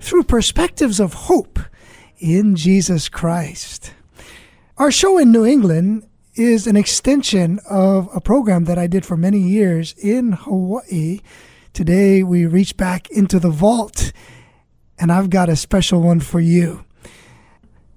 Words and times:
through 0.00 0.24
perspectives 0.24 0.98
of 0.98 1.14
hope 1.14 1.58
in 2.18 2.56
Jesus 2.56 3.08
Christ. 3.08 3.92
Our 4.78 4.90
show 4.90 5.18
in 5.18 5.30
New 5.30 5.44
England 5.44 6.06
is 6.34 6.66
an 6.66 6.76
extension 6.76 7.60
of 7.68 8.08
a 8.14 8.20
program 8.20 8.64
that 8.64 8.78
I 8.78 8.86
did 8.86 9.04
for 9.04 9.16
many 9.16 9.38
years 9.38 9.94
in 9.98 10.32
Hawaii. 10.32 11.20
Today 11.72 12.22
we 12.22 12.46
reach 12.46 12.76
back 12.76 13.10
into 13.10 13.38
the 13.38 13.50
vault, 13.50 14.12
and 14.98 15.12
I've 15.12 15.30
got 15.30 15.48
a 15.48 15.56
special 15.56 16.00
one 16.00 16.20
for 16.20 16.40
you. 16.40 16.84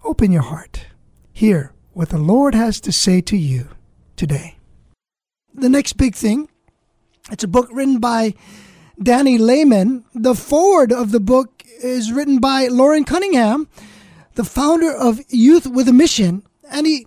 Open 0.03 0.31
your 0.31 0.41
heart. 0.41 0.88
Hear 1.31 1.73
what 1.94 2.09
the 2.09 2.17
Lord 2.17 2.53
has 2.53 2.81
to 2.81 2.91
say 2.91 3.22
to 3.22 3.38
you 3.38 3.70
today. 4.16 4.58
The 5.53 5.70
next 5.70 5.94
big 5.94 6.16
thing, 6.16 6.49
it's 7.31 7.44
a 7.44 7.47
book 7.47 7.70
written 7.72 7.99
by 7.99 8.33
Danny 9.02 9.38
Lehmann. 9.38 10.03
The 10.14 10.36
forward 10.36 10.92
of 10.92 11.11
the 11.11 11.20
book 11.20 11.52
is 11.84 12.12
written 12.12 12.39
by 12.39 12.67
Loren 12.67 13.03
Cunningham, 13.03 13.67
the 14.36 14.44
founder 14.44 14.92
of 14.92 15.20
Youth 15.30 15.67
with 15.67 15.88
a 15.88 15.94
Mission, 15.94 16.44
and 16.72 16.88
he 16.88 17.06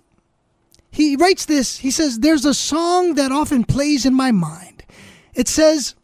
he 0.89 1.15
writes 1.15 1.45
this. 1.45 1.77
He 1.77 1.91
says, 1.91 2.19
"There's 2.19 2.45
a 2.45 2.53
song 2.53 3.15
that 3.15 3.31
often 3.31 3.63
plays 3.63 4.05
in 4.05 4.13
my 4.13 4.31
mind. 4.31 4.83
It 5.33 5.47
says, 5.47 5.95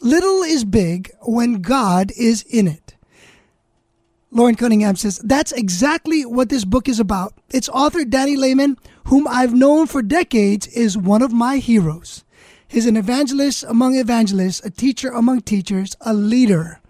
"Little 0.00 0.42
is 0.42 0.64
big 0.64 1.10
when 1.22 1.62
God 1.62 2.12
is 2.16 2.42
in 2.42 2.68
it." 2.68 2.94
Loren 4.30 4.56
Cunningham 4.56 4.96
says, 4.96 5.20
That's 5.22 5.52
exactly 5.52 6.24
what 6.24 6.48
this 6.48 6.64
book 6.64 6.88
is 6.88 6.98
about. 6.98 7.34
Its 7.50 7.68
author, 7.68 8.04
Danny 8.04 8.34
Lehmann, 8.34 8.76
whom 9.04 9.28
I've 9.28 9.54
known 9.54 9.86
for 9.86 10.02
decades, 10.02 10.66
is 10.66 10.98
one 10.98 11.22
of 11.22 11.32
my 11.32 11.58
heroes. 11.58 12.24
He's 12.66 12.86
an 12.86 12.96
evangelist 12.96 13.62
among 13.62 13.94
evangelists, 13.94 14.60
a 14.64 14.70
teacher 14.70 15.10
among 15.10 15.42
teachers, 15.42 15.96
a 16.00 16.12
leader 16.12 16.80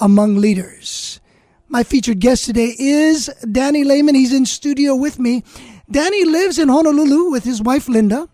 among 0.00 0.36
leaders. 0.36 1.20
My 1.68 1.84
featured 1.84 2.18
guest 2.18 2.46
today 2.46 2.74
is 2.78 3.30
Danny 3.50 3.84
Lehmann. 3.84 4.16
He's 4.16 4.32
in 4.32 4.46
studio 4.46 4.96
with 4.96 5.18
me. 5.18 5.44
Danny 5.90 6.24
lives 6.24 6.58
in 6.58 6.68
Honolulu 6.68 7.30
with 7.30 7.44
his 7.44 7.62
wife 7.62 7.88
Linda. 7.88 8.28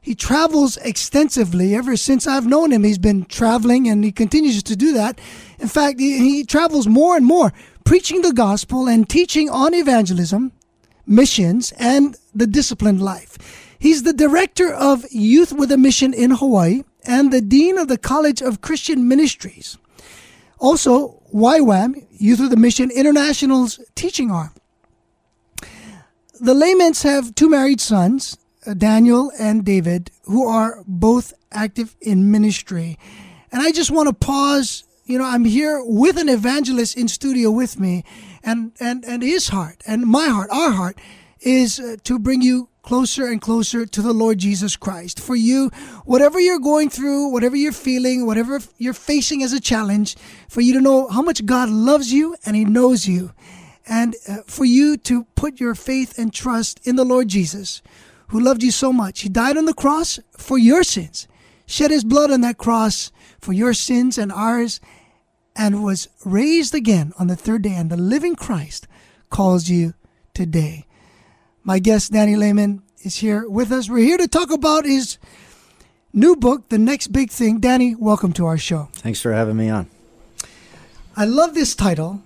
He 0.00 0.14
travels 0.14 0.76
extensively. 0.78 1.74
Ever 1.74 1.96
since 1.96 2.26
I've 2.26 2.46
known 2.46 2.72
him, 2.72 2.84
he's 2.84 2.98
been 2.98 3.24
traveling 3.24 3.88
and 3.88 4.04
he 4.04 4.12
continues 4.12 4.62
to 4.62 4.76
do 4.76 4.92
that. 4.92 5.20
In 5.58 5.68
fact, 5.68 5.98
he, 6.00 6.18
he 6.18 6.44
travels 6.44 6.86
more 6.86 7.16
and 7.16 7.24
more, 7.24 7.52
preaching 7.84 8.22
the 8.22 8.32
gospel 8.32 8.88
and 8.88 9.08
teaching 9.08 9.48
on 9.48 9.72
evangelism, 9.72 10.52
missions, 11.06 11.72
and 11.78 12.16
the 12.34 12.46
disciplined 12.46 13.00
life. 13.00 13.38
He's 13.78 14.02
the 14.02 14.12
director 14.12 14.72
of 14.72 15.04
Youth 15.10 15.52
with 15.52 15.70
a 15.70 15.76
Mission 15.76 16.12
in 16.12 16.32
Hawaii 16.32 16.82
and 17.04 17.32
the 17.32 17.40
dean 17.40 17.78
of 17.78 17.88
the 17.88 17.98
College 17.98 18.42
of 18.42 18.60
Christian 18.60 19.06
Ministries. 19.08 19.78
Also, 20.64 21.20
YWAM, 21.34 22.06
Youth 22.10 22.40
of 22.40 22.48
the 22.48 22.56
Mission 22.56 22.90
International's 22.90 23.78
teaching 23.94 24.30
arm. 24.30 24.54
The 26.40 26.54
Lehmanns 26.54 27.02
have 27.02 27.34
two 27.34 27.50
married 27.50 27.82
sons, 27.82 28.38
uh, 28.66 28.72
Daniel 28.72 29.30
and 29.38 29.62
David, 29.62 30.10
who 30.22 30.48
are 30.48 30.82
both 30.86 31.34
active 31.52 31.94
in 32.00 32.30
ministry. 32.30 32.98
And 33.52 33.60
I 33.60 33.72
just 33.72 33.90
want 33.90 34.08
to 34.08 34.14
pause. 34.14 34.84
You 35.04 35.18
know, 35.18 35.26
I'm 35.26 35.44
here 35.44 35.82
with 35.84 36.16
an 36.16 36.30
evangelist 36.30 36.96
in 36.96 37.08
studio 37.08 37.50
with 37.50 37.78
me, 37.78 38.02
and, 38.42 38.72
and, 38.80 39.04
and 39.04 39.22
his 39.22 39.48
heart 39.48 39.82
and 39.86 40.06
my 40.06 40.28
heart, 40.28 40.48
our 40.50 40.70
heart, 40.70 40.98
is 41.40 41.78
uh, 41.78 41.96
to 42.04 42.18
bring 42.18 42.40
you 42.40 42.70
closer 42.84 43.26
and 43.26 43.40
closer 43.40 43.86
to 43.86 44.02
the 44.02 44.12
Lord 44.12 44.38
Jesus 44.38 44.76
Christ. 44.76 45.18
For 45.18 45.34
you, 45.34 45.70
whatever 46.04 46.38
you're 46.38 46.58
going 46.58 46.90
through, 46.90 47.28
whatever 47.28 47.56
you're 47.56 47.72
feeling, 47.72 48.26
whatever 48.26 48.60
you're 48.76 48.92
facing 48.92 49.42
as 49.42 49.54
a 49.54 49.60
challenge, 49.60 50.16
for 50.48 50.60
you 50.60 50.74
to 50.74 50.80
know 50.80 51.08
how 51.08 51.22
much 51.22 51.46
God 51.46 51.70
loves 51.70 52.12
you 52.12 52.36
and 52.44 52.54
He 52.54 52.64
knows 52.64 53.08
you. 53.08 53.32
And 53.86 54.14
uh, 54.28 54.38
for 54.46 54.64
you 54.64 54.96
to 54.98 55.24
put 55.34 55.60
your 55.60 55.74
faith 55.74 56.18
and 56.18 56.32
trust 56.32 56.78
in 56.86 56.96
the 56.96 57.04
Lord 57.04 57.28
Jesus, 57.28 57.82
who 58.28 58.38
loved 58.38 58.62
you 58.62 58.70
so 58.70 58.92
much. 58.92 59.20
He 59.20 59.28
died 59.28 59.56
on 59.56 59.64
the 59.64 59.74
cross 59.74 60.20
for 60.36 60.58
your 60.58 60.82
sins, 60.84 61.26
shed 61.66 61.90
His 61.90 62.04
blood 62.04 62.30
on 62.30 62.42
that 62.42 62.58
cross 62.58 63.10
for 63.40 63.52
your 63.52 63.72
sins 63.72 64.18
and 64.18 64.30
ours, 64.30 64.80
and 65.56 65.84
was 65.84 66.08
raised 66.24 66.74
again 66.74 67.12
on 67.18 67.28
the 67.28 67.36
third 67.36 67.62
day. 67.62 67.74
And 67.74 67.90
the 67.90 67.96
living 67.96 68.36
Christ 68.36 68.86
calls 69.30 69.68
you 69.70 69.94
today. 70.34 70.86
My 71.66 71.78
guest, 71.78 72.12
Danny 72.12 72.36
Lehmann, 72.36 72.82
is 73.04 73.16
here 73.16 73.48
with 73.48 73.72
us. 73.72 73.88
We're 73.88 74.04
here 74.04 74.18
to 74.18 74.28
talk 74.28 74.50
about 74.50 74.84
his 74.84 75.16
new 76.12 76.36
book, 76.36 76.68
The 76.68 76.76
Next 76.76 77.06
Big 77.06 77.30
Thing. 77.30 77.58
Danny, 77.58 77.94
welcome 77.94 78.34
to 78.34 78.44
our 78.44 78.58
show. 78.58 78.90
Thanks 78.92 79.22
for 79.22 79.32
having 79.32 79.56
me 79.56 79.70
on. 79.70 79.88
I 81.16 81.24
love 81.24 81.54
this 81.54 81.74
title, 81.74 82.22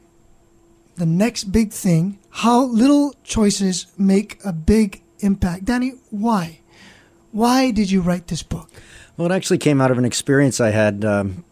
The 0.97 1.07
Next 1.07 1.53
Big 1.53 1.71
Thing 1.71 2.19
How 2.31 2.65
Little 2.65 3.15
Choices 3.23 3.87
Make 3.97 4.41
a 4.45 4.53
Big 4.53 5.03
Impact. 5.21 5.67
Danny, 5.67 5.93
why? 6.11 6.59
Why 7.31 7.71
did 7.71 7.93
you 7.93 8.01
write 8.01 8.27
this 8.27 8.43
book? 8.43 8.69
Well, 9.17 9.31
it 9.31 9.35
actually 9.35 9.59
came 9.59 9.81
out 9.81 9.93
of 9.93 9.99
an 9.99 10.05
experience 10.05 10.61
I 10.61 10.71
had. 10.71 11.05
Um, 11.05 11.45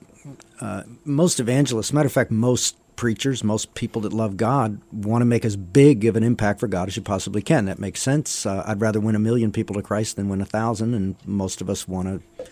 uh, 0.60 0.82
most 1.04 1.38
evangelists, 1.38 1.92
matter 1.92 2.06
of 2.06 2.12
fact, 2.12 2.32
most 2.32 2.76
preachers, 2.96 3.44
most 3.44 3.74
people 3.74 4.02
that 4.02 4.12
love 4.12 4.36
God 4.36 4.80
want 4.90 5.22
to 5.22 5.26
make 5.26 5.44
as 5.44 5.56
big 5.56 6.04
of 6.04 6.16
an 6.16 6.22
impact 6.22 6.60
for 6.60 6.66
God 6.66 6.88
as 6.88 6.96
you 6.96 7.02
possibly 7.02 7.42
can. 7.42 7.66
That 7.66 7.78
makes 7.78 8.02
sense. 8.02 8.46
Uh, 8.46 8.64
I'd 8.66 8.80
rather 8.80 9.00
win 9.00 9.14
a 9.14 9.20
million 9.20 9.52
people 9.52 9.74
to 9.76 9.82
Christ 9.82 10.16
than 10.16 10.28
win 10.28 10.40
a 10.40 10.46
thousand, 10.46 10.94
and 10.94 11.16
most 11.24 11.60
of 11.60 11.70
us 11.70 11.86
want 11.86 12.08
to, 12.08 12.46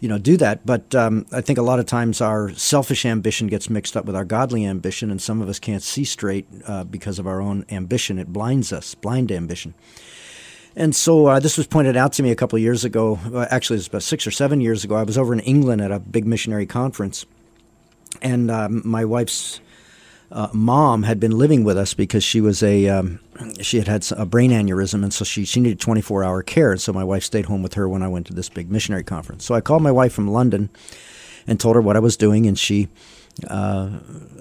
you 0.00 0.08
know, 0.08 0.18
do 0.18 0.36
that. 0.36 0.66
But 0.66 0.94
um, 0.94 1.26
I 1.32 1.40
think 1.40 1.58
a 1.58 1.62
lot 1.62 1.78
of 1.78 1.86
times 1.86 2.20
our 2.20 2.50
selfish 2.54 3.06
ambition 3.06 3.46
gets 3.46 3.70
mixed 3.70 3.96
up 3.96 4.04
with 4.04 4.16
our 4.16 4.24
godly 4.24 4.66
ambition, 4.66 5.10
and 5.10 5.22
some 5.22 5.40
of 5.40 5.48
us 5.48 5.58
can't 5.58 5.82
see 5.82 6.04
straight 6.04 6.46
uh, 6.66 6.84
because 6.84 7.18
of 7.18 7.26
our 7.26 7.40
own 7.40 7.64
ambition. 7.70 8.18
It 8.18 8.32
blinds 8.32 8.72
us, 8.72 8.94
blind 8.94 9.32
ambition. 9.32 9.74
And 10.76 10.94
so 10.94 11.26
uh, 11.26 11.40
this 11.40 11.56
was 11.56 11.66
pointed 11.66 11.96
out 11.96 12.12
to 12.14 12.22
me 12.22 12.30
a 12.30 12.36
couple 12.36 12.56
of 12.56 12.62
years 12.62 12.84
ago. 12.84 13.18
Actually, 13.50 13.76
it 13.76 13.80
was 13.80 13.86
about 13.88 14.02
six 14.02 14.26
or 14.26 14.30
seven 14.30 14.60
years 14.60 14.84
ago. 14.84 14.94
I 14.94 15.02
was 15.02 15.18
over 15.18 15.32
in 15.32 15.40
England 15.40 15.80
at 15.80 15.90
a 15.90 15.98
big 15.98 16.26
missionary 16.26 16.66
conference 16.66 17.26
and 18.22 18.50
um, 18.50 18.82
my 18.84 19.04
wife's 19.04 19.60
uh, 20.32 20.48
mom 20.52 21.02
had 21.02 21.18
been 21.18 21.36
living 21.36 21.64
with 21.64 21.76
us 21.76 21.94
because 21.94 22.22
she 22.22 22.40
was 22.40 22.62
a 22.62 22.88
um, 22.88 23.18
she 23.60 23.78
had 23.78 23.88
had 23.88 24.06
a 24.12 24.24
brain 24.24 24.50
aneurysm, 24.50 25.02
and 25.02 25.12
so 25.12 25.24
she 25.24 25.44
she 25.44 25.60
needed 25.60 25.80
24 25.80 26.22
hour 26.22 26.42
care. 26.42 26.72
And 26.72 26.80
so 26.80 26.92
my 26.92 27.04
wife 27.04 27.24
stayed 27.24 27.46
home 27.46 27.62
with 27.62 27.74
her 27.74 27.88
when 27.88 28.02
I 28.02 28.08
went 28.08 28.26
to 28.28 28.34
this 28.34 28.48
big 28.48 28.70
missionary 28.70 29.04
conference. 29.04 29.44
So 29.44 29.54
I 29.54 29.60
called 29.60 29.82
my 29.82 29.92
wife 29.92 30.12
from 30.12 30.28
London 30.28 30.70
and 31.46 31.58
told 31.58 31.74
her 31.74 31.82
what 31.82 31.96
I 31.96 32.00
was 32.00 32.16
doing, 32.16 32.46
and 32.46 32.58
she. 32.58 32.88
Uh, 33.46 33.88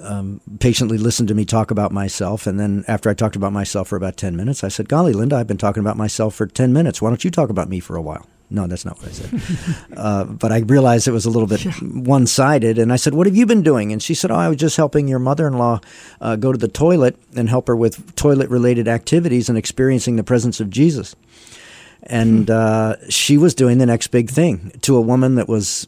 um, 0.01 0.41
patiently 0.59 0.97
listened 0.97 1.29
to 1.29 1.35
me 1.35 1.45
talk 1.45 1.71
about 1.71 1.91
myself. 1.91 2.45
And 2.45 2.59
then 2.59 2.83
after 2.87 3.09
I 3.09 3.13
talked 3.13 3.37
about 3.37 3.53
myself 3.53 3.87
for 3.87 3.95
about 3.95 4.17
10 4.17 4.35
minutes, 4.35 4.61
I 4.61 4.67
said, 4.67 4.89
Golly, 4.89 5.13
Linda, 5.13 5.37
I've 5.37 5.47
been 5.47 5.57
talking 5.57 5.79
about 5.79 5.95
myself 5.95 6.35
for 6.35 6.47
10 6.47 6.73
minutes. 6.73 7.01
Why 7.01 7.09
don't 7.09 7.23
you 7.23 7.31
talk 7.31 7.49
about 7.49 7.69
me 7.69 7.79
for 7.79 7.95
a 7.95 8.01
while? 8.01 8.25
No, 8.51 8.65
that's 8.65 8.83
not 8.83 8.97
what 8.97 9.09
I 9.09 9.11
said. 9.11 9.85
uh, 9.97 10.23
but 10.23 10.51
I 10.51 10.59
realized 10.59 11.07
it 11.07 11.11
was 11.11 11.25
a 11.25 11.29
little 11.29 11.47
bit 11.47 11.65
yeah. 11.65 11.73
one 11.73 12.25
sided. 12.25 12.79
And 12.79 12.91
I 12.91 12.95
said, 12.95 13.13
What 13.13 13.27
have 13.27 13.35
you 13.35 13.45
been 13.45 13.61
doing? 13.61 13.91
And 13.91 14.01
she 14.01 14.15
said, 14.15 14.31
Oh, 14.31 14.35
I 14.35 14.47
was 14.49 14.57
just 14.57 14.75
helping 14.75 15.07
your 15.07 15.19
mother 15.19 15.47
in 15.47 15.57
law 15.57 15.81
uh, 16.19 16.35
go 16.35 16.51
to 16.51 16.57
the 16.57 16.67
toilet 16.67 17.15
and 17.35 17.47
help 17.47 17.67
her 17.67 17.75
with 17.75 18.15
toilet 18.15 18.49
related 18.49 18.87
activities 18.87 19.49
and 19.49 19.57
experiencing 19.57 20.15
the 20.15 20.23
presence 20.23 20.59
of 20.59 20.69
Jesus. 20.69 21.15
And 22.03 22.47
hmm. 22.47 22.55
uh, 22.55 22.95
she 23.09 23.37
was 23.37 23.53
doing 23.53 23.77
the 23.77 23.85
next 23.85 24.07
big 24.07 24.29
thing 24.29 24.71
to 24.81 24.97
a 24.97 25.01
woman 25.01 25.35
that 25.35 25.47
was 25.47 25.87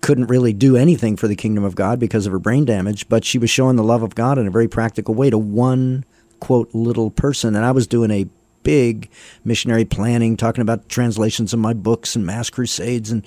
couldn't 0.00 0.26
really 0.26 0.52
do 0.52 0.76
anything 0.76 1.16
for 1.16 1.28
the 1.28 1.36
kingdom 1.36 1.64
of 1.64 1.74
God 1.74 1.98
because 1.98 2.24
of 2.24 2.32
her 2.32 2.38
brain 2.38 2.64
damage, 2.64 3.08
but 3.08 3.24
she 3.24 3.36
was 3.36 3.50
showing 3.50 3.76
the 3.76 3.84
love 3.84 4.02
of 4.02 4.14
God 4.14 4.38
in 4.38 4.46
a 4.46 4.50
very 4.50 4.68
practical 4.68 5.14
way 5.14 5.28
to 5.28 5.36
one 5.36 6.04
quote 6.38 6.70
little 6.72 7.10
person. 7.10 7.54
And 7.54 7.64
I 7.64 7.72
was 7.72 7.86
doing 7.86 8.10
a 8.10 8.26
big 8.62 9.08
missionary 9.44 9.84
planning, 9.84 10.36
talking 10.36 10.62
about 10.62 10.88
translations 10.88 11.52
of 11.52 11.58
my 11.58 11.72
books 11.72 12.16
and 12.16 12.26
mass 12.26 12.50
crusades 12.50 13.10
and 13.10 13.24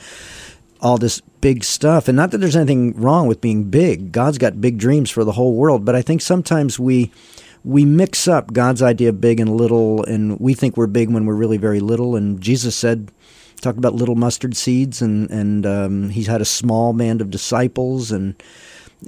all 0.82 0.98
this 0.98 1.22
big 1.42 1.64
stuff. 1.64 2.08
And 2.08 2.16
not 2.16 2.32
that 2.32 2.40
there's 2.40 2.56
anything 2.56 2.94
wrong 3.00 3.28
with 3.28 3.42
being 3.42 3.70
big. 3.70 4.12
God's 4.12 4.38
got 4.38 4.62
big 4.62 4.78
dreams 4.78 5.10
for 5.10 5.24
the 5.24 5.32
whole 5.32 5.56
world, 5.56 5.86
but 5.86 5.96
I 5.96 6.02
think 6.02 6.22
sometimes 6.22 6.80
we 6.80 7.12
we 7.66 7.86
mix 7.86 8.28
up 8.28 8.52
God's 8.52 8.82
idea 8.82 9.10
of 9.10 9.22
big 9.22 9.40
and 9.40 9.56
little 9.56 10.04
and 10.04 10.38
we 10.40 10.54
think 10.54 10.76
we're 10.76 10.88
big 10.88 11.10
when 11.10 11.26
we're 11.26 11.34
really 11.34 11.58
very 11.58 11.80
little 11.80 12.16
and 12.16 12.42
Jesus 12.42 12.76
said 12.76 13.10
talked 13.62 13.78
about 13.78 13.96
little 13.96 14.16
mustard 14.16 14.56
seeds 14.58 15.02
and 15.02 15.30
and 15.32 15.66
um, 15.66 16.10
he's 16.10 16.28
had 16.28 16.42
a 16.42 16.46
small 16.46 16.92
band 16.92 17.22
of 17.22 17.32
disciples 17.32 18.12
and 18.12 18.36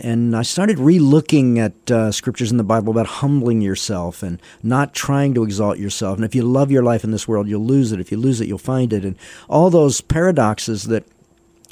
and 0.01 0.35
I 0.35 0.41
started 0.41 0.79
re-looking 0.79 1.59
at 1.59 1.91
uh, 1.91 2.11
scriptures 2.11 2.51
in 2.51 2.57
the 2.57 2.63
Bible 2.63 2.91
about 2.91 3.07
humbling 3.07 3.61
yourself 3.61 4.23
and 4.23 4.41
not 4.63 4.93
trying 4.93 5.33
to 5.33 5.43
exalt 5.43 5.77
yourself. 5.77 6.17
And 6.17 6.25
if 6.25 6.35
you 6.35 6.43
love 6.43 6.71
your 6.71 6.83
life 6.83 7.03
in 7.03 7.11
this 7.11 7.27
world, 7.27 7.47
you'll 7.47 7.65
lose 7.65 7.91
it. 7.91 7.99
If 7.99 8.11
you 8.11 8.17
lose 8.17 8.41
it, 8.41 8.47
you'll 8.47 8.57
find 8.57 8.93
it. 8.93 9.05
And 9.05 9.15
all 9.49 9.69
those 9.69 10.01
paradoxes 10.01 10.85
that 10.85 11.05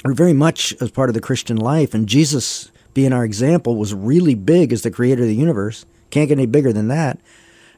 are 0.04 0.14
very 0.14 0.32
much 0.32 0.74
as 0.80 0.90
part 0.90 1.10
of 1.10 1.14
the 1.14 1.20
Christian 1.20 1.56
life. 1.56 1.94
And 1.94 2.08
Jesus, 2.08 2.70
being 2.92 3.12
our 3.12 3.24
example, 3.24 3.76
was 3.76 3.94
really 3.94 4.34
big 4.34 4.72
as 4.72 4.82
the 4.82 4.90
creator 4.90 5.22
of 5.22 5.28
the 5.28 5.34
universe. 5.34 5.86
Can't 6.10 6.28
get 6.28 6.38
any 6.38 6.46
bigger 6.46 6.72
than 6.72 6.88
that 6.88 7.18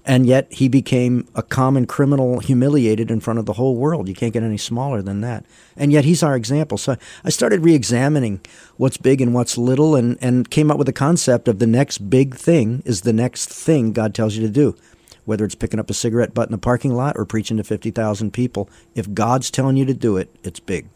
and 0.07 0.25
yet 0.25 0.51
he 0.53 0.69
became 0.69 1.29
a 1.35 1.43
common 1.43 1.85
criminal 1.85 2.39
humiliated 2.39 3.11
in 3.11 3.19
front 3.19 3.41
of 3.41 3.45
the 3.45 3.55
whole 3.55 3.75
world. 3.75 4.09
You 4.09 4.15
can't 4.15 4.33
get 4.33 4.45
any 4.45 4.57
smaller 4.57 5.03
than 5.03 5.21
that. 5.23 5.45
And 5.77 5.93
yet 5.93 6.05
he's 6.05 6.23
our 6.23 6.37
example. 6.37 6.79
So 6.79 6.97
I 7.25 7.31
started 7.31 7.65
re 7.65 7.75
examining 7.75 8.41
what's 8.77 8.97
big 8.97 9.21
and 9.21 9.35
what's 9.35 9.59
little 9.59 9.97
and, 9.97 10.17
and 10.21 10.49
came 10.49 10.71
up 10.71 10.79
with 10.79 10.87
the 10.87 10.93
concept 10.93 11.49
of 11.49 11.59
the 11.59 11.67
next 11.67 12.09
big 12.09 12.37
thing 12.37 12.85
is 12.87 13.01
the 13.01 13.13
next 13.13 13.49
thing 13.49 13.93
God 13.93 14.15
tells 14.15 14.37
you 14.37 14.47
to 14.47 14.53
do. 14.53 14.77
Whether 15.25 15.45
it's 15.45 15.57
picking 15.57 15.81
up 15.81 15.91
a 15.91 15.95
cigarette 15.95 16.35
butt 16.35 16.49
in 16.49 16.53
the 16.53 16.59
parking 16.59 16.95
lot 16.95 17.17
or 17.17 17.25
preaching 17.25 17.57
to 17.57 17.65
50,000 17.65 18.33
people, 18.33 18.71
if 18.95 19.13
God's 19.13 19.51
telling 19.51 19.77
you 19.77 19.85
to 19.87 19.95
do 19.95 20.17
it, 20.17 20.35
it's 20.45 20.61
big. 20.61 20.87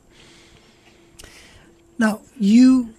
Now, 1.98 2.20
you 2.38 2.94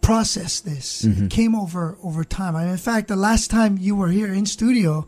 process 0.00 0.60
this. 0.60 1.02
Mm-hmm. 1.02 1.24
It 1.24 1.30
came 1.30 1.54
over 1.54 1.96
over 2.02 2.24
time. 2.24 2.56
I 2.56 2.62
mean, 2.62 2.72
in 2.72 2.78
fact, 2.78 3.08
the 3.08 3.16
last 3.16 3.50
time 3.50 3.78
you 3.78 3.94
were 3.96 4.08
here 4.08 4.32
in 4.32 4.46
studio, 4.46 5.06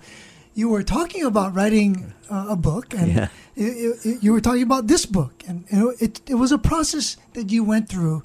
you 0.55 0.69
were 0.69 0.83
talking 0.83 1.25
about 1.25 1.55
writing 1.55 2.13
uh, 2.31 2.47
a 2.51 2.57
book, 2.57 2.95
and 2.95 3.13
yeah. 3.13 3.29
it, 3.57 3.99
it, 4.05 4.23
you 4.23 4.33
were 4.33 4.41
talking 4.41 4.63
about 4.63 4.87
this 4.87 5.07
book, 5.07 5.43
and, 5.47 5.65
it 6.01 6.21
it 6.27 6.35
was 6.35 6.53
a 6.53 6.59
process 6.59 7.17
that 7.35 7.51
you 7.51 7.65
went 7.65 7.89
through. 7.89 8.23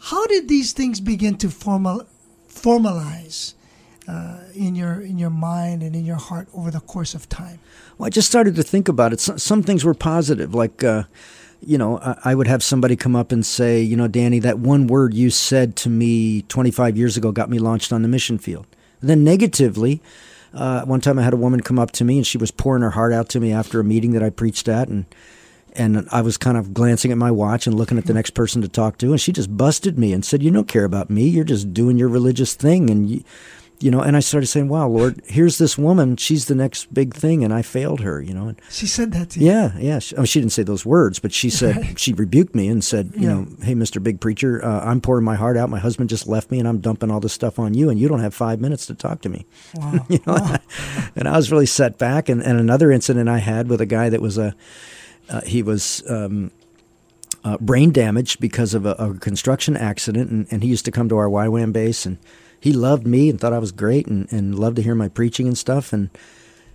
How 0.00 0.26
did 0.26 0.48
these 0.48 0.72
things 0.72 1.00
begin 1.00 1.36
to 1.38 1.50
formal 1.50 2.06
formalize? 2.48 3.54
Uh, 4.08 4.40
in 4.54 4.74
your 4.74 5.02
in 5.02 5.18
your 5.18 5.28
mind 5.28 5.82
and 5.82 5.94
in 5.94 6.02
your 6.02 6.16
heart 6.16 6.48
over 6.54 6.70
the 6.70 6.80
course 6.80 7.14
of 7.14 7.28
time? 7.28 7.58
Well, 7.98 8.06
I 8.06 8.10
just 8.10 8.26
started 8.26 8.56
to 8.56 8.62
think 8.62 8.88
about 8.88 9.12
it. 9.12 9.20
Some, 9.20 9.36
some 9.36 9.62
things 9.62 9.84
were 9.84 9.92
positive, 9.92 10.54
like 10.54 10.82
uh, 10.82 11.02
you 11.60 11.78
know, 11.78 11.98
I, 12.24 12.34
would 12.34 12.46
have 12.46 12.62
somebody 12.62 12.96
come 12.96 13.16
up 13.16 13.32
and 13.32 13.44
say, 13.44 13.82
you 13.82 13.96
know, 13.96 14.08
Danny, 14.08 14.38
that 14.40 14.58
one 14.58 14.86
word 14.86 15.12
you 15.14 15.30
said 15.30 15.76
to 15.76 15.90
me 15.90 16.42
25 16.42 16.96
years 16.96 17.16
ago 17.16 17.32
got 17.32 17.50
me 17.50 17.58
launched 17.58 17.92
on 17.92 18.02
the 18.02 18.08
mission 18.08 18.38
field. 18.38 18.66
then 19.00 19.24
negatively, 19.24 20.00
uh, 20.54 20.84
one 20.84 21.00
time 21.00 21.18
I 21.18 21.22
had 21.22 21.32
a 21.32 21.38
woman 21.38 21.60
come 21.60 21.78
up 21.78 21.90
to 21.92 22.04
me 22.04 22.18
and 22.18 22.26
she 22.26 22.38
was 22.38 22.50
pouring 22.50 22.82
her 22.82 22.90
heart 22.90 23.12
out 23.12 23.28
to 23.30 23.40
me 23.40 23.52
after 23.52 23.80
a 23.80 23.84
meeting 23.84 24.12
that 24.12 24.22
I 24.22 24.30
preached 24.30 24.68
at, 24.68 24.88
and 24.88 25.06
and 25.74 26.08
I 26.10 26.22
was 26.22 26.36
kind 26.36 26.56
of 26.56 26.72
glancing 26.72 27.12
at 27.12 27.18
my 27.18 27.30
watch 27.30 27.66
and 27.66 27.76
looking 27.76 27.98
at 27.98 28.06
the 28.06 28.14
next 28.14 28.30
person 28.30 28.62
to 28.62 28.68
talk 28.68 28.98
to, 28.98 29.10
and 29.10 29.20
she 29.20 29.32
just 29.32 29.54
busted 29.54 29.98
me 29.98 30.12
and 30.12 30.24
said, 30.24 30.42
"You 30.42 30.50
don't 30.50 30.66
care 30.66 30.84
about 30.84 31.10
me. 31.10 31.28
You're 31.28 31.44
just 31.44 31.74
doing 31.74 31.98
your 31.98 32.08
religious 32.08 32.54
thing, 32.54 32.88
and 32.88 33.10
you, 33.10 33.24
you 33.80 33.92
know, 33.92 34.00
and 34.00 34.16
I 34.16 34.20
started 34.20 34.48
saying, 34.48 34.68
"Wow, 34.68 34.88
Lord, 34.88 35.22
here's 35.26 35.58
this 35.58 35.78
woman. 35.78 36.16
She's 36.16 36.46
the 36.46 36.54
next 36.54 36.92
big 36.92 37.14
thing, 37.14 37.44
and 37.44 37.54
I 37.54 37.62
failed 37.62 38.00
her." 38.00 38.20
You 38.20 38.34
know, 38.34 38.48
and 38.48 38.60
she 38.70 38.86
said 38.86 39.12
that 39.12 39.30
to 39.30 39.40
you. 39.40 39.46
Yeah, 39.46 39.78
yeah. 39.78 39.98
She, 40.00 40.16
oh, 40.16 40.24
she 40.24 40.40
didn't 40.40 40.52
say 40.52 40.64
those 40.64 40.84
words, 40.84 41.20
but 41.20 41.32
she 41.32 41.48
said 41.48 41.76
right. 41.76 41.98
she 41.98 42.12
rebuked 42.12 42.56
me 42.56 42.68
and 42.68 42.82
said, 42.82 43.12
"You 43.14 43.22
yeah. 43.22 43.34
know, 43.34 43.46
hey, 43.62 43.74
Mister 43.74 44.00
Big 44.00 44.20
Preacher, 44.20 44.64
uh, 44.64 44.80
I'm 44.84 45.00
pouring 45.00 45.24
my 45.24 45.36
heart 45.36 45.56
out. 45.56 45.70
My 45.70 45.78
husband 45.78 46.10
just 46.10 46.26
left 46.26 46.50
me, 46.50 46.58
and 46.58 46.66
I'm 46.66 46.80
dumping 46.80 47.10
all 47.10 47.20
this 47.20 47.32
stuff 47.32 47.58
on 47.58 47.74
you, 47.74 47.88
and 47.88 48.00
you 48.00 48.08
don't 48.08 48.20
have 48.20 48.34
five 48.34 48.60
minutes 48.60 48.86
to 48.86 48.94
talk 48.94 49.20
to 49.22 49.28
me." 49.28 49.46
Wow. 49.74 50.04
you 50.08 50.18
know, 50.26 50.34
wow. 50.34 50.56
and 51.16 51.28
I 51.28 51.36
was 51.36 51.52
really 51.52 51.66
set 51.66 51.98
back. 51.98 52.28
And, 52.28 52.42
and 52.42 52.58
another 52.58 52.90
incident 52.90 53.28
I 53.28 53.38
had 53.38 53.68
with 53.68 53.80
a 53.80 53.86
guy 53.86 54.08
that 54.08 54.20
was 54.20 54.38
a 54.38 54.54
uh, 55.28 55.42
he 55.42 55.62
was. 55.62 56.02
Um, 56.08 56.50
uh, 57.44 57.56
brain 57.58 57.92
damaged 57.92 58.40
because 58.40 58.74
of 58.74 58.84
a, 58.84 58.92
a 58.94 59.14
construction 59.14 59.76
accident, 59.76 60.28
and, 60.28 60.48
and 60.50 60.62
he 60.62 60.68
used 60.68 60.84
to 60.84 60.90
come 60.90 61.08
to 61.08 61.16
our 61.16 61.28
YWAM 61.28 61.72
base 61.72 62.04
and 62.04 62.18
he 62.60 62.72
loved 62.72 63.06
me 63.06 63.28
and 63.28 63.40
thought 63.40 63.52
I 63.52 63.58
was 63.58 63.72
great 63.72 64.06
and, 64.06 64.30
and 64.32 64.58
loved 64.58 64.76
to 64.76 64.82
hear 64.82 64.94
my 64.94 65.08
preaching 65.08 65.46
and 65.46 65.56
stuff. 65.56 65.92
And 65.92 66.10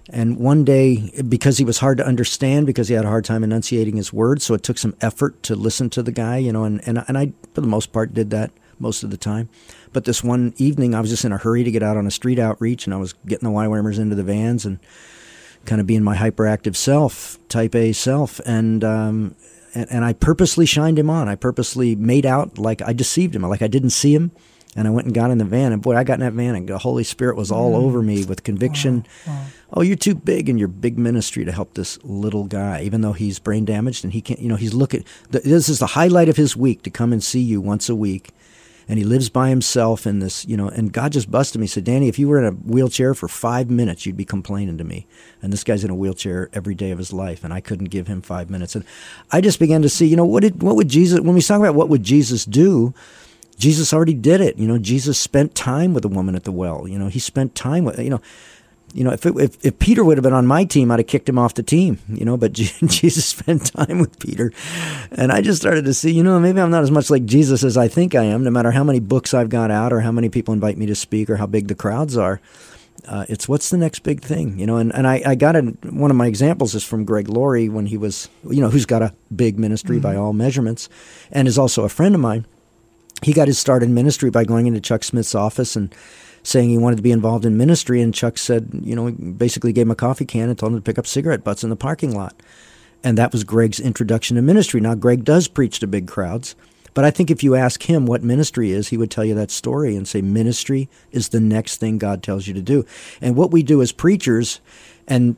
and 0.10 0.38
one 0.38 0.66
day, 0.66 1.12
because 1.28 1.58
he 1.58 1.64
was 1.64 1.80
hard 1.80 1.98
to 1.98 2.06
understand, 2.06 2.66
because 2.66 2.90
he 2.90 2.94
had 2.94 3.06
a 3.06 3.10
hard 3.10 3.24
time 3.24 3.42
enunciating 3.42 3.96
his 3.96 4.12
words, 4.12 4.44
so 4.44 4.54
it 4.54 4.62
took 4.62 4.78
some 4.78 4.96
effort 5.00 5.42
to 5.44 5.56
listen 5.56 5.90
to 5.92 6.04
the 6.04 6.12
guy, 6.12 6.38
you 6.38 6.52
know. 6.52 6.66
And 6.66 6.86
and 6.86 7.04
and 7.08 7.18
I, 7.18 7.32
for 7.54 7.62
the 7.62 7.68
most 7.68 7.94
part, 7.94 8.14
did 8.14 8.30
that 8.32 8.52
most 8.80 9.04
of 9.04 9.12
the 9.12 9.18
time. 9.18 9.48
But 9.94 10.04
this 10.04 10.22
one 10.24 10.54
evening, 10.58 10.94
I 10.94 11.00
was 11.00 11.10
just 11.10 11.24
in 11.24 11.32
a 11.32 11.38
hurry 11.38 11.64
to 11.64 11.72
get 11.72 11.84
out 11.84 11.96
on 11.96 12.06
a 12.06 12.12
street 12.12 12.38
outreach, 12.38 12.86
and 12.86 12.94
I 12.94 12.98
was 12.98 13.14
getting 13.26 13.48
the 13.48 13.56
YWAMers 13.56 13.98
into 13.98 14.16
the 14.16 14.24
vans 14.24 14.66
and 14.66 14.80
kind 15.66 15.80
of 15.80 15.88
being 15.88 16.04
my 16.04 16.18
hyperactive 16.18 16.76
self, 16.76 17.40
type 17.48 17.74
A 17.74 17.94
self, 17.94 18.42
and 18.46 18.84
um, 18.84 19.36
and, 19.74 19.90
and 19.90 20.04
I 20.04 20.12
purposely 20.12 20.66
shined 20.66 21.00
him 21.00 21.10
on. 21.10 21.30
I 21.30 21.36
purposely 21.36 21.96
made 21.96 22.26
out 22.26 22.58
like 22.58 22.82
I 22.82 22.92
deceived 22.92 23.38
him, 23.38 23.44
like 23.44 23.62
I 23.62 23.68
didn't 23.68 23.92
see 23.92 24.14
him 24.14 24.32
and 24.76 24.88
I 24.88 24.92
went 24.92 25.06
and 25.06 25.14
got 25.14 25.32
in 25.32 25.38
the 25.38 25.46
van, 25.46 25.72
and 25.72 25.82
boy, 25.82 25.96
I 25.96 26.04
got 26.04 26.16
in 26.16 26.20
that 26.22 26.34
van, 26.34 26.56
and 26.56 26.68
the 26.68 26.78
Holy 26.78 27.04
Spirit 27.04 27.36
was 27.36 27.52
all 27.52 27.74
mm. 27.74 27.84
over 27.84 28.02
me 28.02 28.26
with 28.26 28.44
conviction. 28.44 29.06
Wow. 29.28 29.34
Wow. 29.34 29.46
Oh, 29.76 29.82
you're 29.82 29.96
too 29.96 30.16
big 30.16 30.50
in 30.50 30.58
your 30.58 30.68
big 30.68 31.00
ministry 31.00 31.46
to 31.46 31.52
help 31.52 31.74
this 31.74 31.98
little 32.04 32.46
guy, 32.46 32.82
even 32.84 33.02
though 33.02 33.14
he's 33.14 33.40
brain 33.40 33.66
damaged 33.66 34.04
and 34.04 34.14
he 34.14 34.22
can't. 34.22 34.40
You 34.40 34.50
know, 34.50 34.56
he's 34.56 34.74
looking. 34.74 35.04
This 35.32 35.70
is 35.70 35.80
the 35.80 35.88
highlight 35.88 36.30
of 36.30 36.38
his 36.38 36.56
week 36.56 36.84
to 36.84 36.90
come 36.90 37.12
and 37.12 37.24
see 37.24 37.40
you 37.40 37.60
once 37.60 37.90
a 37.90 37.96
week, 37.96 38.32
and 38.88 39.00
he 39.00 39.04
lives 39.06 39.30
by 39.30 39.50
himself 39.50 40.06
in 40.06 40.20
this. 40.20 40.46
You 40.46 40.58
know, 40.58 40.68
and 40.70 40.94
God 40.94 41.12
just 41.12 41.32
busted 41.32 41.60
me. 41.60 41.66
He 41.66 41.70
Said, 41.70 41.86
Danny, 41.86 42.08
if 42.08 42.20
you 42.20 42.28
were 42.28 42.38
in 42.38 42.46
a 42.46 42.52
wheelchair 42.52 43.16
for 43.16 43.28
five 43.28 43.72
minutes, 43.72 44.06
you'd 44.06 44.18
be 44.18 44.26
complaining 44.26 44.78
to 44.78 44.84
me. 44.84 45.08
And 45.42 45.52
this 45.52 45.64
guy's 45.64 45.84
in 45.84 45.90
a 45.90 45.96
wheelchair 45.96 46.50
every 46.54 46.76
day 46.76 46.92
of 46.92 47.00
his 47.00 47.12
life, 47.12 47.44
and 47.44 47.52
I 47.52 47.60
couldn't 47.60 47.90
give 47.90 48.06
him 48.06 48.22
five 48.22 48.52
minutes. 48.52 48.76
And 48.76 48.86
I 49.32 49.42
just 49.42 49.60
began 49.60 49.82
to 49.82 49.90
see, 49.90 50.06
you 50.06 50.16
know, 50.16 50.26
what 50.26 50.42
did 50.42 50.62
what 50.62 50.76
would 50.76 50.88
Jesus? 50.88 51.20
When 51.20 51.34
we 51.34 51.42
talk 51.42 51.60
about 51.60 51.76
what 51.76 51.90
would 51.90 52.04
Jesus 52.04 52.46
do? 52.46 52.94
Jesus 53.64 53.94
already 53.94 54.14
did 54.14 54.42
it. 54.42 54.58
You 54.58 54.68
know, 54.68 54.78
Jesus 54.78 55.18
spent 55.18 55.56
time 55.56 55.94
with 55.94 56.04
a 56.04 56.10
woman 56.10 56.36
at 56.36 56.44
the 56.44 56.52
well. 56.52 56.86
You 56.86 57.00
know, 57.00 57.08
he 57.08 57.18
spent 57.18 57.56
time 57.56 57.86
with, 57.86 57.98
you 57.98 58.10
know, 58.10 58.20
you 58.94 59.06
know, 59.06 59.12
if, 59.12 59.26
it, 59.26 59.34
if, 59.38 59.66
if 59.66 59.80
Peter 59.80 60.04
would 60.04 60.18
have 60.18 60.24
been 60.24 60.34
on 60.34 60.46
my 60.46 60.66
team, 60.66 60.92
I'd 60.92 61.00
have 61.00 61.08
kicked 61.08 61.30
him 61.30 61.40
off 61.40 61.54
the 61.54 61.64
team, 61.64 61.98
you 62.10 62.26
know, 62.26 62.36
but 62.36 62.52
Jesus 62.54 63.26
spent 63.26 63.68
time 63.74 64.00
with 64.00 64.20
Peter. 64.20 64.52
And 65.14 65.32
I 65.32 65.40
just 65.40 65.62
started 65.62 65.86
to 65.86 65.94
see, 65.94 66.12
you 66.12 66.24
know, 66.24 66.38
maybe 66.42 66.60
I'm 66.60 66.72
not 66.72 66.84
as 66.84 66.92
much 66.92 67.10
like 67.10 67.24
Jesus 67.24 67.64
as 67.64 67.78
I 67.78 67.88
think 67.88 68.16
I 68.16 68.24
am, 68.24 68.44
no 68.44 68.52
matter 68.52 68.72
how 68.72 68.84
many 68.84 69.00
books 69.00 69.34
I've 69.34 69.48
got 69.48 69.72
out 69.72 69.94
or 69.94 70.02
how 70.02 70.12
many 70.12 70.28
people 70.28 70.54
invite 70.54 70.78
me 70.78 70.86
to 70.88 70.96
speak 70.96 71.30
or 71.30 71.38
how 71.38 71.46
big 71.46 71.70
the 71.70 71.76
crowds 71.76 72.18
are. 72.18 72.42
Uh, 73.08 73.26
it's 73.30 73.48
what's 73.48 73.70
the 73.70 73.78
next 73.78 74.00
big 74.00 74.22
thing, 74.22 74.60
you 74.60 74.66
know, 74.66 74.76
and, 74.76 74.94
and 74.94 75.08
I, 75.08 75.22
I 75.26 75.36
got 75.36 75.56
it. 75.56 75.86
One 75.86 76.12
of 76.12 76.18
my 76.18 76.28
examples 76.28 76.76
is 76.76 76.84
from 76.84 77.06
Greg 77.06 77.30
Laurie 77.30 77.70
when 77.70 77.86
he 77.86 77.98
was, 77.98 78.28
you 78.50 78.60
know, 78.60 78.70
who's 78.70 78.86
got 78.86 79.02
a 79.02 79.14
big 79.34 79.58
ministry 79.58 79.96
mm-hmm. 79.96 80.04
by 80.04 80.16
all 80.18 80.34
measurements 80.34 80.90
and 81.32 81.48
is 81.48 81.58
also 81.58 81.86
a 81.86 81.90
friend 81.90 82.14
of 82.14 82.20
mine 82.20 82.46
he 83.26 83.34
got 83.34 83.48
his 83.48 83.60
start 83.60 83.84
in 83.84 83.94
ministry 83.94 84.30
by 84.30 84.44
going 84.44 84.68
into 84.68 84.82
Chuck 84.82 85.04
Smith's 85.04 85.36
office 85.36 85.76
and 85.76 85.94
saying 86.44 86.70
he 86.70 86.78
wanted 86.78 86.98
to 86.98 87.02
be 87.02 87.12
involved 87.12 87.46
in 87.46 87.58
ministry. 87.58 88.02
And 88.02 88.14
Chuck 88.14 88.38
said, 88.38 88.70
you 88.84 88.96
know, 88.96 89.12
basically 89.12 89.74
gave 89.74 89.88
him 89.88 89.92
a 89.92 89.96
coffee 89.96 90.26
can 90.26 90.50
and 90.50 90.58
told 90.58 90.74
him 90.74 90.80
to 90.80 90.84
pick 90.84 91.00
up 91.00 91.08
cigarette 91.08 91.44
butts 91.44 91.64
in 91.64 91.70
the 91.70 91.76
parking 91.76 92.16
lot. 92.16 92.36
And 93.04 93.18
that 93.18 93.32
was 93.32 93.44
Greg's 93.44 93.80
introduction 93.80 94.36
to 94.36 94.42
ministry. 94.42 94.80
Now, 94.80 94.96
Greg 94.96 95.24
does 95.24 95.48
preach 95.48 95.80
to 95.80 95.88
big 95.88 96.08
crowds, 96.08 96.56
but 96.94 97.04
I 97.04 97.12
think 97.12 97.32
if 97.32 97.44
you 97.44 97.56
ask 97.56 97.84
him 97.84 98.06
what 98.06 98.24
ministry 98.24 98.72
is, 98.72 98.90
he 98.90 98.98
would 98.98 99.12
tell 99.12 99.26
you 99.26 99.36
that 99.36 99.52
story 99.52 99.96
and 99.96 100.08
say, 100.08 100.22
ministry 100.22 100.90
is 101.12 101.30
the 101.30 101.40
next 101.40 101.78
thing 101.78 101.98
God 101.98 102.24
tells 102.24 102.48
you 102.48 102.54
to 102.54 102.62
do. 102.62 102.86
And 103.20 103.36
what 103.36 103.52
we 103.52 103.64
do 103.64 103.82
as 103.82 103.92
preachers, 103.92 104.62
and 105.08 105.36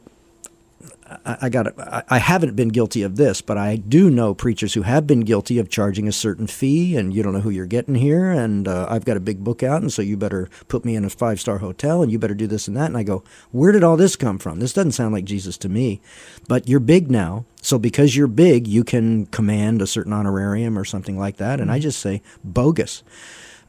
I, 1.26 1.50
got 1.50 1.80
I, 1.80 2.04
I 2.10 2.18
haven't 2.18 2.56
been 2.56 2.70
guilty 2.70 3.04
of 3.04 3.16
this, 3.16 3.42
but 3.42 3.58
I 3.58 3.76
do 3.76 4.10
know 4.10 4.34
preachers 4.34 4.74
who 4.74 4.82
have 4.82 5.06
been 5.06 5.20
guilty 5.22 5.60
of 5.60 5.70
charging 5.70 6.08
a 6.08 6.12
certain 6.12 6.48
fee, 6.48 6.96
and 6.96 7.14
you 7.14 7.22
don't 7.22 7.34
know 7.34 7.42
who 7.42 7.52
you're 7.52 7.68
getting 7.68 7.96
here, 7.96 8.32
and 8.32 8.68
uh, 8.68 8.88
I've 8.90 9.06
got 9.06 9.18
a 9.18 9.20
big 9.20 9.44
book 9.44 9.62
out, 9.62 9.82
and 9.82 9.94
so 9.94 10.02
you 10.02 10.18
better 10.18 10.50
put 10.68 10.84
me 10.84 10.96
in 10.96 11.06
a 11.06 11.10
five 11.10 11.40
star 11.40 11.60
hotel, 11.60 12.02
and 12.02 12.12
you 12.12 12.18
better 12.18 12.34
do 12.34 12.48
this 12.48 12.68
and 12.68 12.76
that. 12.78 12.88
And 12.88 12.98
I 12.98 13.04
go, 13.04 13.24
where 13.52 13.72
did 13.72 13.84
all 13.84 13.98
this 13.98 14.16
come 14.16 14.40
from? 14.40 14.60
This 14.60 14.74
doesn't 14.74 14.94
sound 14.94 15.14
like 15.14 15.26
Jesus 15.26 15.58
to 15.60 15.70
me. 15.70 16.02
But 16.48 16.68
you're 16.68 16.80
big 16.80 17.12
now, 17.12 17.46
so 17.62 17.78
because 17.78 18.16
you're 18.16 18.28
big, 18.28 18.68
you 18.68 18.84
can 18.84 19.28
command 19.28 19.82
a 19.82 19.88
certain 19.88 20.14
honorarium 20.14 20.78
or 20.78 20.86
something 20.86 21.20
like 21.20 21.38
that. 21.38 21.60
And 21.60 21.70
I 21.70 21.76
mm-hmm. 21.76 21.84
just 21.84 22.00
say 22.00 22.24
bogus. 22.44 23.04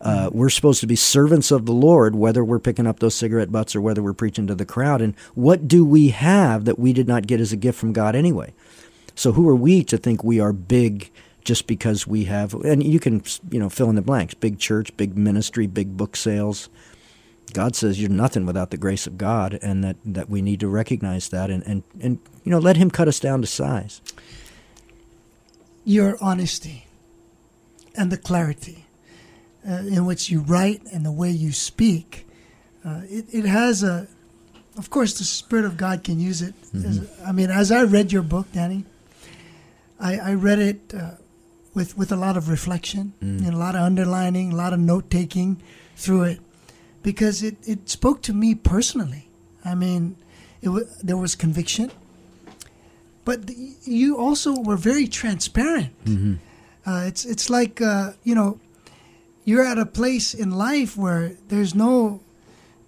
Uh, 0.00 0.28
we're 0.32 0.50
supposed 0.50 0.80
to 0.80 0.86
be 0.86 0.96
servants 0.96 1.50
of 1.50 1.64
the 1.64 1.72
Lord, 1.72 2.14
whether 2.14 2.44
we're 2.44 2.58
picking 2.58 2.86
up 2.86 3.00
those 3.00 3.14
cigarette 3.14 3.50
butts 3.50 3.74
or 3.74 3.80
whether 3.80 4.02
we're 4.02 4.12
preaching 4.12 4.46
to 4.46 4.54
the 4.54 4.66
crowd. 4.66 5.00
And 5.00 5.16
what 5.34 5.66
do 5.66 5.84
we 5.84 6.10
have 6.10 6.66
that 6.66 6.78
we 6.78 6.92
did 6.92 7.08
not 7.08 7.26
get 7.26 7.40
as 7.40 7.52
a 7.52 7.56
gift 7.56 7.78
from 7.78 7.92
God 7.92 8.14
anyway? 8.14 8.52
So 9.14 9.32
who 9.32 9.48
are 9.48 9.56
we 9.56 9.82
to 9.84 9.96
think 9.96 10.22
we 10.22 10.38
are 10.38 10.52
big 10.52 11.10
just 11.44 11.66
because 11.66 12.06
we 12.06 12.24
have? 12.24 12.52
And 12.52 12.82
you 12.84 13.00
can, 13.00 13.22
you 13.50 13.58
know, 13.58 13.70
fill 13.70 13.88
in 13.88 13.96
the 13.96 14.02
blanks: 14.02 14.34
big 14.34 14.58
church, 14.58 14.94
big 14.96 15.16
ministry, 15.16 15.66
big 15.66 15.96
book 15.96 16.14
sales. 16.14 16.68
God 17.52 17.74
says 17.74 18.00
you're 18.00 18.10
nothing 18.10 18.44
without 18.44 18.70
the 18.70 18.76
grace 18.76 19.06
of 19.06 19.16
God, 19.16 19.58
and 19.62 19.82
that, 19.82 19.96
that 20.04 20.28
we 20.28 20.42
need 20.42 20.60
to 20.60 20.68
recognize 20.68 21.28
that 21.30 21.48
and, 21.48 21.62
and, 21.62 21.82
and 22.00 22.18
you 22.44 22.50
know 22.50 22.58
let 22.58 22.76
Him 22.76 22.90
cut 22.90 23.08
us 23.08 23.18
down 23.18 23.40
to 23.40 23.46
size. 23.46 24.02
Your 25.84 26.18
honesty 26.20 26.86
and 27.94 28.10
the 28.10 28.16
clarity 28.16 28.85
uh, 29.68 29.82
in 29.96 30.06
which 30.06 30.30
you 30.30 30.40
write 30.40 30.82
and 30.92 31.04
the 31.04 31.12
way 31.12 31.30
you 31.30 31.52
speak, 31.52 32.26
uh, 32.84 33.02
it, 33.08 33.26
it 33.32 33.44
has 33.44 33.82
a, 33.82 34.06
of 34.78 34.90
course, 34.90 35.18
the 35.18 35.24
Spirit 35.24 35.64
of 35.64 35.76
God 35.76 36.04
can 36.04 36.20
use 36.20 36.42
it. 36.42 36.54
Mm-hmm. 36.72 36.86
As, 36.86 37.20
I 37.26 37.32
mean, 37.32 37.50
as 37.50 37.70
I 37.72 37.82
read 37.82 38.12
your 38.12 38.22
book, 38.22 38.46
Danny, 38.52 38.84
I, 39.98 40.18
I 40.18 40.34
read 40.34 40.58
it 40.58 40.94
uh, 40.94 41.12
with 41.74 41.96
with 41.96 42.12
a 42.12 42.16
lot 42.16 42.36
of 42.36 42.48
reflection, 42.48 43.12
mm. 43.22 43.44
and 43.44 43.54
a 43.54 43.58
lot 43.58 43.74
of 43.74 43.82
underlining, 43.82 44.52
a 44.52 44.56
lot 44.56 44.72
of 44.72 44.78
note 44.78 45.10
taking 45.10 45.60
through 45.96 46.24
it, 46.24 46.40
because 47.02 47.42
it 47.42 47.56
it 47.66 47.88
spoke 47.88 48.22
to 48.22 48.32
me 48.32 48.54
personally. 48.54 49.28
I 49.64 49.74
mean, 49.74 50.16
it 50.60 50.66
w- 50.66 50.86
there 51.02 51.16
was 51.16 51.34
conviction, 51.34 51.90
but 53.24 53.50
you 53.84 54.18
also 54.18 54.60
were 54.60 54.76
very 54.76 55.08
transparent. 55.08 55.92
Mm-hmm. 56.04 56.34
Uh, 56.84 57.04
it's 57.06 57.24
it's 57.24 57.48
like 57.50 57.80
uh, 57.80 58.12
you 58.22 58.34
know, 58.34 58.60
you're 59.46 59.64
at 59.64 59.78
a 59.78 59.86
place 59.86 60.34
in 60.34 60.50
life 60.50 60.96
where 60.96 61.32
there's 61.48 61.74
no 61.74 62.20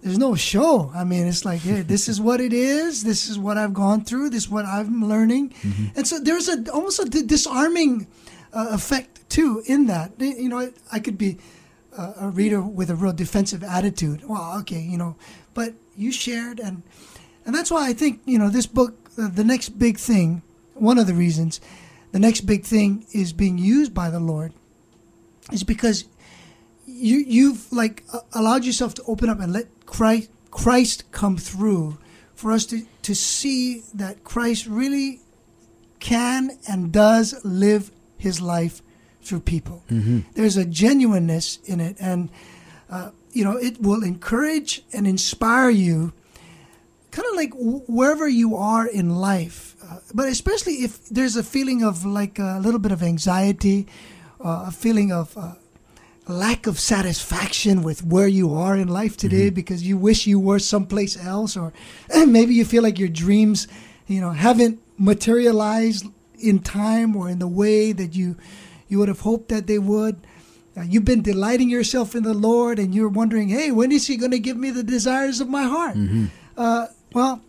there's 0.01 0.17
no 0.17 0.35
show. 0.35 0.91
I 0.95 1.03
mean, 1.03 1.27
it's 1.27 1.43
like, 1.43 1.59
hey, 1.59 1.81
this 1.81 2.07
is 2.07 2.21
what 2.21 2.39
it 2.39 2.53
is. 2.53 3.03
This 3.03 3.27
is 3.27 3.37
what 3.37 3.57
I've 3.57 3.73
gone 3.73 4.05
through. 4.05 4.29
This 4.29 4.43
is 4.43 4.49
what 4.49 4.65
I'm 4.65 5.07
learning. 5.09 5.49
Mm-hmm. 5.49 5.85
And 5.97 6.07
so 6.07 6.19
there's 6.19 6.47
a 6.47 6.71
almost 6.71 6.99
a 6.99 7.05
disarming 7.05 8.07
uh, 8.53 8.67
effect 8.71 9.27
too 9.29 9.63
in 9.65 9.87
that. 9.87 10.11
You 10.19 10.49
know, 10.49 10.71
I 10.91 10.99
could 10.99 11.17
be 11.17 11.39
uh, 11.97 12.13
a 12.21 12.29
reader 12.29 12.61
with 12.61 12.89
a 12.89 12.95
real 12.95 13.13
defensive 13.13 13.63
attitude. 13.63 14.27
Well, 14.27 14.59
okay, 14.59 14.81
you 14.81 14.97
know, 14.97 15.15
but 15.53 15.73
you 15.95 16.11
shared, 16.11 16.59
and 16.59 16.83
and 17.45 17.55
that's 17.55 17.71
why 17.71 17.87
I 17.87 17.93
think 17.93 18.21
you 18.25 18.37
know 18.37 18.49
this 18.49 18.67
book, 18.67 18.95
uh, 19.17 19.29
the 19.29 19.45
next 19.45 19.79
big 19.79 19.97
thing. 19.97 20.41
One 20.73 20.97
of 20.97 21.07
the 21.07 21.13
reasons, 21.13 21.59
the 22.11 22.19
next 22.19 22.41
big 22.41 22.63
thing 22.63 23.05
is 23.11 23.33
being 23.33 23.57
used 23.57 23.93
by 23.93 24.09
the 24.09 24.19
Lord, 24.19 24.53
is 25.51 25.63
because 25.63 26.05
you 26.99 27.17
you've 27.19 27.71
like 27.71 28.03
allowed 28.33 28.65
yourself 28.65 28.93
to 28.95 29.03
open 29.03 29.29
up 29.29 29.39
and 29.39 29.53
let 29.53 29.67
Christ, 29.85 30.29
Christ 30.51 31.11
come 31.11 31.37
through 31.37 31.97
for 32.35 32.51
us 32.51 32.65
to, 32.67 32.85
to 33.03 33.15
see 33.15 33.83
that 33.93 34.23
Christ 34.23 34.65
really 34.65 35.21
can 35.99 36.51
and 36.67 36.91
does 36.91 37.35
live 37.43 37.91
his 38.17 38.39
life 38.41 38.81
through 39.21 39.41
people. 39.41 39.83
Mm-hmm. 39.89 40.19
There's 40.33 40.57
a 40.57 40.65
genuineness 40.65 41.59
in 41.65 41.79
it, 41.79 41.97
and 41.99 42.29
uh, 42.89 43.11
you 43.31 43.43
know 43.43 43.57
it 43.57 43.81
will 43.81 44.03
encourage 44.03 44.83
and 44.93 45.07
inspire 45.07 45.69
you, 45.69 46.13
kind 47.11 47.27
of 47.27 47.35
like 47.35 47.51
wherever 47.87 48.27
you 48.27 48.55
are 48.55 48.87
in 48.87 49.15
life. 49.15 49.75
Uh, 49.83 49.99
but 50.13 50.27
especially 50.27 50.83
if 50.83 51.09
there's 51.09 51.35
a 51.35 51.43
feeling 51.43 51.83
of 51.83 52.05
like 52.05 52.39
a 52.39 52.59
little 52.61 52.79
bit 52.79 52.91
of 52.91 53.03
anxiety, 53.03 53.87
uh, 54.43 54.65
a 54.67 54.71
feeling 54.71 55.11
of 55.11 55.37
uh, 55.37 55.55
lack 56.29 56.67
of 56.67 56.79
satisfaction 56.79 57.81
with 57.81 58.03
where 58.05 58.27
you 58.27 58.53
are 58.53 58.77
in 58.77 58.87
life 58.87 59.17
today 59.17 59.47
mm-hmm. 59.47 59.55
because 59.55 59.83
you 59.83 59.97
wish 59.97 60.27
you 60.27 60.39
were 60.39 60.59
someplace 60.59 61.17
else 61.25 61.57
or 61.57 61.73
maybe 62.27 62.53
you 62.53 62.63
feel 62.63 62.83
like 62.83 62.99
your 62.99 63.09
dreams 63.09 63.67
you 64.05 64.21
know 64.21 64.31
haven't 64.31 64.79
materialized 64.97 66.05
in 66.37 66.59
time 66.59 67.15
or 67.15 67.29
in 67.29 67.39
the 67.39 67.47
way 67.47 67.91
that 67.91 68.15
you 68.15 68.37
you 68.87 68.99
would 68.99 69.07
have 69.07 69.21
hoped 69.21 69.49
that 69.49 69.67
they 69.67 69.79
would 69.79 70.25
uh, 70.77 70.81
you've 70.81 71.05
been 71.05 71.21
delighting 71.21 71.69
yourself 71.69 72.13
in 72.13 72.23
the 72.23 72.33
lord 72.33 72.77
and 72.77 72.93
you're 72.93 73.09
wondering 73.09 73.49
hey 73.49 73.71
when 73.71 73.91
is 73.91 74.07
he 74.07 74.15
going 74.15 74.31
to 74.31 74.39
give 74.39 74.55
me 74.57 74.69
the 74.69 74.83
desires 74.83 75.41
of 75.41 75.49
my 75.49 75.63
heart 75.63 75.95
mm-hmm. 75.95 76.25
uh, 76.57 76.87
well 77.13 77.41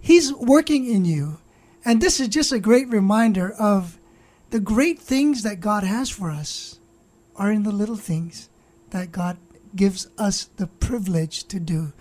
he's 0.00 0.32
working 0.32 0.86
in 0.86 1.04
you 1.04 1.38
and 1.84 2.00
this 2.00 2.18
is 2.18 2.28
just 2.28 2.50
a 2.50 2.58
great 2.58 2.88
reminder 2.88 3.52
of 3.52 3.98
the 4.50 4.60
great 4.60 4.98
things 4.98 5.42
that 5.42 5.60
god 5.60 5.84
has 5.84 6.08
for 6.08 6.30
us 6.30 6.78
are 7.36 7.50
in 7.50 7.62
the 7.62 7.72
little 7.72 7.96
things 7.96 8.48
that 8.90 9.12
God 9.12 9.36
gives 9.74 10.08
us 10.18 10.44
the 10.56 10.66
privilege 10.66 11.44
to 11.44 11.58
do. 11.58 11.92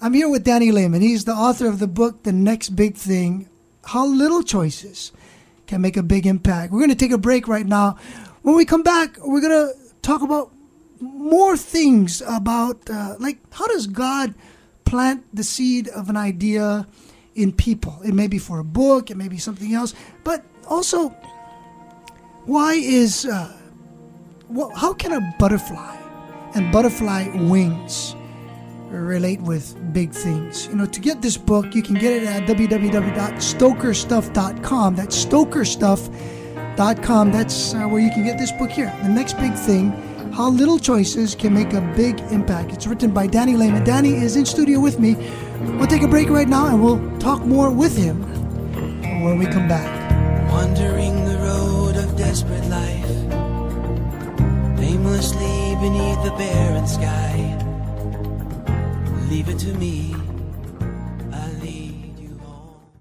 I'm 0.00 0.14
here 0.14 0.28
with 0.28 0.44
Danny 0.44 0.70
Lehmann. 0.70 1.02
He's 1.02 1.24
the 1.24 1.34
author 1.34 1.66
of 1.66 1.78
the 1.78 1.88
book, 1.88 2.22
The 2.22 2.32
Next 2.32 2.70
Big 2.70 2.94
Thing 2.96 3.48
How 3.84 4.06
Little 4.06 4.42
Choices 4.42 5.12
Can 5.66 5.80
Make 5.80 5.96
a 5.96 6.02
Big 6.02 6.26
Impact. 6.26 6.72
We're 6.72 6.78
going 6.78 6.90
to 6.90 6.96
take 6.96 7.12
a 7.12 7.18
break 7.18 7.48
right 7.48 7.66
now. 7.66 7.98
When 8.42 8.56
we 8.56 8.64
come 8.64 8.82
back, 8.82 9.18
we're 9.24 9.42
going 9.42 9.68
to 9.68 9.74
talk 10.00 10.22
about 10.22 10.52
more 11.00 11.56
things 11.56 12.22
about, 12.26 12.88
uh, 12.88 13.16
like, 13.18 13.38
how 13.52 13.66
does 13.66 13.86
God 13.86 14.34
plant 14.84 15.24
the 15.34 15.44
seed 15.44 15.88
of 15.88 16.08
an 16.08 16.16
idea 16.16 16.86
in 17.34 17.52
people? 17.52 18.00
It 18.04 18.14
may 18.14 18.26
be 18.26 18.38
for 18.38 18.58
a 18.58 18.64
book, 18.64 19.10
it 19.10 19.16
may 19.16 19.28
be 19.28 19.38
something 19.38 19.74
else, 19.74 19.94
but 20.24 20.44
also, 20.68 21.10
why 22.44 22.74
is. 22.74 23.26
Uh, 23.26 23.56
well, 24.50 24.70
how 24.74 24.92
can 24.92 25.12
a 25.12 25.20
butterfly 25.38 25.96
and 26.54 26.72
butterfly 26.72 27.28
wings 27.34 28.16
relate 28.88 29.40
with 29.40 29.76
big 29.92 30.10
things? 30.12 30.66
You 30.66 30.74
know, 30.74 30.86
to 30.86 31.00
get 31.00 31.22
this 31.22 31.36
book, 31.36 31.72
you 31.74 31.82
can 31.82 31.94
get 31.94 32.22
it 32.22 32.24
at 32.24 32.48
www.stokerstuff.com. 32.48 34.96
That's 34.96 35.24
stokerstuff.com. 35.24 37.32
That's 37.32 37.74
uh, 37.74 37.86
where 37.86 38.00
you 38.00 38.10
can 38.10 38.24
get 38.24 38.38
this 38.38 38.50
book 38.52 38.70
here. 38.70 38.92
The 39.02 39.08
next 39.08 39.34
big 39.34 39.54
thing 39.54 39.92
how 40.32 40.48
little 40.48 40.78
choices 40.78 41.34
can 41.34 41.52
make 41.52 41.72
a 41.72 41.80
big 41.96 42.20
impact. 42.30 42.72
It's 42.72 42.86
written 42.86 43.10
by 43.10 43.26
Danny 43.26 43.56
Lehmann. 43.56 43.82
Danny 43.82 44.14
is 44.14 44.36
in 44.36 44.46
studio 44.46 44.78
with 44.78 45.00
me. 45.00 45.16
We'll 45.76 45.88
take 45.88 46.02
a 46.02 46.08
break 46.08 46.30
right 46.30 46.48
now 46.48 46.66
and 46.66 46.80
we'll 46.82 47.00
talk 47.18 47.44
more 47.44 47.68
with 47.68 47.96
him 47.96 48.22
when 49.24 49.38
we 49.38 49.46
come 49.46 49.66
back. 49.66 49.90
Wandering 50.50 51.24
the 51.24 51.36
road 51.38 51.96
of 51.96 52.16
desperate 52.16 52.64
life 52.68 52.99
beneath 55.80 56.22
the 56.22 56.30
barren 56.36 56.86
sky. 56.86 57.56
Leave 59.30 59.48
it 59.48 59.58
to 59.58 59.72
me. 59.74 60.14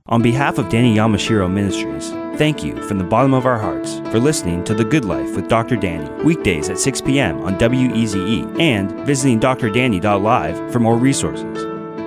On 0.07 0.23
behalf 0.23 0.57
of 0.57 0.69
Danny 0.69 0.95
Yamashiro 0.95 1.51
Ministries, 1.51 2.09
thank 2.39 2.63
you 2.63 2.81
from 2.87 2.97
the 2.97 3.03
bottom 3.03 3.31
of 3.31 3.45
our 3.45 3.59
hearts 3.59 3.99
for 4.09 4.19
listening 4.19 4.63
to 4.63 4.73
The 4.73 4.83
Good 4.83 5.05
Life 5.05 5.35
with 5.35 5.47
Dr. 5.47 5.75
Danny, 5.75 6.09
weekdays 6.23 6.67
at 6.69 6.79
6 6.79 7.01
p.m. 7.01 7.41
on 7.41 7.59
WEZE, 7.59 8.15
and 8.59 8.91
visiting 9.05 9.39
drdanny.live 9.39 10.71
for 10.71 10.79
more 10.79 10.97
resources. 10.97 11.63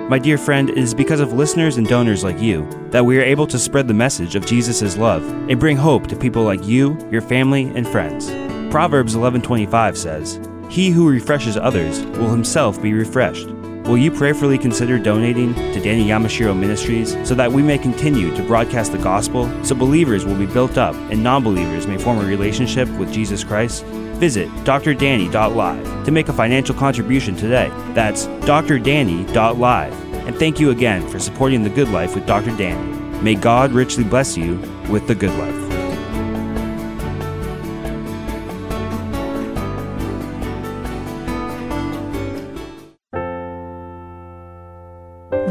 My 0.09 0.19
dear 0.19 0.37
friend, 0.37 0.69
it 0.69 0.77
is 0.77 0.93
because 0.93 1.21
of 1.21 1.31
listeners 1.31 1.77
and 1.77 1.87
donors 1.87 2.25
like 2.25 2.41
you 2.41 2.67
that 2.89 3.05
we 3.05 3.17
are 3.19 3.23
able 3.23 3.47
to 3.47 3.57
spread 3.57 3.87
the 3.87 3.93
message 3.93 4.35
of 4.35 4.45
Jesus' 4.45 4.97
love 4.97 5.23
and 5.49 5.57
bring 5.57 5.77
hope 5.77 6.07
to 6.07 6.17
people 6.17 6.43
like 6.43 6.65
you, 6.67 6.97
your 7.09 7.21
family, 7.21 7.71
and 7.73 7.87
friends. 7.87 8.42
Proverbs 8.73 9.13
11:25 9.13 9.95
says, 9.95 10.39
"He 10.67 10.89
who 10.89 11.07
refreshes 11.07 11.57
others 11.57 11.99
will 12.17 12.31
himself 12.31 12.81
be 12.81 12.91
refreshed." 12.91 13.47
Will 13.85 13.99
you 13.99 14.09
prayerfully 14.09 14.57
consider 14.57 14.97
donating 14.97 15.53
to 15.53 15.79
Danny 15.79 16.07
Yamashiro 16.07 16.57
Ministries 16.57 17.15
so 17.23 17.35
that 17.35 17.51
we 17.51 17.61
may 17.61 17.77
continue 17.77 18.35
to 18.35 18.41
broadcast 18.41 18.91
the 18.91 18.97
gospel 18.97 19.47
so 19.61 19.75
believers 19.75 20.25
will 20.25 20.33
be 20.33 20.47
built 20.47 20.79
up 20.79 20.95
and 21.11 21.21
non-believers 21.21 21.85
may 21.85 21.99
form 21.99 22.17
a 22.17 22.25
relationship 22.25 22.89
with 22.97 23.13
Jesus 23.13 23.43
Christ? 23.43 23.85
Visit 24.15 24.49
drdanny.live 24.65 26.05
to 26.05 26.11
make 26.11 26.29
a 26.29 26.33
financial 26.33 26.73
contribution 26.73 27.35
today. 27.35 27.69
That's 27.93 28.25
drdanny.live. 28.41 29.93
And 30.25 30.35
thank 30.37 30.59
you 30.59 30.71
again 30.71 31.07
for 31.09 31.19
supporting 31.19 31.61
the 31.63 31.69
good 31.69 31.89
life 31.89 32.15
with 32.15 32.25
Dr. 32.25 32.49
Danny. 32.57 32.97
May 33.21 33.35
God 33.35 33.71
richly 33.71 34.03
bless 34.03 34.35
you 34.35 34.57
with 34.89 35.05
the 35.05 35.13
good 35.13 35.37
life. 35.37 35.72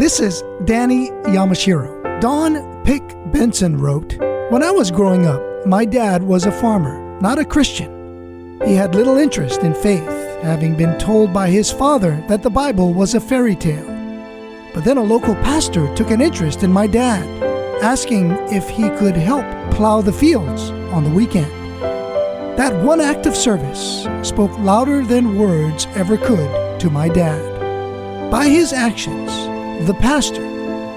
This 0.02 0.18
is 0.18 0.42
Danny 0.64 1.10
Yamashiro. 1.30 2.20
Don 2.20 2.82
Pick 2.82 3.04
Benson 3.30 3.76
wrote 3.76 4.18
When 4.50 4.60
I 4.60 4.72
was 4.72 4.90
growing 4.90 5.26
up, 5.26 5.40
my 5.64 5.84
dad 5.84 6.24
was 6.24 6.44
a 6.44 6.50
farmer, 6.50 6.98
not 7.20 7.38
a 7.38 7.44
Christian. 7.44 8.58
He 8.64 8.74
had 8.74 8.96
little 8.96 9.16
interest 9.16 9.60
in 9.60 9.74
faith, 9.74 10.10
having 10.42 10.76
been 10.76 10.98
told 10.98 11.32
by 11.32 11.50
his 11.50 11.70
father 11.70 12.20
that 12.26 12.42
the 12.42 12.50
Bible 12.50 12.92
was 12.92 13.14
a 13.14 13.20
fairy 13.20 13.54
tale. 13.54 13.86
But 14.74 14.82
then 14.82 14.96
a 14.96 15.04
local 15.04 15.36
pastor 15.36 15.94
took 15.94 16.10
an 16.10 16.20
interest 16.20 16.64
in 16.64 16.72
my 16.72 16.88
dad, 16.88 17.24
asking 17.80 18.32
if 18.50 18.68
he 18.68 18.90
could 18.98 19.14
help 19.14 19.46
plow 19.72 20.00
the 20.00 20.12
fields 20.12 20.70
on 20.90 21.04
the 21.04 21.14
weekend. 21.14 21.52
That 22.58 22.74
one 22.82 23.00
act 23.00 23.26
of 23.26 23.36
service 23.36 24.08
spoke 24.28 24.58
louder 24.58 25.04
than 25.04 25.38
words 25.38 25.86
ever 25.94 26.16
could 26.16 26.80
to 26.80 26.90
my 26.90 27.08
dad. 27.08 28.32
By 28.32 28.48
his 28.48 28.72
actions, 28.72 29.51
the 29.86 29.94
pastor 29.94 30.42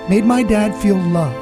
made 0.10 0.26
my 0.26 0.44
dad 0.44 0.76
feel 0.76 0.98
loved, 0.98 1.36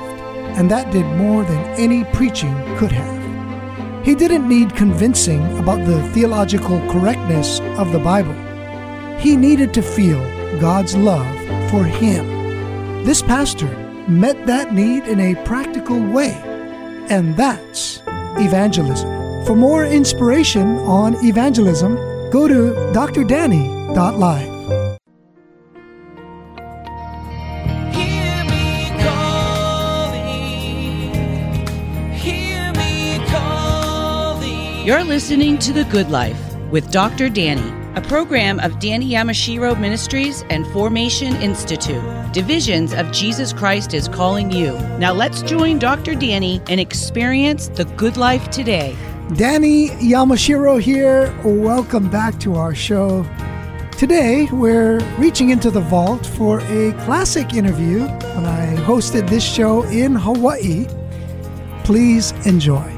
and 0.57 0.71
that 0.71 0.91
did 0.91 1.05
more 1.17 1.43
than 1.43 1.59
any 1.79 2.03
preaching 2.13 2.53
could 2.77 2.91
have. 2.91 4.05
He 4.05 4.15
didn't 4.15 4.47
need 4.47 4.75
convincing 4.75 5.57
about 5.57 5.85
the 5.85 6.01
theological 6.09 6.79
correctness 6.89 7.59
of 7.77 7.91
the 7.91 7.99
Bible. 7.99 8.35
He 9.17 9.35
needed 9.35 9.73
to 9.73 9.81
feel 9.81 10.19
God's 10.59 10.95
love 10.95 11.27
for 11.69 11.83
him. 11.83 13.03
This 13.03 13.21
pastor 13.21 13.67
met 14.07 14.45
that 14.45 14.73
need 14.73 15.05
in 15.05 15.19
a 15.19 15.35
practical 15.43 15.99
way, 15.99 16.33
and 17.09 17.35
that's 17.35 18.01
evangelism. 18.37 19.45
For 19.45 19.55
more 19.55 19.85
inspiration 19.85 20.77
on 20.79 21.15
evangelism, 21.25 21.95
go 22.29 22.47
to 22.47 22.73
drdanny.live. 22.93 24.52
You're 34.83 35.05
listening 35.05 35.59
to 35.59 35.71
The 35.71 35.85
Good 35.85 36.11
Life 36.11 36.37
with 36.69 36.91
Dr. 36.91 37.29
Danny, 37.29 37.71
a 37.95 38.01
program 38.01 38.59
of 38.59 38.79
Danny 38.79 39.11
Yamashiro 39.11 39.79
Ministries 39.79 40.43
and 40.49 40.67
Formation 40.67 41.37
Institute. 41.37 42.03
Divisions 42.33 42.91
of 42.93 43.09
Jesus 43.13 43.53
Christ 43.53 43.93
is 43.93 44.09
calling 44.09 44.51
you. 44.51 44.73
Now 44.99 45.13
let's 45.13 45.41
join 45.41 45.79
Dr. 45.79 46.15
Danny 46.15 46.61
and 46.67 46.81
experience 46.81 47.69
the 47.69 47.85
good 47.95 48.17
life 48.17 48.49
today. 48.49 48.93
Danny 49.35 49.87
Yamashiro 50.01 50.81
here. 50.81 51.33
Welcome 51.45 52.09
back 52.09 52.37
to 52.41 52.55
our 52.55 52.75
show. 52.75 53.25
Today, 53.97 54.49
we're 54.51 54.99
reaching 55.17 55.51
into 55.51 55.71
the 55.71 55.79
vault 55.79 56.25
for 56.25 56.59
a 56.59 56.91
classic 57.05 57.53
interview 57.53 57.99
when 58.01 58.45
I 58.45 58.75
hosted 58.83 59.29
this 59.29 59.45
show 59.45 59.83
in 59.83 60.13
Hawaii. 60.13 60.87
Please 61.85 62.33
enjoy. 62.45 62.92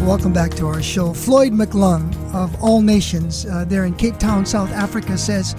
Welcome 0.00 0.32
back 0.32 0.52
to 0.56 0.66
our 0.66 0.82
show. 0.82 1.12
Floyd 1.12 1.52
McClung 1.52 2.12
of 2.34 2.60
All 2.62 2.80
Nations 2.82 3.46
uh, 3.46 3.64
there 3.66 3.84
in 3.84 3.94
Cape 3.94 4.18
Town, 4.18 4.44
South 4.44 4.70
Africa 4.72 5.16
says 5.16 5.54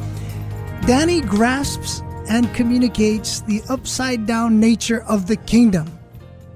Danny 0.86 1.22
grasps 1.22 2.02
and 2.30 2.54
communicates 2.54 3.42
the 3.42 3.62
upside 3.70 4.25
down 4.25 4.60
nature 4.60 5.04
of 5.04 5.28
the 5.28 5.38
kingdom. 5.38 5.88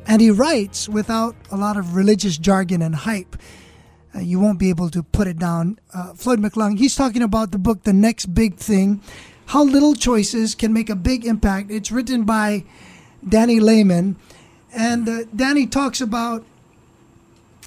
And 0.05 0.21
he 0.21 0.31
writes 0.31 0.89
without 0.89 1.35
a 1.51 1.57
lot 1.57 1.77
of 1.77 1.95
religious 1.95 2.37
jargon 2.37 2.81
and 2.81 2.93
hype. 2.93 3.35
Uh, 4.13 4.19
you 4.19 4.39
won't 4.39 4.59
be 4.59 4.69
able 4.69 4.89
to 4.89 5.03
put 5.03 5.27
it 5.27 5.37
down. 5.37 5.79
Uh, 5.93 6.13
Floyd 6.13 6.39
McClung, 6.39 6.77
he's 6.77 6.95
talking 6.95 7.21
about 7.21 7.51
the 7.51 7.57
book, 7.57 7.83
The 7.83 7.93
Next 7.93 8.33
Big 8.33 8.55
Thing 8.55 9.01
How 9.47 9.63
Little 9.63 9.95
Choices 9.95 10.55
Can 10.55 10.73
Make 10.73 10.89
a 10.89 10.95
Big 10.95 11.25
Impact. 11.25 11.71
It's 11.71 11.91
written 11.91 12.23
by 12.23 12.65
Danny 13.27 13.59
Lehmann. 13.59 14.17
And 14.73 15.07
uh, 15.07 15.23
Danny 15.35 15.67
talks 15.67 16.01
about 16.01 16.45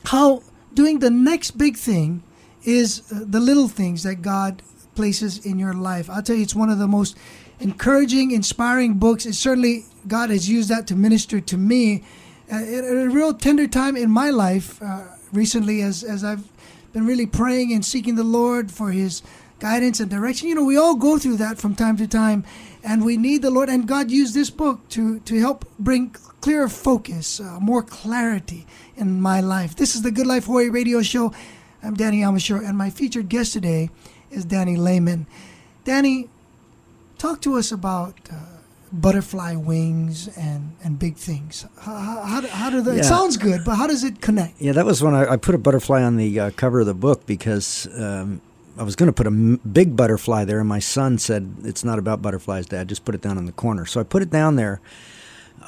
how 0.04 0.42
doing 0.74 1.00
the 1.00 1.10
next 1.10 1.52
big 1.52 1.76
thing 1.76 2.22
is 2.64 3.02
uh, 3.12 3.20
the 3.26 3.40
little 3.40 3.68
things 3.68 4.02
that 4.02 4.22
God 4.22 4.62
places 4.94 5.44
in 5.44 5.58
your 5.58 5.72
life. 5.72 6.10
I'll 6.10 6.22
tell 6.22 6.36
you, 6.36 6.42
it's 6.42 6.54
one 6.54 6.70
of 6.70 6.78
the 6.78 6.88
most 6.88 7.16
encouraging, 7.58 8.30
inspiring 8.30 8.94
books. 8.94 9.26
It's 9.26 9.38
certainly 9.38 9.84
God 10.06 10.30
has 10.30 10.48
used 10.48 10.68
that 10.68 10.86
to 10.88 10.96
minister 10.96 11.40
to 11.40 11.56
me 11.56 12.04
uh, 12.52 12.56
at 12.56 12.84
a 12.84 13.08
real 13.08 13.32
tender 13.34 13.66
time 13.66 13.96
in 13.96 14.10
my 14.10 14.30
life 14.30 14.82
uh, 14.82 15.04
recently, 15.32 15.82
as 15.82 16.02
as 16.02 16.24
I've 16.24 16.48
been 16.92 17.06
really 17.06 17.26
praying 17.26 17.72
and 17.72 17.84
seeking 17.84 18.16
the 18.16 18.24
Lord 18.24 18.70
for 18.70 18.90
His 18.90 19.22
guidance 19.60 20.00
and 20.00 20.10
direction. 20.10 20.48
You 20.48 20.54
know, 20.56 20.64
we 20.64 20.76
all 20.76 20.96
go 20.96 21.18
through 21.18 21.36
that 21.36 21.58
from 21.58 21.74
time 21.74 21.96
to 21.98 22.08
time, 22.08 22.44
and 22.82 23.04
we 23.04 23.16
need 23.16 23.42
the 23.42 23.50
Lord. 23.50 23.68
And 23.68 23.86
God 23.86 24.10
used 24.10 24.34
this 24.34 24.50
book 24.50 24.88
to 24.90 25.20
to 25.20 25.38
help 25.38 25.64
bring 25.78 26.16
clearer 26.40 26.68
focus, 26.68 27.40
uh, 27.40 27.58
more 27.60 27.82
clarity 27.82 28.66
in 28.96 29.20
my 29.20 29.40
life. 29.40 29.76
This 29.76 29.94
is 29.94 30.02
the 30.02 30.10
Good 30.10 30.26
Life 30.26 30.46
Hawaii 30.46 30.68
Radio 30.70 31.02
Show. 31.02 31.32
I'm 31.82 31.94
Danny 31.94 32.20
Yamashiro, 32.20 32.66
and 32.66 32.76
my 32.76 32.90
featured 32.90 33.28
guest 33.28 33.52
today 33.52 33.90
is 34.30 34.44
Danny 34.44 34.76
Lehmann. 34.76 35.26
Danny, 35.84 36.28
talk 37.18 37.40
to 37.42 37.56
us 37.56 37.72
about 37.72 38.14
uh, 38.30 38.36
butterfly 38.92 39.54
wings 39.54 40.28
and, 40.36 40.76
and 40.84 40.98
big 40.98 41.16
things. 41.16 41.66
How, 41.80 41.94
how, 41.96 42.22
how, 42.22 42.46
how 42.48 42.70
do 42.70 42.80
the, 42.82 42.92
Yeah. 42.94 43.00
it 43.00 43.04
sounds 43.04 43.36
good, 43.36 43.62
but 43.64 43.76
how 43.76 43.86
does 43.86 44.04
it 44.04 44.20
connect? 44.20 44.60
Yeah, 44.60 44.72
that 44.72 44.84
was 44.86 45.02
when 45.02 45.14
I, 45.14 45.32
I 45.32 45.36
put 45.36 45.54
a 45.54 45.58
butterfly 45.58 46.02
on 46.02 46.16
the 46.16 46.38
uh, 46.40 46.50
cover 46.52 46.80
of 46.80 46.86
the 46.86 46.94
book 46.94 47.24
because 47.26 47.86
um, 47.98 48.40
I 48.78 48.82
was 48.82 48.96
going 48.96 49.06
to 49.08 49.12
put 49.12 49.26
a 49.26 49.30
m- 49.30 49.60
big 49.70 49.96
butterfly 49.96 50.44
there, 50.44 50.60
and 50.60 50.68
my 50.68 50.80
son 50.80 51.18
said 51.18 51.54
it's 51.64 51.84
not 51.84 51.98
about 51.98 52.20
butterflies, 52.22 52.66
Dad. 52.66 52.88
Just 52.88 53.04
put 53.04 53.14
it 53.14 53.20
down 53.22 53.36
in 53.38 53.46
the 53.46 53.52
corner. 53.52 53.84
So 53.86 54.00
I 54.00 54.04
put 54.04 54.22
it 54.22 54.30
down 54.30 54.56
there 54.56 54.80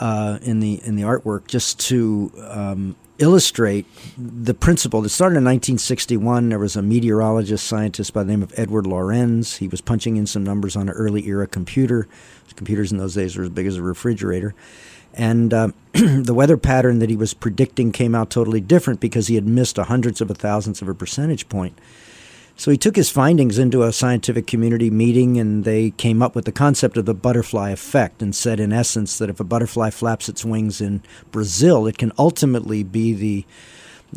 uh, 0.02 0.40
in 0.42 0.58
the 0.58 0.82
in 0.84 0.96
the 0.96 1.02
artwork 1.02 1.46
just 1.46 1.78
to 1.78 2.32
um, 2.48 2.96
illustrate 3.18 3.86
the 4.18 4.52
principle. 4.52 5.04
It 5.04 5.10
started 5.10 5.36
in 5.36 5.44
1961. 5.44 6.48
There 6.48 6.58
was 6.58 6.74
a 6.74 6.82
meteorologist 6.82 7.64
scientist 7.64 8.12
by 8.12 8.24
the 8.24 8.30
name 8.32 8.42
of 8.42 8.52
Edward 8.56 8.84
Lorenz. 8.84 9.58
He 9.58 9.68
was 9.68 9.80
punching 9.80 10.16
in 10.16 10.26
some 10.26 10.42
numbers 10.42 10.74
on 10.74 10.88
an 10.88 10.94
early 10.94 11.24
era 11.28 11.46
computer. 11.46 12.08
Computers 12.56 12.90
in 12.90 12.98
those 12.98 13.14
days 13.14 13.36
were 13.36 13.44
as 13.44 13.50
big 13.50 13.64
as 13.66 13.76
a 13.76 13.82
refrigerator. 13.82 14.56
And 15.14 15.54
uh, 15.54 15.68
the 15.92 16.34
weather 16.34 16.56
pattern 16.56 16.98
that 16.98 17.08
he 17.08 17.16
was 17.16 17.32
predicting 17.32 17.92
came 17.92 18.16
out 18.16 18.28
totally 18.28 18.60
different 18.60 18.98
because 18.98 19.28
he 19.28 19.36
had 19.36 19.46
missed 19.46 19.78
a 19.78 19.84
hundredths 19.84 20.20
of 20.20 20.32
a 20.32 20.34
thousandth 20.34 20.82
of 20.82 20.88
a 20.88 20.94
percentage 20.94 21.48
point. 21.48 21.78
So 22.56 22.70
he 22.70 22.76
took 22.76 22.96
his 22.96 23.10
findings 23.10 23.58
into 23.58 23.82
a 23.82 23.92
scientific 23.92 24.46
community 24.46 24.90
meeting 24.90 25.38
and 25.38 25.64
they 25.64 25.90
came 25.90 26.22
up 26.22 26.34
with 26.34 26.44
the 26.44 26.52
concept 26.52 26.96
of 26.96 27.06
the 27.06 27.14
butterfly 27.14 27.70
effect 27.70 28.22
and 28.22 28.34
said, 28.34 28.60
in 28.60 28.72
essence, 28.72 29.18
that 29.18 29.30
if 29.30 29.40
a 29.40 29.44
butterfly 29.44 29.90
flaps 29.90 30.28
its 30.28 30.44
wings 30.44 30.80
in 30.80 31.02
Brazil, 31.30 31.86
it 31.86 31.98
can 31.98 32.12
ultimately 32.18 32.82
be 32.82 33.12
the 33.12 33.44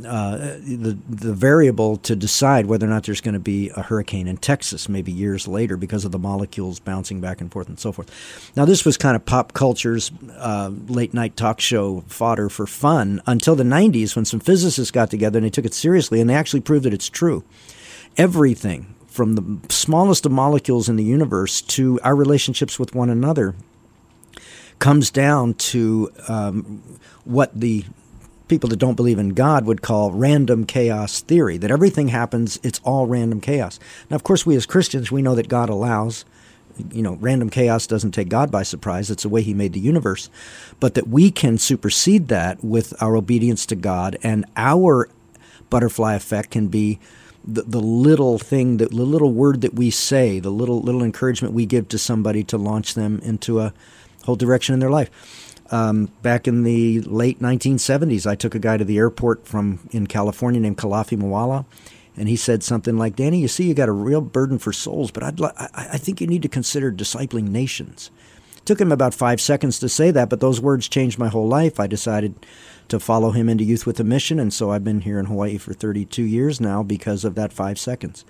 uh, 0.06 0.36
the 0.36 0.98
the 1.08 1.34
variable 1.34 1.96
to 1.96 2.18
decide 2.18 2.66
whether 2.66 2.86
or 2.86 2.90
not 2.90 3.04
there's 3.06 3.22
going 3.22 3.34
to 3.34 3.40
be 3.40 3.70
a 3.78 3.82
hurricane 3.82 4.28
in 4.28 4.36
Texas, 4.36 4.90
maybe 4.90 5.12
years 5.12 5.48
later, 5.48 5.78
because 5.78 6.04
of 6.04 6.12
the 6.12 6.20
molecules 6.20 6.80
bouncing 6.80 7.22
back 7.22 7.40
and 7.40 7.50
forth 7.52 7.70
and 7.70 7.80
so 7.80 7.94
forth. 7.94 8.52
Now, 8.58 8.66
this 8.66 8.84
was 8.84 8.98
kind 8.98 9.16
of 9.16 9.26
pop 9.26 9.54
culture's 9.54 10.12
uh, 10.38 10.72
late 10.88 11.14
night 11.14 11.38
talk 11.38 11.62
show 11.62 12.04
fodder 12.08 12.50
for 12.50 12.68
fun 12.68 13.22
until 13.26 13.56
the 13.56 13.64
90s 13.64 14.16
when 14.18 14.26
some 14.26 14.42
physicists 14.42 14.92
got 14.92 15.10
together 15.10 15.38
and 15.38 15.46
they 15.46 15.50
took 15.50 15.66
it 15.66 15.74
seriously 15.74 16.20
and 16.20 16.30
they 16.30 16.36
actually 16.36 16.62
proved 16.62 16.84
that 16.84 16.94
it's 16.94 17.10
true. 17.10 17.46
Everything 18.18 18.96
from 19.08 19.36
the 19.36 19.74
smallest 19.74 20.26
of 20.26 20.32
molecules 20.32 20.90
in 20.90 20.96
the 20.96 21.04
universe 21.04 21.62
to 21.62 22.00
our 22.04 22.16
relationships 22.16 22.78
with 22.80 22.94
one 22.94 23.10
another 23.10 23.56
comes 24.80 25.10
down 25.10 25.54
to 25.54 26.12
um, 26.28 26.82
what 27.24 27.58
the 27.58 27.86
people 28.48 28.70
that 28.70 28.78
don't 28.78 28.96
believe 28.96 29.18
in 29.18 29.30
God 29.30 29.66
would 29.66 29.82
call 29.82 30.12
random 30.12 30.66
chaos 30.66 31.22
theory 31.22 31.58
that 31.58 31.72
everything 31.72 32.10
happens, 32.10 32.60
it's 32.64 32.80
all 32.84 33.08
random 33.08 33.42
chaos. 33.42 33.80
Now, 34.10 34.16
of 34.16 34.24
course, 34.24 34.46
we 34.46 34.56
as 34.56 34.66
Christians, 34.66 35.12
we 35.12 35.22
know 35.22 35.36
that 35.36 35.50
God 35.50 35.70
allows. 35.70 36.26
You 36.92 37.02
know, 37.02 37.14
random 37.22 37.50
chaos 37.50 37.88
doesn't 37.88 38.12
take 38.12 38.28
God 38.28 38.52
by 38.52 38.64
surprise. 38.64 39.10
It's 39.10 39.24
the 39.24 39.30
way 39.30 39.42
He 39.42 39.54
made 39.54 39.74
the 39.74 39.80
universe. 39.80 40.30
But 40.80 40.94
that 40.96 41.08
we 41.08 41.32
can 41.32 41.58
supersede 41.58 42.28
that 42.28 42.64
with 42.64 42.94
our 43.02 43.16
obedience 43.16 43.66
to 43.68 43.76
God, 43.76 44.18
and 44.22 44.46
our 44.58 45.10
butterfly 45.70 46.16
effect 46.16 46.52
can 46.52 46.68
be 46.68 47.00
the, 47.48 47.64
the 47.64 47.80
little 47.80 48.38
thing, 48.38 48.78
that, 48.78 48.90
the 48.90 49.04
little 49.04 49.32
word 49.32 49.62
that 49.62 49.74
we 49.74 49.90
say, 49.90 50.40
the 50.40 50.50
little 50.50 50.82
little 50.82 51.04
encouragement 51.04 51.54
we 51.54 51.66
give 51.66 51.88
to 51.90 51.98
somebody 51.98 52.44
to 52.46 52.58
launch 52.58 52.94
them 52.94 53.20
into 53.24 53.60
a 53.60 53.74
whole 54.24 54.36
direction 54.36 54.74
in 54.74 54.80
their 54.80 54.90
life. 54.90 55.10
Um, 55.72 56.12
back 56.22 56.48
in 56.48 56.64
the 56.64 57.02
late 57.02 57.40
1970s, 57.40 58.28
I 58.28 58.36
took 58.36 58.54
a 58.54 58.60
guy 58.60 58.78
to 58.78 58.86
the 58.86 58.98
airport 58.98 59.48
from 59.48 59.80
in 59.92 60.08
California 60.08 60.60
named 60.60 60.78
Kalafi 60.78 61.18
Moala, 61.18 61.66
and 62.16 62.30
he 62.30 62.36
said 62.36 62.64
something 62.64 62.98
like, 62.98 63.16
"Danny, 63.16 63.40
you 63.40 63.48
see, 63.48 63.68
you 63.68 63.74
got 63.74 63.90
a 63.90 63.94
real 63.94 64.22
burden 64.22 64.58
for 64.58 64.72
souls, 64.74 65.12
but 65.12 65.24
I'd 65.24 65.40
li- 65.40 65.50
I, 65.58 65.90
I 65.94 65.98
think 65.98 66.22
you 66.22 66.28
need 66.28 66.42
to 66.44 66.50
consider 66.50 66.92
discipling 66.92 67.50
nations." 67.50 68.12
took 68.66 68.82
him 68.82 68.92
about 68.92 69.14
five 69.14 69.40
seconds 69.40 69.80
to 69.80 69.88
say 69.88 70.12
that, 70.12 70.30
but 70.30 70.40
those 70.40 70.60
words 70.60 70.90
changed 70.90 71.20
my 71.20 71.28
whole 71.28 71.48
life. 71.48 71.80
I 71.80 71.88
decided 71.88 72.34
to 72.90 73.00
follow 73.00 73.32
him 73.32 73.50
into 73.50 73.64
Youth 73.64 73.86
with 73.86 74.00
a 74.00 74.04
Mission, 74.04 74.40
and 74.40 74.54
so 74.54 74.72
I've 74.72 74.84
been 74.84 75.02
here 75.02 75.20
in 75.20 75.26
Hawaii 75.26 75.58
for 75.58 75.74
32 75.74 76.24
years 76.24 76.62
now 76.62 76.84
because 76.84 77.26
of 77.26 77.36
that 77.36 77.54
five 77.54 77.80
seconds. 77.80 78.26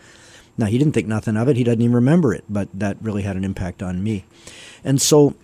Now, 0.57 0.67
he 0.67 0.77
didn't 0.77 0.93
think 0.93 1.07
nothing 1.07 1.35
of 1.35 1.49
it. 1.49 1.57
He 1.57 1.63
doesn't 1.63 1.81
even 1.81 1.95
remember 1.95 2.33
it, 2.33 2.45
but 2.49 2.69
that 2.73 2.97
really 3.01 3.23
had 3.23 3.35
an 3.35 3.43
impact 3.43 3.83
on 3.83 4.03
me. 4.03 4.25
And 4.83 5.01
so 5.01 5.35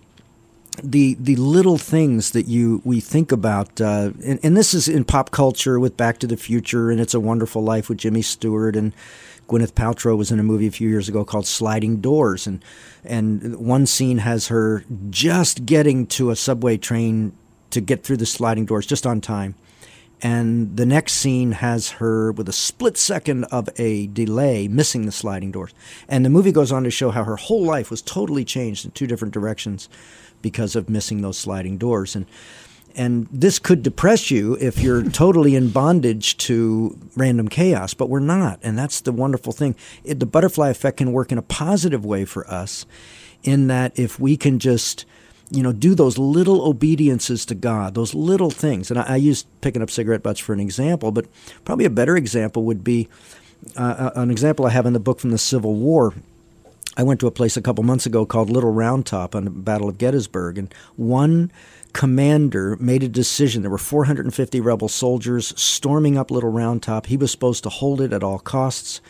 the 0.82 1.16
the 1.20 1.36
little 1.36 1.78
things 1.78 2.32
that 2.32 2.48
you 2.48 2.82
we 2.86 3.02
think 3.02 3.32
about, 3.32 3.82
uh, 3.82 4.12
and, 4.24 4.40
and 4.42 4.56
this 4.56 4.74
is 4.74 4.88
in 4.88 5.04
pop 5.04 5.32
culture 5.32 5.80
with 5.80 5.98
Back 5.98 6.20
to 6.20 6.28
the 6.28 6.38
Future 6.38 6.90
and 6.90 7.02
It's 7.02 7.14
a 7.14 7.20
Wonderful 7.20 7.62
Life 7.62 7.90
with 7.90 7.98
Jimmy 7.98 8.22
Stewart 8.22 8.76
and 8.76 8.94
Gwyneth 9.52 9.74
Paltrow 9.74 10.18
was 10.18 10.32
in 10.32 10.40
a 10.40 10.44
movie 10.44 10.68
a 10.68 10.72
few 10.72 10.88
years 10.88 11.10
ago 11.10 11.26
called 11.26 11.46
Sliding 11.46 12.00
Doors, 12.00 12.48
and 12.48 12.64
and 13.04 13.58
one 13.58 13.86
scene 13.86 14.20
has 14.20 14.48
her 14.48 14.86
just 15.10 15.66
getting 15.66 16.08
to 16.08 16.30
a 16.30 16.38
subway 16.38 16.78
train 16.78 17.34
to 17.72 17.82
get 17.82 18.04
through 18.04 18.18
the 18.18 18.26
sliding 18.26 18.66
doors 18.66 18.86
just 18.86 19.06
on 19.06 19.22
time. 19.22 19.56
And 20.24 20.78
the 20.78 20.86
next 20.86 21.14
scene 21.14 21.54
has 21.54 21.92
her 21.92 22.32
with 22.32 22.48
a 22.48 22.54
split 22.54 22.96
second 22.96 23.46
of 23.46 23.70
a 23.78 24.08
delay 24.08 24.68
missing 24.68 25.06
the 25.06 25.12
sliding 25.12 25.52
doors. 25.52 25.74
And 26.08 26.24
the 26.24 26.30
movie 26.30 26.52
goes 26.52 26.72
on 26.72 26.84
to 26.84 26.92
show 26.92 27.10
how 27.10 27.24
her 27.24 27.38
whole 27.38 27.64
life 27.64 27.90
was 27.90 28.04
totally 28.04 28.46
changed 28.46 28.86
in 28.86 28.92
two 28.92 29.08
different 29.08 29.34
directions 29.34 29.90
because 30.42 30.76
of 30.76 30.90
missing 30.90 31.22
those 31.22 31.38
sliding 31.38 31.78
doors. 31.78 32.16
And 32.16 32.26
and 32.94 33.28
this 33.32 33.58
could 33.58 33.84
depress 33.84 34.30
you 34.30 34.58
if 34.60 34.80
you're 34.80 35.04
totally 35.10 35.56
in 35.56 35.70
bondage 35.70 36.38
to 36.38 36.98
random 37.16 37.48
chaos, 37.48 37.94
but 37.94 38.10
we're 38.10 38.20
not. 38.20 38.60
And 38.62 38.78
that's 38.78 39.02
the 39.02 39.14
wonderful 39.14 39.54
thing. 39.54 39.76
It, 40.04 40.20
the 40.20 40.26
butterfly 40.26 40.70
effect 40.70 40.98
can 40.98 41.14
work 41.14 41.32
in 41.32 41.38
a 41.38 41.44
positive 41.44 42.06
way 42.06 42.26
for 42.26 42.48
us 42.50 42.86
in 43.44 43.68
that 43.68 43.98
if 43.98 44.20
we 44.20 44.38
can 44.38 44.60
just 44.60 45.06
you 45.52 45.62
know, 45.62 45.74
do 45.74 45.94
those 45.94 46.18
little 46.18 46.66
obediences 46.66 47.46
to 47.46 47.56
God, 47.56 47.94
those 47.94 48.16
little 48.16 48.50
things. 48.50 48.90
And 48.90 49.00
I, 49.00 49.04
I 49.04 49.16
used 49.18 49.46
picking 49.60 49.82
up 49.82 49.92
cigarette 49.92 50.24
butts 50.24 50.40
for 50.40 50.54
an 50.54 50.60
example, 50.60 51.12
but 51.12 51.28
probably 51.66 51.86
a 51.86 51.90
better 51.90 52.16
example 52.16 52.64
would 52.64 52.84
be 52.84 53.10
uh, 53.76 54.12
an 54.16 54.32
example 54.32 54.66
I 54.66 54.70
have 54.70 54.86
in 54.86 54.94
the 54.94 55.00
book 55.00 55.20
from 55.20 55.32
the 55.32 55.38
Civil 55.38 55.76
War. 55.76 56.14
I 56.98 57.04
went 57.04 57.20
to 57.22 57.28
a 57.28 57.32
place 57.32 57.56
a 57.58 57.62
couple 57.62 57.84
months 57.84 58.06
ago 58.06 58.26
called 58.26 58.50
Little 58.50 58.72
Round 58.72 59.06
Top 59.06 59.36
on 59.36 59.46
the 59.46 59.52
Battle 59.52 59.90
of 59.90 59.98
Gettysburg, 59.98 60.58
and 60.58 60.74
one 60.96 61.52
commander 61.94 62.78
made 62.78 63.04
a 63.04 63.08
decision. 63.08 63.62
There 63.62 63.72
were 63.72 63.78
450 63.78 64.60
rebel 64.60 64.88
soldiers 64.88 65.54
storming 65.62 66.18
up 66.18 66.32
Little 66.32 66.52
Round 66.52 66.82
Top. 66.82 67.06
He 67.06 67.18
was 67.18 67.32
supposed 67.32 67.64
to 67.64 67.70
hold 67.70 68.02
it 68.02 68.14
at 68.14 68.24
all 68.24 68.40
costs. 68.40 69.02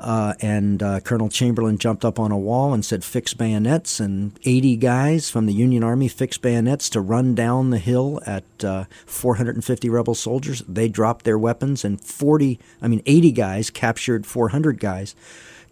Uh, 0.00 0.34
and 0.40 0.82
uh, 0.82 1.00
Colonel 1.00 1.28
Chamberlain 1.28 1.78
jumped 1.78 2.04
up 2.04 2.18
on 2.18 2.30
a 2.30 2.38
wall 2.38 2.72
and 2.72 2.84
said, 2.84 3.04
Fix 3.04 3.34
bayonets. 3.34 4.00
And 4.00 4.38
80 4.44 4.76
guys 4.76 5.30
from 5.30 5.46
the 5.46 5.52
Union 5.52 5.82
Army 5.82 6.08
fixed 6.08 6.42
bayonets 6.42 6.88
to 6.90 7.00
run 7.00 7.34
down 7.34 7.70
the 7.70 7.78
hill 7.78 8.20
at 8.26 8.64
uh, 8.64 8.84
450 9.06 9.88
rebel 9.88 10.14
soldiers. 10.14 10.62
They 10.68 10.88
dropped 10.88 11.24
their 11.24 11.38
weapons, 11.38 11.84
and 11.84 12.00
40, 12.00 12.58
I 12.80 12.88
mean, 12.88 13.02
80 13.06 13.32
guys 13.32 13.70
captured 13.70 14.26
400 14.26 14.80
guys 14.80 15.14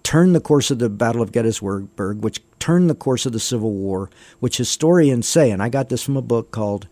turned 0.06 0.36
the 0.36 0.40
course 0.40 0.70
of 0.70 0.78
the 0.78 0.88
Battle 0.88 1.20
of 1.20 1.32
Gettysburg, 1.32 1.88
which 1.98 2.40
turned 2.60 2.88
the 2.88 2.94
course 2.94 3.26
of 3.26 3.32
the 3.32 3.40
Civil 3.40 3.72
War, 3.72 4.08
which 4.38 4.56
historians 4.56 5.26
say, 5.26 5.50
and 5.50 5.60
I 5.60 5.68
got 5.68 5.88
this 5.88 6.04
from 6.04 6.16
a 6.16 6.22
book 6.22 6.52
called 6.52 6.86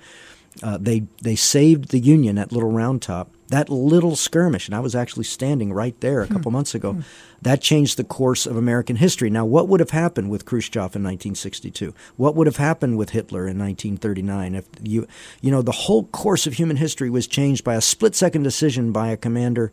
uh, 0.64 0.78
"They 0.80 1.04
They 1.22 1.36
Saved 1.36 1.90
the 1.90 2.00
Union 2.00 2.38
at 2.38 2.50
Little 2.50 2.72
Round 2.72 3.00
Top." 3.00 3.30
That 3.48 3.68
little 3.68 4.16
skirmish, 4.16 4.66
and 4.66 4.74
I 4.74 4.80
was 4.80 4.94
actually 4.94 5.24
standing 5.24 5.72
right 5.72 5.98
there 6.00 6.22
a 6.22 6.26
couple 6.26 6.50
hmm. 6.50 6.56
months 6.56 6.74
ago, 6.74 6.94
hmm. 6.94 7.00
that 7.42 7.60
changed 7.60 7.96
the 7.96 8.04
course 8.04 8.46
of 8.46 8.56
American 8.56 8.96
history. 8.96 9.28
Now, 9.30 9.44
what 9.44 9.68
would 9.68 9.80
have 9.80 9.90
happened 9.90 10.30
with 10.30 10.46
Khrushchev 10.46 10.96
in 10.96 11.02
1962? 11.02 11.94
What 12.16 12.34
would 12.34 12.46
have 12.46 12.56
happened 12.56 12.96
with 12.96 13.10
Hitler 13.10 13.42
in 13.42 13.58
1939? 13.58 14.54
If 14.54 14.66
you, 14.82 15.06
you 15.40 15.50
know, 15.50 15.62
the 15.62 15.72
whole 15.72 16.04
course 16.04 16.46
of 16.46 16.54
human 16.54 16.76
history 16.76 17.10
was 17.10 17.26
changed 17.26 17.64
by 17.64 17.74
a 17.74 17.80
split-second 17.80 18.42
decision 18.42 18.92
by 18.92 19.08
a 19.08 19.16
commander 19.16 19.72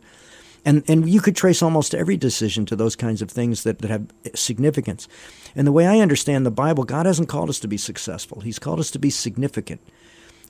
and, 0.64 0.84
and 0.88 1.08
you 1.08 1.20
could 1.20 1.36
trace 1.36 1.62
almost 1.62 1.94
every 1.94 2.16
decision 2.16 2.66
to 2.66 2.76
those 2.76 2.94
kinds 2.94 3.20
of 3.20 3.30
things 3.30 3.64
that, 3.64 3.80
that 3.80 3.90
have 3.90 4.06
significance. 4.34 5.08
And 5.56 5.66
the 5.66 5.72
way 5.72 5.86
I 5.86 5.98
understand 5.98 6.46
the 6.46 6.50
Bible, 6.50 6.84
God 6.84 7.06
hasn't 7.06 7.28
called 7.28 7.48
us 7.48 7.58
to 7.60 7.68
be 7.68 7.76
successful. 7.76 8.40
He's 8.40 8.58
called 8.58 8.78
us 8.78 8.90
to 8.92 8.98
be 8.98 9.10
significant. 9.10 9.80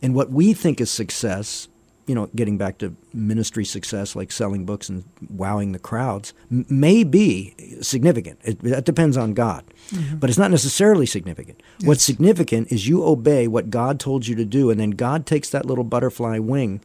And 0.03 0.15
what 0.15 0.31
we 0.31 0.53
think 0.53 0.81
is 0.81 0.91
success, 0.91 1.69
you 2.07 2.15
know, 2.15 2.29
getting 2.35 2.59
back 2.59 2.79
to 2.79 2.95
ministry 3.13 3.65
success, 3.65 4.17
like 4.17 4.33
selling 4.33 4.65
books 4.65 4.89
and 4.89 5.05
wowing 5.31 5.73
the 5.73 5.79
crowds, 5.79 6.35
m- 6.51 6.67
may 6.69 7.05
be 7.05 7.55
significant. 7.81 8.41
It, 8.43 8.59
that 8.61 8.85
depends 8.85 9.17
on 9.17 9.35
God. 9.35 9.65
Mm-hmm. 9.91 10.17
But 10.17 10.29
it's 10.29 10.39
not 10.39 10.51
necessarily 10.51 11.07
significant. 11.07 11.63
Yes. 11.79 11.89
What's 11.89 12.05
significant 12.05 12.73
is 12.73 12.89
you 12.89 13.05
obey 13.05 13.47
what 13.47 13.71
God 13.71 14.01
told 14.01 14.27
you 14.27 14.35
to 14.37 14.45
do, 14.45 14.71
and 14.71 14.81
then 14.81 14.91
God 14.91 15.27
takes 15.27 15.51
that 15.51 15.67
little 15.67 15.85
butterfly 15.85 16.39
wing 16.39 16.81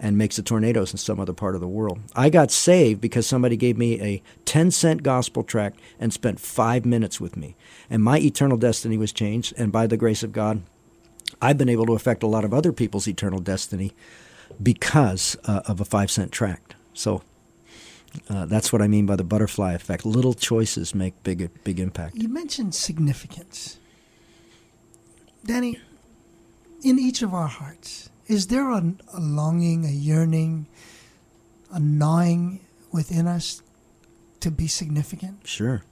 and 0.00 0.16
makes 0.16 0.36
the 0.36 0.42
tornadoes 0.42 0.92
in 0.92 0.98
some 0.98 1.20
other 1.20 1.34
part 1.34 1.54
of 1.54 1.60
the 1.60 1.68
world. 1.68 2.00
I 2.16 2.30
got 2.30 2.50
saved 2.50 3.00
because 3.02 3.26
somebody 3.26 3.56
gave 3.56 3.76
me 3.76 4.00
a 4.00 4.22
10 4.46 4.70
cent 4.70 5.02
gospel 5.02 5.42
tract 5.42 5.78
and 5.98 6.12
spent 6.12 6.40
five 6.40 6.86
minutes 6.86 7.20
with 7.20 7.36
me. 7.36 7.54
And 7.90 8.02
my 8.02 8.18
eternal 8.18 8.56
destiny 8.56 8.96
was 8.96 9.12
changed. 9.12 9.52
And 9.58 9.70
by 9.70 9.86
the 9.86 9.98
grace 9.98 10.22
of 10.22 10.32
God, 10.32 10.62
I've 11.42 11.58
been 11.58 11.68
able 11.68 11.86
to 11.86 11.92
affect 11.92 12.22
a 12.22 12.26
lot 12.26 12.44
of 12.44 12.54
other 12.54 12.72
people's 12.72 13.06
eternal 13.06 13.40
destiny 13.40 13.92
because 14.62 15.36
uh, 15.44 15.62
of 15.66 15.80
a 15.80 15.84
five 15.84 16.10
cent 16.10 16.32
tract. 16.32 16.74
So 16.92 17.22
uh, 18.28 18.46
that's 18.46 18.72
what 18.72 18.82
I 18.82 18.88
mean 18.88 19.06
by 19.06 19.16
the 19.16 19.24
butterfly 19.24 19.72
effect. 19.74 20.04
Little 20.04 20.34
choices 20.34 20.94
make 20.94 21.22
big, 21.22 21.50
big 21.64 21.80
impact. 21.80 22.16
You 22.16 22.28
mentioned 22.28 22.74
significance. 22.74 23.78
Danny, 25.44 25.78
in 26.82 26.98
each 26.98 27.22
of 27.22 27.32
our 27.32 27.46
hearts, 27.46 28.10
is 28.26 28.48
there 28.48 28.70
a, 28.70 28.94
a 29.14 29.20
longing, 29.20 29.84
a 29.84 29.90
yearning, 29.90 30.66
a 31.72 31.80
gnawing 31.80 32.60
within 32.92 33.26
us 33.26 33.62
to 34.40 34.50
be 34.50 34.66
significant? 34.66 35.46
Sure. 35.46 35.82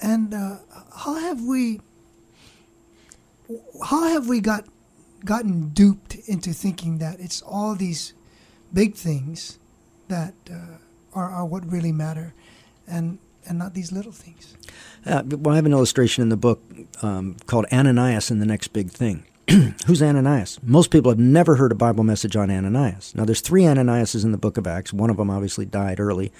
And 0.00 0.34
uh, 0.34 0.56
how 0.96 1.14
have 1.14 1.42
we 1.42 1.80
how 3.84 4.08
have 4.08 4.28
we 4.28 4.40
got 4.40 4.66
gotten 5.24 5.70
duped 5.70 6.14
into 6.26 6.52
thinking 6.52 6.98
that 6.98 7.20
it's 7.20 7.42
all 7.42 7.74
these 7.74 8.14
big 8.72 8.94
things 8.94 9.58
that 10.08 10.34
uh, 10.50 10.78
are, 11.14 11.30
are 11.30 11.46
what 11.46 11.70
really 11.70 11.92
matter, 11.92 12.34
and 12.86 13.18
and 13.46 13.58
not 13.58 13.74
these 13.74 13.92
little 13.92 14.12
things? 14.12 14.56
Uh, 15.04 15.22
well, 15.26 15.52
I 15.52 15.56
have 15.56 15.66
an 15.66 15.72
illustration 15.72 16.22
in 16.22 16.28
the 16.28 16.36
book 16.36 16.62
um, 17.02 17.36
called 17.46 17.66
Ananias 17.72 18.30
and 18.30 18.40
the 18.40 18.46
Next 18.46 18.68
Big 18.68 18.90
Thing. 18.90 19.24
who's 19.86 20.02
Ananias? 20.02 20.60
Most 20.62 20.90
people 20.90 21.10
have 21.10 21.18
never 21.18 21.56
heard 21.56 21.72
a 21.72 21.76
Bible 21.76 22.04
message 22.04 22.36
on 22.36 22.50
Ananias. 22.50 23.14
Now, 23.14 23.24
there's 23.24 23.40
three 23.40 23.62
Ananiases 23.62 24.24
in 24.24 24.32
the 24.32 24.38
book 24.38 24.56
of 24.56 24.66
Acts. 24.66 24.92
One 24.92 25.10
of 25.10 25.16
them 25.16 25.30
obviously 25.30 25.66
died 25.66 25.98
early. 25.98 26.32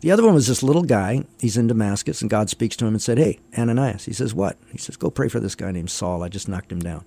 The 0.00 0.10
other 0.10 0.22
one 0.22 0.34
was 0.34 0.46
this 0.46 0.62
little 0.62 0.82
guy. 0.82 1.24
He's 1.40 1.56
in 1.56 1.66
Damascus, 1.66 2.20
and 2.20 2.28
God 2.28 2.50
speaks 2.50 2.76
to 2.76 2.86
him 2.86 2.92
and 2.92 3.02
said, 3.02 3.16
Hey, 3.16 3.40
Ananias. 3.56 4.04
He 4.04 4.12
says, 4.12 4.34
What? 4.34 4.58
He 4.70 4.78
says, 4.78 4.96
Go 4.96 5.10
pray 5.10 5.28
for 5.28 5.40
this 5.40 5.54
guy 5.54 5.70
named 5.72 5.90
Saul. 5.90 6.22
I 6.22 6.28
just 6.28 6.48
knocked 6.48 6.70
him 6.70 6.80
down. 6.80 7.04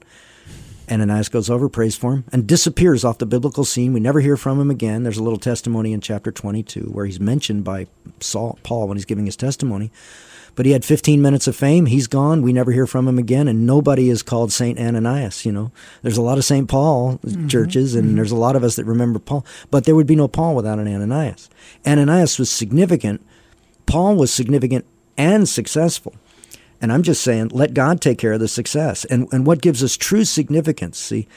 Ananias 0.90 1.30
goes 1.30 1.50
over, 1.50 1.70
prays 1.70 1.96
for 1.96 2.14
him, 2.14 2.24
and 2.32 2.48
disappears 2.48 3.04
off 3.04 3.18
the 3.18 3.26
biblical 3.26 3.66
scene. 3.66 3.94
We 3.94 4.00
never 4.00 4.22
hear 4.22 4.38
from 4.38 4.60
him 4.60 4.70
again. 4.70 5.04
There's 5.04 5.18
a 5.18 5.24
little 5.24 5.40
testimony 5.40 5.94
in 5.94 6.02
chapter 6.02 6.32
22 6.32 6.90
where 6.92 7.06
he's 7.06 7.20
mentioned 7.20 7.64
by 7.64 7.88
Saul, 8.20 8.58
Paul 8.64 8.88
when 8.88 8.98
he's 8.98 9.06
giving 9.06 9.26
his 9.26 9.36
testimony. 9.36 9.92
But 10.56 10.66
he 10.66 10.72
had 10.72 10.84
15 10.84 11.22
minutes 11.22 11.48
of 11.48 11.56
fame. 11.56 11.86
He's 11.86 12.08
gone. 12.08 12.42
We 12.42 12.52
never 12.52 12.72
hear 12.72 12.88
from 12.88 13.08
him 13.08 13.20
again. 13.20 13.48
And 13.48 13.68
nobody 13.68 14.10
is 14.10 14.24
called 14.24 14.52
Saint 14.52 14.80
Ananias. 14.80 15.46
You 15.46 15.52
know, 15.52 15.72
there's 16.02 16.18
a 16.18 16.22
lot 16.24 16.40
of 16.40 16.46
Saint 16.46 16.68
Paul 16.68 17.20
mm-hmm. 17.20 17.48
churches, 17.48 17.94
and 17.94 18.08
mm-hmm. 18.08 18.16
there's 18.16 18.32
a 18.32 18.36
lot 18.36 18.56
of 18.56 18.64
us 18.64 18.76
that 18.78 18.86
remember 18.86 19.20
Paul. 19.20 19.46
But 19.70 19.84
there 19.84 19.94
would 19.94 20.08
be 20.08 20.16
no 20.16 20.28
Paul 20.28 20.56
without 20.56 20.80
an 20.80 20.88
Ananias. 20.88 21.48
Ananias 21.86 22.40
was 22.40 22.50
significant. 22.50 23.24
Paul 23.86 24.16
was 24.16 24.34
significant 24.34 24.86
and 25.16 25.48
successful. 25.48 26.16
And 26.82 26.92
I'm 26.92 27.04
just 27.04 27.22
saying, 27.24 27.50
let 27.50 27.74
God 27.74 28.02
take 28.02 28.18
care 28.18 28.34
of 28.34 28.40
the 28.40 28.48
success. 28.48 29.06
And 29.06 29.28
and 29.32 29.46
what 29.46 29.62
gives 29.62 29.84
us 29.84 29.98
true 29.98 30.24
significance? 30.24 30.98
See, 30.98 31.28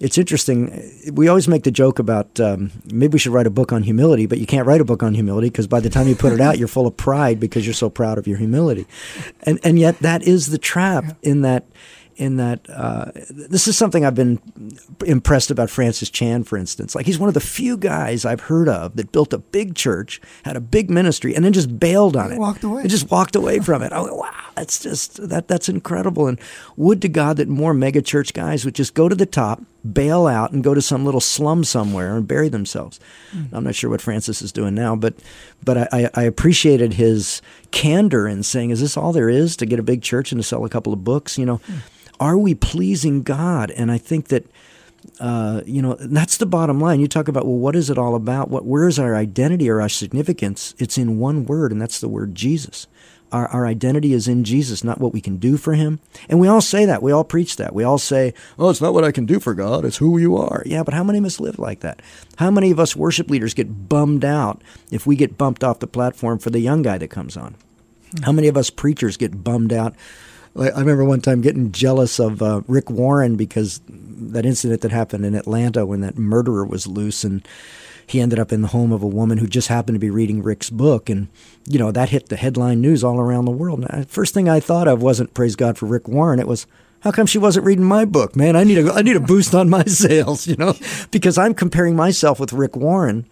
it's 0.00 0.16
interesting. 0.16 0.92
We 1.12 1.28
always 1.28 1.48
make 1.48 1.64
the 1.64 1.70
joke 1.70 1.98
about 1.98 2.38
um, 2.38 2.70
maybe 2.92 3.14
we 3.14 3.18
should 3.18 3.32
write 3.32 3.46
a 3.46 3.50
book 3.50 3.72
on 3.72 3.82
humility, 3.82 4.26
but 4.26 4.38
you 4.38 4.46
can't 4.46 4.66
write 4.66 4.80
a 4.80 4.84
book 4.84 5.02
on 5.02 5.14
humility 5.14 5.48
because 5.48 5.66
by 5.66 5.80
the 5.80 5.90
time 5.90 6.06
you 6.06 6.14
put 6.14 6.32
it 6.32 6.40
out, 6.40 6.58
you're 6.58 6.68
full 6.68 6.86
of 6.86 6.96
pride 6.96 7.40
because 7.40 7.66
you're 7.66 7.74
so 7.74 7.90
proud 7.90 8.18
of 8.18 8.26
your 8.26 8.38
humility, 8.38 8.86
and 9.42 9.58
and 9.64 9.78
yet 9.78 9.98
that 10.00 10.22
is 10.22 10.50
the 10.50 10.58
trap 10.58 11.16
in 11.22 11.42
that 11.42 11.66
in 12.18 12.36
that 12.36 12.68
uh, 12.68 13.12
this 13.30 13.68
is 13.68 13.78
something 13.78 14.04
I've 14.04 14.16
been 14.16 14.40
impressed 15.06 15.52
about 15.52 15.70
Francis 15.70 16.10
Chan, 16.10 16.44
for 16.44 16.58
instance. 16.58 16.96
Like 16.96 17.06
he's 17.06 17.18
one 17.18 17.28
of 17.28 17.34
the 17.34 17.40
few 17.40 17.76
guys 17.76 18.24
I've 18.24 18.40
heard 18.40 18.68
of 18.68 18.96
that 18.96 19.12
built 19.12 19.32
a 19.32 19.38
big 19.38 19.76
church, 19.76 20.20
had 20.44 20.56
a 20.56 20.60
big 20.60 20.90
ministry, 20.90 21.34
and 21.34 21.44
then 21.44 21.52
just 21.52 21.78
bailed 21.78 22.16
on 22.16 22.32
it. 22.32 22.38
Walked 22.38 22.64
away. 22.64 22.80
And 22.82 22.90
just 22.90 23.08
walked 23.08 23.36
away 23.36 23.60
from 23.60 23.82
it. 23.82 23.92
Oh 23.94 24.12
wow, 24.12 24.32
that's 24.56 24.80
just 24.80 25.28
that 25.28 25.46
that's 25.46 25.68
incredible. 25.68 26.26
And 26.26 26.40
would 26.76 27.00
to 27.02 27.08
God 27.08 27.36
that 27.36 27.48
more 27.48 27.72
mega 27.72 28.02
church 28.02 28.34
guys 28.34 28.64
would 28.64 28.74
just 28.74 28.94
go 28.94 29.08
to 29.08 29.14
the 29.14 29.24
top, 29.24 29.62
bail 29.90 30.26
out, 30.26 30.50
and 30.50 30.64
go 30.64 30.74
to 30.74 30.82
some 30.82 31.04
little 31.04 31.20
slum 31.20 31.62
somewhere 31.62 32.16
and 32.16 32.26
bury 32.26 32.48
themselves. 32.48 32.98
Mm. 33.32 33.48
I'm 33.52 33.64
not 33.64 33.76
sure 33.76 33.90
what 33.90 34.00
Francis 34.00 34.42
is 34.42 34.50
doing 34.50 34.74
now, 34.74 34.96
but 34.96 35.14
but 35.62 35.94
I, 35.94 36.10
I 36.14 36.24
appreciated 36.24 36.94
his 36.94 37.42
candor 37.70 38.26
in 38.26 38.42
saying, 38.42 38.70
"Is 38.70 38.80
this 38.80 38.96
all 38.96 39.12
there 39.12 39.30
is 39.30 39.56
to 39.58 39.66
get 39.66 39.78
a 39.78 39.84
big 39.84 40.02
church 40.02 40.32
and 40.32 40.40
to 40.40 40.46
sell 40.46 40.64
a 40.64 40.68
couple 40.68 40.92
of 40.92 41.04
books?" 41.04 41.38
You 41.38 41.46
know. 41.46 41.58
Mm 41.58 41.78
are 42.20 42.38
we 42.38 42.54
pleasing 42.54 43.22
God? 43.22 43.70
And 43.70 43.90
I 43.90 43.98
think 43.98 44.28
that 44.28 44.46
uh, 45.20 45.62
you 45.64 45.80
know 45.80 45.94
that's 45.94 46.36
the 46.36 46.46
bottom 46.46 46.80
line. 46.80 47.00
You 47.00 47.08
talk 47.08 47.28
about 47.28 47.46
well, 47.46 47.56
what 47.56 47.76
is 47.76 47.90
it 47.90 47.98
all 47.98 48.14
about? 48.14 48.50
What 48.50 48.64
where 48.64 48.86
is 48.86 48.98
our 48.98 49.14
identity 49.14 49.68
or 49.68 49.80
our 49.80 49.88
significance? 49.88 50.74
It's 50.78 50.98
in 50.98 51.18
one 51.18 51.44
word, 51.44 51.72
and 51.72 51.80
that's 51.80 52.00
the 52.00 52.08
word 52.08 52.34
Jesus. 52.34 52.86
Our, 53.30 53.46
our 53.48 53.66
identity 53.66 54.14
is 54.14 54.26
in 54.26 54.42
Jesus, 54.42 54.82
not 54.82 55.00
what 55.00 55.12
we 55.12 55.20
can 55.20 55.36
do 55.36 55.58
for 55.58 55.74
Him. 55.74 56.00
And 56.30 56.40
we 56.40 56.48
all 56.48 56.62
say 56.62 56.86
that. 56.86 57.02
We 57.02 57.12
all 57.12 57.24
preach 57.24 57.56
that. 57.56 57.74
We 57.74 57.84
all 57.84 57.98
say, 57.98 58.32
"Oh, 58.58 58.70
it's 58.70 58.80
not 58.80 58.94
what 58.94 59.04
I 59.04 59.12
can 59.12 59.26
do 59.26 59.38
for 59.38 59.54
God; 59.54 59.84
it's 59.84 59.98
who 59.98 60.18
you 60.18 60.36
are." 60.36 60.62
Yeah, 60.64 60.82
but 60.82 60.94
how 60.94 61.04
many 61.04 61.18
of 61.18 61.24
us 61.24 61.40
live 61.40 61.58
like 61.58 61.80
that? 61.80 62.00
How 62.36 62.50
many 62.50 62.70
of 62.70 62.80
us 62.80 62.96
worship 62.96 63.28
leaders 63.28 63.54
get 63.54 63.88
bummed 63.88 64.24
out 64.24 64.62
if 64.90 65.06
we 65.06 65.14
get 65.14 65.38
bumped 65.38 65.62
off 65.62 65.80
the 65.80 65.86
platform 65.86 66.38
for 66.38 66.50
the 66.50 66.60
young 66.60 66.82
guy 66.82 66.96
that 66.98 67.08
comes 67.08 67.36
on? 67.36 67.56
How 68.22 68.32
many 68.32 68.48
of 68.48 68.56
us 68.56 68.70
preachers 68.70 69.18
get 69.18 69.44
bummed 69.44 69.72
out 69.72 69.94
I 70.56 70.80
remember 70.80 71.04
one 71.04 71.20
time 71.20 71.40
getting 71.40 71.72
jealous 71.72 72.18
of 72.18 72.42
uh, 72.42 72.62
Rick 72.66 72.90
Warren 72.90 73.36
because 73.36 73.80
that 73.88 74.44
incident 74.44 74.80
that 74.82 74.90
happened 74.90 75.24
in 75.24 75.34
Atlanta 75.34 75.86
when 75.86 76.00
that 76.00 76.18
murderer 76.18 76.64
was 76.64 76.86
loose 76.86 77.24
and 77.24 77.46
he 78.06 78.20
ended 78.20 78.38
up 78.38 78.52
in 78.52 78.62
the 78.62 78.68
home 78.68 78.90
of 78.90 79.02
a 79.02 79.06
woman 79.06 79.38
who 79.38 79.46
just 79.46 79.68
happened 79.68 79.94
to 79.94 80.00
be 80.00 80.10
reading 80.10 80.42
Rick's 80.42 80.70
book 80.70 81.10
and 81.10 81.28
you 81.68 81.78
know 81.78 81.92
that 81.92 82.08
hit 82.08 82.28
the 82.28 82.36
headline 82.36 82.80
news 82.80 83.04
all 83.04 83.20
around 83.20 83.44
the 83.44 83.50
world. 83.50 83.84
And 83.88 84.08
first 84.08 84.34
thing 84.34 84.48
I 84.48 84.60
thought 84.60 84.88
of 84.88 85.02
wasn't 85.02 85.34
praise 85.34 85.56
God 85.56 85.76
for 85.76 85.86
Rick 85.86 86.08
Warren. 86.08 86.40
It 86.40 86.48
was 86.48 86.66
how 87.00 87.12
come 87.12 87.26
she 87.26 87.38
wasn't 87.38 87.66
reading 87.66 87.84
my 87.84 88.04
book, 88.04 88.34
man? 88.34 88.56
I 88.56 88.64
need 88.64 88.78
a 88.78 88.92
I 88.92 89.02
need 89.02 89.16
a 89.16 89.20
boost 89.20 89.54
on 89.54 89.68
my 89.68 89.84
sales, 89.86 90.46
you 90.46 90.56
know, 90.56 90.74
because 91.10 91.38
I'm 91.38 91.54
comparing 91.54 91.94
myself 91.94 92.40
with 92.40 92.52
Rick 92.52 92.76
Warren 92.76 93.26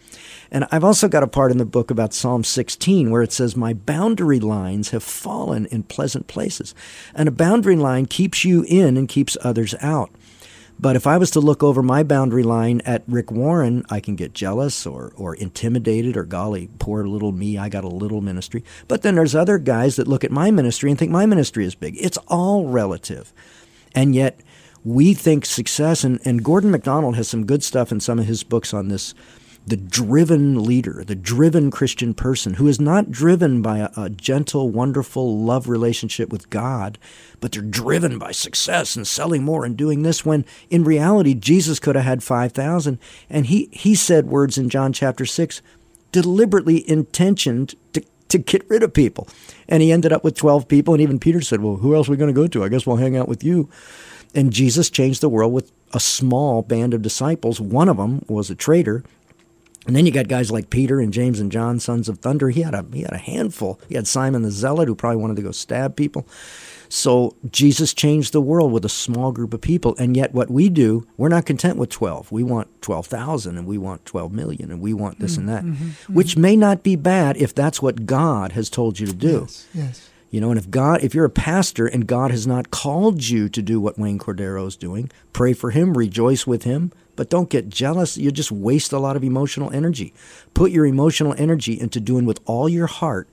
and 0.51 0.67
I've 0.71 0.85
also 0.85 1.09
got 1.09 1.23
a 1.23 1.29
part 1.29 1.51
in 1.51 1.59
the 1.59 1.65
book 1.65 1.91
about 1.91 2.15
Psalm 2.15 2.45
16 2.45 3.11
where 3.11 3.23
it 3.23 3.33
says, 3.33 3.57
My 3.57 3.73
boundary 3.73 4.41
lines 4.41 4.91
have 4.91 5.03
fallen 5.03 5.67
in 5.67 5.83
pleasant 5.85 6.27
places. 6.27 6.75
And 7.15 7.29
a 7.29 7.33
boundary 7.33 7.77
line 7.77 8.07
keeps 8.07 8.45
you 8.45 8.65
in 8.69 8.97
and 8.97 9.09
keeps 9.09 9.37
others 9.43 9.75
out. 9.81 10.11
But 10.79 10.95
if 10.95 11.07
I 11.07 11.17
was 11.17 11.31
to 11.31 11.41
look 11.41 11.63
over 11.63 11.83
my 11.83 12.03
boundary 12.03 12.43
line 12.43 12.83
at 12.85 13.03
Rick 13.07 13.31
Warren, 13.31 13.83
I 13.89 13.99
can 13.99 14.15
get 14.15 14.35
jealous 14.35 14.87
or, 14.87 15.13
or 15.17 15.35
intimidated 15.35 16.19
or 16.19 16.25
golly, 16.25 16.69
poor 16.79 17.07
little 17.07 17.33
me, 17.33 17.57
I 17.57 17.71
got 17.71 17.85
a 17.85 17.89
little 17.89 18.21
ministry. 18.21 18.63
But 18.87 19.01
then 19.01 19.15
there's 19.15 19.35
other 19.35 19.57
guys 19.57 19.97
that 19.97 20.07
look 20.07 20.23
at 20.23 20.31
my 20.31 20.51
ministry 20.51 20.91
and 20.91 20.99
think 20.99 21.11
my 21.11 21.25
ministry 21.25 21.65
is 21.65 21.75
big. 21.75 21.97
It's 21.99 22.19
all 22.29 22.67
relative. 22.67 23.33
And 23.95 24.15
yet 24.15 24.41
we 24.85 25.15
think 25.15 25.47
success, 25.47 26.05
and, 26.05 26.21
and 26.27 26.45
Gordon 26.45 26.71
MacDonald 26.71 27.17
has 27.17 27.27
some 27.27 27.47
good 27.47 27.65
stuff 27.65 27.91
in 27.91 27.99
some 27.99 28.19
of 28.19 28.27
his 28.27 28.45
books 28.45 28.75
on 28.75 28.89
this 28.89 29.15
the 29.67 29.77
driven 29.77 30.63
leader, 30.63 31.03
the 31.05 31.17
driven 31.17 31.73
Christian 31.73 32.15
person 32.15 32.55
who 32.55 32.69
is 32.69 32.81
not 32.81 33.11
driven 33.11 33.63
by 33.63 33.79
a, 33.79 33.91
a, 33.97 34.09
gentle, 34.09 34.71
wonderful 34.71 35.41
love 35.41 35.69
relationship 35.69 36.31
with 36.31 36.49
God, 36.51 36.99
but 37.41 37.51
they're 37.51 37.63
driven 37.63 38.17
by 38.17 38.31
success 38.31 38.95
and 38.95 39.05
selling 39.07 39.43
more 39.43 39.65
and 39.65 39.77
doing 39.77 40.03
this 40.03 40.25
when 40.25 40.45
in 40.71 40.85
reality 40.85 41.35
Jesus 41.35 41.81
could 41.81 41.97
have 41.97 42.05
had 42.05 42.23
5,000 42.23 42.99
and 43.29 43.47
he 43.47 43.69
he 43.73 43.97
said 43.97 44.27
words 44.29 44.57
in 44.57 44.69
John 44.69 44.93
chapter 44.93 45.27
6 45.27 45.61
deliberately 46.13 46.89
intentioned 46.89 47.75
to 47.93 48.05
to 48.29 48.39
get 48.39 48.69
rid 48.69 48.83
of 48.83 48.93
people. 48.93 49.29
And 49.69 49.83
he 49.83 49.93
ended 49.93 50.13
up 50.13 50.25
with 50.25 50.37
12 50.37 50.67
people 50.69 50.95
and 50.95 51.01
even 51.01 51.19
Peter 51.19 51.41
said, 51.41 51.61
"Well, 51.61 51.77
who 51.77 51.95
else 51.95 52.09
are 52.09 52.13
we 52.13 52.17
going 52.17 52.33
to 52.33 52.41
go 52.41 52.47
to? 52.49 52.65
I 52.65 52.69
guess 52.69 52.87
we'll 52.87 52.97
hang 52.97 53.17
out 53.17 53.29
with 53.29 53.43
you." 53.43 53.69
And 54.35 54.53
Jesus 54.53 54.91
changed 54.91 55.21
the 55.21 55.29
world 55.29 55.53
with 55.53 55.73
a 55.93 56.01
small 56.01 56.63
band 56.63 56.93
of 56.93 57.03
disciples. 57.03 57.61
One 57.61 57.89
of 57.89 57.97
them 57.97 58.25
was 58.29 58.51
a 58.51 58.55
traitor 58.55 59.05
and 59.87 59.95
then 59.95 60.07
you 60.07 60.13
got 60.13 60.29
guys 60.29 60.51
like 60.51 60.71
Peter 60.71 61.01
and 61.01 61.13
James 61.13 61.41
and 61.41 61.53
John, 61.53 61.79
sons 61.79 62.09
of 62.09 62.19
thunder. 62.19 62.51
He 62.51 62.63
had 62.63 62.75
a 62.75 62.85
he 62.93 63.03
had 63.03 63.13
a 63.13 63.19
handful. 63.19 63.81
He 63.89 63.95
had 63.95 64.07
Simon 64.07 64.43
the 64.43 64.51
Zealot, 64.51 64.89
who 64.89 64.95
probably 64.95 65.19
wanted 65.19 65.37
to 65.37 65.43
go 65.43 65.53
stab 65.53 65.97
people. 65.97 66.27
So 66.89 67.37
Jesus 67.51 67.93
changed 67.95 68.33
the 68.33 68.41
world 68.41 68.73
with 68.73 68.85
a 68.85 68.89
small 68.89 69.33
group 69.33 69.53
of 69.53 69.61
people. 69.61 69.97
And 69.99 70.17
yet, 70.17 70.33
what 70.33 70.51
we 70.51 70.69
do, 70.69 71.07
we're 71.17 71.29
not 71.29 71.47
content 71.47 71.77
with 71.77 71.91
twelve. 71.91 72.31
We 72.31 72.43
want 72.43 72.83
twelve 72.83 73.07
thousand, 73.07 73.59
and 73.59 73.67
we 73.67 73.79
want 73.79 74.05
twelve 74.05 74.33
million, 74.33 74.71
and 74.71 74.81
we 74.81 74.93
want 74.93 75.19
this 75.19 75.33
mm-hmm, 75.33 75.41
and 75.41 75.49
that, 75.49 75.65
mm-hmm, 75.65 75.85
mm-hmm. 75.85 76.15
which 76.15 76.37
may 76.37 76.57
not 76.57 76.83
be 76.83 76.97
bad 76.97 77.37
if 77.37 77.55
that's 77.55 77.83
what 77.83 78.07
God 78.07 78.53
has 78.53 78.71
told 78.71 78.99
you 78.99 79.07
to 79.07 79.15
do. 79.15 79.41
Yes. 79.43 79.67
yes. 79.75 80.11
You 80.31 80.41
know, 80.41 80.51
and 80.51 80.59
if 80.59 80.69
God, 80.69 81.03
if 81.03 81.15
you're 81.15 81.25
a 81.25 81.31
pastor 81.31 81.87
and 81.87 82.07
God 82.07 82.31
has 82.31 82.47
not 82.47 82.71
called 82.71 83.27
you 83.29 83.49
to 83.49 83.63
do 83.63 83.81
what 83.81 83.99
Wayne 83.99 84.19
Cordeiro 84.19 84.67
is 84.67 84.77
doing, 84.77 85.11
pray 85.33 85.53
for 85.53 85.71
him, 85.71 85.97
rejoice 85.97 86.47
with 86.47 86.65
him, 86.65 86.93
but 87.17 87.31
don't 87.31 87.51
get 87.51 87.69
jealous. 87.69 88.17
You 88.17 88.31
just 88.31 88.53
waste 88.53 88.93
a 88.93 88.99
lot 88.99 89.17
of 89.17 89.25
emotional 89.25 89.73
energy. 89.73 90.15
Put 90.55 90.71
your 90.71 90.87
emotional 90.87 91.35
energy 91.37 91.79
into 91.79 91.99
doing 91.99 92.27
with 92.27 92.41
all 92.45 92.69
your 92.69 92.87
heart 92.87 93.29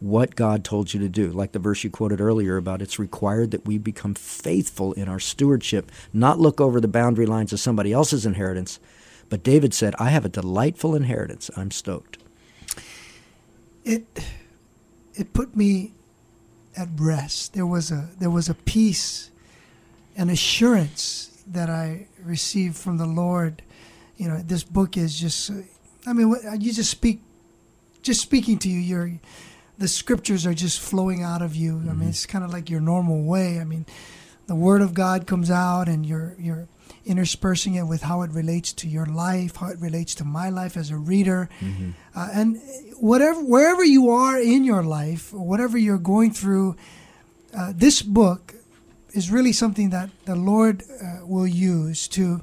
what 0.00 0.34
God 0.34 0.64
told 0.64 0.92
you 0.92 1.00
to 1.00 1.08
do. 1.08 1.30
Like 1.30 1.52
the 1.52 1.58
verse 1.58 1.84
you 1.84 1.90
quoted 1.90 2.20
earlier 2.20 2.56
about 2.56 2.82
it's 2.82 2.98
required 2.98 3.52
that 3.52 3.66
we 3.66 3.78
become 3.78 4.14
faithful 4.14 4.92
in 4.94 5.08
our 5.08 5.20
stewardship, 5.20 5.90
not 6.12 6.38
look 6.38 6.60
over 6.60 6.80
the 6.80 6.88
boundary 6.88 7.26
lines 7.26 7.52
of 7.52 7.60
somebody 7.60 7.92
else's 7.92 8.26
inheritance. 8.26 8.80
But 9.28 9.42
David 9.42 9.72
said, 9.72 9.94
I 9.98 10.10
have 10.10 10.24
a 10.24 10.28
delightful 10.28 10.94
inheritance. 10.94 11.50
I'm 11.56 11.70
stoked. 11.70 12.18
It 13.84 14.04
it 15.14 15.32
put 15.32 15.56
me 15.56 15.92
at 16.76 16.88
rest. 16.96 17.54
There 17.54 17.66
was 17.66 17.90
a 17.90 18.10
there 18.18 18.30
was 18.30 18.48
a 18.48 18.54
peace 18.54 19.30
an 20.16 20.30
assurance 20.30 21.42
that 21.46 21.68
I 21.68 22.06
received 22.24 22.76
from 22.76 22.98
the 22.98 23.06
Lord. 23.06 23.62
You 24.16 24.28
know, 24.28 24.38
this 24.38 24.64
book 24.64 24.96
is 24.96 25.18
just, 25.18 25.50
I 26.06 26.12
mean, 26.12 26.34
you 26.60 26.72
just 26.72 26.90
speak, 26.90 27.22
just 28.02 28.20
speaking 28.20 28.58
to 28.58 28.68
you, 28.68 28.78
your, 28.78 29.12
the 29.78 29.88
scriptures 29.88 30.46
are 30.46 30.54
just 30.54 30.80
flowing 30.80 31.22
out 31.22 31.42
of 31.42 31.56
you. 31.56 31.74
Mm-hmm. 31.74 31.88
I 31.88 31.92
mean, 31.92 32.00
mm-hmm. 32.00 32.08
it's 32.10 32.26
kind 32.26 32.44
of 32.44 32.52
like 32.52 32.70
your 32.70 32.80
normal 32.80 33.24
way. 33.24 33.60
I 33.60 33.64
mean, 33.64 33.86
the 34.46 34.54
word 34.54 34.82
of 34.82 34.94
God 34.94 35.26
comes 35.26 35.50
out 35.50 35.88
and 35.88 36.04
you're, 36.06 36.36
you're 36.38 36.68
interspersing 37.04 37.74
it 37.74 37.84
with 37.84 38.02
how 38.02 38.22
it 38.22 38.30
relates 38.30 38.72
to 38.72 38.88
your 38.88 39.06
life, 39.06 39.56
how 39.56 39.68
it 39.68 39.78
relates 39.80 40.14
to 40.16 40.24
my 40.24 40.48
life 40.48 40.76
as 40.76 40.90
a 40.90 40.96
reader. 40.96 41.48
Mm-hmm. 41.60 41.90
Uh, 42.14 42.28
and 42.32 42.60
whatever, 42.98 43.40
wherever 43.40 43.84
you 43.84 44.10
are 44.10 44.40
in 44.40 44.64
your 44.64 44.82
life, 44.82 45.32
whatever 45.32 45.76
you're 45.76 45.98
going 45.98 46.32
through, 46.32 46.76
uh, 47.56 47.72
this 47.74 48.02
book 48.02 48.54
is 49.14 49.30
really 49.30 49.52
something 49.52 49.90
that 49.90 50.10
the 50.24 50.34
Lord 50.34 50.82
uh, 50.82 51.26
will 51.26 51.46
use 51.46 52.08
to 52.08 52.42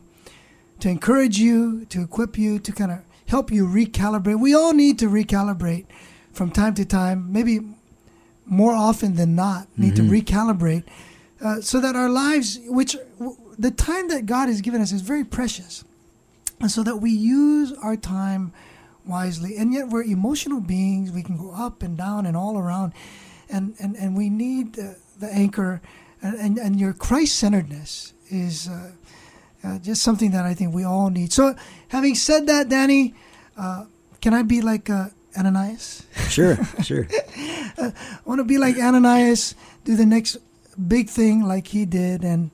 to 0.80 0.90
encourage 0.90 1.38
you, 1.38 1.86
to 1.86 2.02
equip 2.02 2.40
you, 2.40 2.58
to 2.58 2.72
kind 2.72 2.92
of 2.92 3.00
help 3.28 3.52
you 3.52 3.68
recalibrate. 3.68 4.40
We 4.40 4.56
all 4.56 4.74
need 4.74 4.98
to 5.00 5.06
recalibrate 5.06 5.86
from 6.34 6.50
time 6.50 6.74
to 6.74 6.86
time, 6.86 7.32
maybe 7.32 7.60
more 8.46 8.74
often 8.74 9.16
than 9.16 9.36
not, 9.36 9.68
need 9.78 9.94
mm-hmm. 9.94 10.10
to 10.10 10.22
recalibrate 10.22 10.84
uh, 11.44 11.62
so 11.62 11.80
that 11.80 11.96
our 11.96 12.10
lives, 12.10 12.60
which 12.66 12.98
the 13.58 13.72
time 13.72 14.08
that 14.10 14.26
God 14.26 14.48
has 14.48 14.62
given 14.62 14.82
us 14.82 14.92
is 14.92 15.02
very 15.02 15.24
precious, 15.24 15.84
and 16.60 16.72
so 16.72 16.84
that 16.84 16.98
we 16.98 17.12
use 17.12 17.74
our 17.74 17.96
time 17.96 18.54
wisely. 19.06 19.58
And 19.58 19.74
yet 19.74 19.90
we're 19.90 20.04
emotional 20.04 20.62
beings. 20.62 21.12
We 21.12 21.24
can 21.24 21.38
go 21.38 21.52
up 21.52 21.84
and 21.84 21.98
down 21.98 22.26
and 22.26 22.36
all 22.36 22.58
around, 22.58 22.94
and 23.50 23.76
and 23.80 23.96
and 23.96 24.16
we 24.16 24.30
need 24.30 24.80
uh, 24.80 24.94
the 25.20 25.32
anchor 25.32 25.82
and, 26.22 26.36
and, 26.36 26.58
and 26.58 26.80
your 26.80 26.94
Christ 26.94 27.38
centeredness 27.38 28.14
is 28.30 28.68
uh, 28.68 28.92
uh, 29.64 29.80
just 29.80 30.02
something 30.02 30.32
that 30.32 30.46
I 30.46 30.54
think 30.54 30.74
we 30.74 30.84
all 30.84 31.10
need. 31.10 31.34
So, 31.34 31.56
having 31.90 32.16
said 32.16 32.48
that, 32.48 32.70
Danny, 32.70 33.16
uh, 33.58 33.86
can 34.22 34.34
I 34.34 34.44
be 34.44 34.62
like 34.62 34.90
uh, 34.90 35.10
Ananias? 35.38 36.06
Sure, 36.32 36.58
sure. 36.82 37.08
I 37.78 37.92
want 38.24 38.40
to 38.40 38.46
be 38.46 38.58
like 38.58 38.78
Ananias, 38.78 39.54
do 39.84 39.98
the 39.98 40.06
next 40.06 40.38
big 40.88 41.10
thing 41.10 41.44
like 41.44 41.68
he 41.68 41.84
did, 41.86 42.24
and 42.24 42.52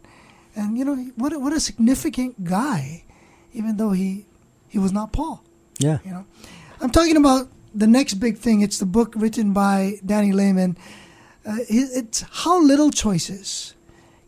and 0.56 0.76
you 0.76 0.84
know 0.84 0.96
what 1.16 1.32
a, 1.32 1.38
what 1.38 1.54
a 1.54 1.60
significant 1.60 2.44
guy, 2.44 3.04
even 3.54 3.78
though 3.78 3.92
he 3.92 4.26
he 4.68 4.80
was 4.80 4.92
not 4.92 5.14
Paul. 5.14 5.44
Yeah. 5.78 6.00
You 6.04 6.12
know, 6.12 6.26
I'm 6.82 6.90
talking 6.90 7.18
about 7.18 7.50
the 7.76 7.86
next 7.86 8.16
big 8.16 8.40
thing. 8.40 8.62
It's 8.62 8.80
the 8.80 8.88
book 8.88 9.14
written 9.16 9.54
by 9.54 10.00
Danny 10.04 10.32
Lehmann 10.32 10.76
uh, 11.48 11.58
it's 11.70 12.26
how 12.30 12.62
little 12.62 12.92
choices 12.92 13.74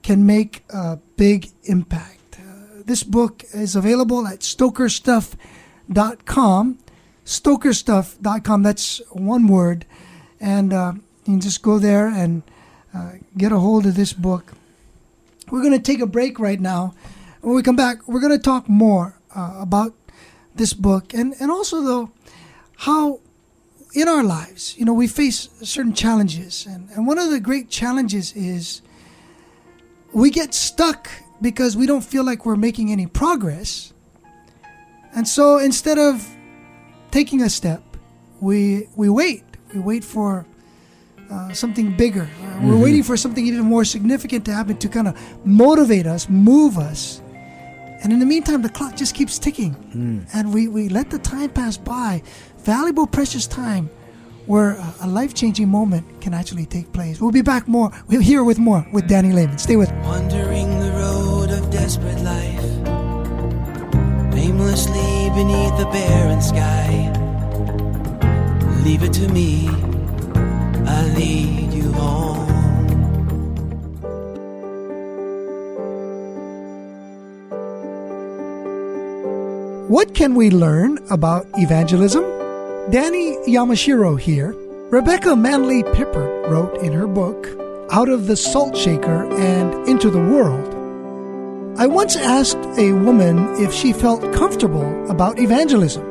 can 0.02 0.26
make 0.26 0.64
a 0.70 0.98
big 1.18 1.50
impact. 1.64 2.40
Uh, 2.40 2.84
this 2.86 3.04
book 3.04 3.44
is 3.54 3.76
available 3.76 4.26
at 4.26 4.40
stokerstuff.com. 4.40 6.80
Stokerstuff.com, 7.26 8.64
that's 8.64 9.02
one 9.12 9.48
word. 9.48 9.86
And 10.40 10.72
uh, 10.72 10.94
you 11.26 11.34
can 11.34 11.42
just 11.42 11.62
go 11.62 11.78
there 11.78 12.08
and 12.08 12.42
uh, 12.94 13.16
get 13.38 13.52
a 13.52 13.60
hold 13.60 13.86
of 13.86 13.96
this 13.96 14.14
book. 14.14 14.54
We're 15.52 15.62
going 15.62 15.74
to 15.74 15.80
take 15.80 16.00
a 16.00 16.08
break 16.08 16.40
right 16.40 16.62
now. 16.62 16.96
When 17.42 17.54
we 17.54 17.64
come 17.64 17.76
back, 17.76 18.08
we're 18.08 18.22
going 18.22 18.32
to 18.32 18.40
talk 18.40 18.70
more 18.70 19.20
uh, 19.36 19.58
about 19.60 19.94
this 20.56 20.72
book 20.74 21.14
and, 21.14 21.36
and 21.40 21.52
also, 21.52 21.82
though, 21.82 22.12
how 22.78 23.20
in 23.94 24.08
our 24.08 24.24
lives, 24.24 24.76
you 24.78 24.86
know, 24.86 24.94
we 24.94 25.08
face 25.08 25.50
certain 25.64 25.94
challenges. 25.94 26.66
And, 26.66 26.90
and 26.92 27.08
one 27.08 27.18
of 27.18 27.32
the 27.32 27.40
great 27.40 27.70
challenges 27.70 28.34
is 28.34 28.82
we 30.14 30.30
get 30.30 30.54
stuck 30.54 31.10
because 31.42 31.76
we 31.76 31.86
don't 31.86 32.04
feel 32.04 32.24
like 32.24 32.46
we're 32.46 32.56
making 32.56 32.92
any 32.92 33.08
progress. 33.08 33.94
And 35.16 35.28
so 35.28 35.58
instead 35.58 35.98
of 35.98 36.28
taking 37.12 37.42
a 37.42 37.50
step, 37.50 37.84
we, 38.40 38.88
we 38.96 39.10
wait. 39.10 39.44
We 39.74 39.80
wait 39.80 40.04
for 40.04 40.46
uh, 41.32 41.54
something 41.54 41.96
bigger. 41.96 42.24
Uh, 42.24 42.26
mm-hmm. 42.26 42.70
We're 42.70 42.84
waiting 42.84 43.04
for 43.04 43.18
something 43.18 43.46
even 43.46 43.62
more 43.62 43.86
significant 43.86 44.46
to 44.46 44.54
happen 44.54 44.78
to 44.78 44.90
kind 44.90 45.08
of 45.08 45.46
motivate 45.46 46.06
us, 46.06 46.30
move 46.30 46.78
us. 46.78 47.22
And 48.02 48.14
in 48.14 48.20
the 48.20 48.26
meantime, 48.26 48.62
the 48.62 48.70
clock 48.70 48.96
just 48.96 49.14
keeps 49.14 49.38
ticking. 49.38 49.76
Mm. 49.94 50.30
And 50.34 50.54
we, 50.54 50.68
we 50.68 50.90
let 50.90 51.10
the 51.10 51.20
time 51.20 51.50
pass 51.50 51.76
by 51.76 52.24
valuable, 52.64 53.08
precious 53.08 53.48
time 53.48 53.90
where 54.46 54.78
a 55.02 55.08
life 55.08 55.34
changing 55.36 55.70
moment 55.70 56.04
can 56.22 56.34
actually 56.34 56.66
take 56.66 56.92
place. 56.92 57.22
We'll 57.22 57.32
be 57.32 57.44
back 57.44 57.68
more. 57.68 57.92
We'll 58.08 58.22
hear 58.22 58.44
with 58.44 58.58
more 58.58 58.86
with 58.92 59.08
Danny 59.08 59.32
Lehmann. 59.32 59.60
Stay 59.60 59.76
with 59.76 59.92
me. 59.92 60.00
Wandering 60.02 60.80
the 60.80 60.92
road 60.92 61.52
of 61.52 61.70
desperate 61.70 62.20
life, 62.22 62.64
aimlessly 64.36 65.30
beneath 65.36 65.78
the 65.78 65.88
barren 65.92 66.42
sky. 66.42 67.14
Leave 68.84 69.04
it 69.04 69.14
to 69.14 69.28
me, 69.30 69.68
I 70.88 71.14
lead 71.16 71.74
you 71.74 71.92
home. 71.92 72.48
What 79.90 80.16
can 80.16 80.34
we 80.34 80.50
learn 80.50 81.00
about 81.10 81.46
evangelism? 81.56 82.39
Danny 82.92 83.36
Yamashiro 83.46 84.20
here. 84.20 84.56
Rebecca 84.90 85.36
Manley 85.36 85.84
Pippert 85.84 86.50
wrote 86.50 86.76
in 86.80 86.92
her 86.92 87.06
book, 87.06 87.48
Out 87.92 88.10
of 88.10 88.26
the 88.26 88.36
Salt 88.36 88.76
Shaker 88.76 89.30
and 89.32 89.88
Into 89.88 90.10
the 90.10 90.18
World. 90.18 90.74
I 91.80 91.86
once 91.86 92.16
asked 92.16 92.58
a 92.80 92.94
woman 92.94 93.38
if 93.62 93.72
she 93.72 93.94
felt 93.94 94.34
comfortable 94.34 95.08
about 95.08 95.38
evangelism. 95.38 96.04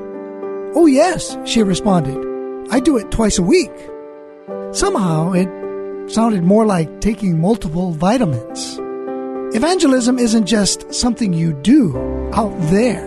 Oh, 0.76 0.86
yes, 0.86 1.36
she 1.44 1.64
responded. 1.64 2.16
I 2.70 2.78
do 2.78 2.96
it 2.96 3.10
twice 3.10 3.38
a 3.38 3.42
week. 3.42 3.72
Somehow 4.70 5.32
it 5.32 5.48
sounded 6.08 6.44
more 6.44 6.64
like 6.64 7.00
taking 7.00 7.40
multiple 7.40 7.90
vitamins. 7.90 8.78
Evangelism 9.56 10.16
isn't 10.16 10.46
just 10.46 10.94
something 10.94 11.32
you 11.32 11.54
do 11.54 11.96
out 12.34 12.56
there 12.70 13.04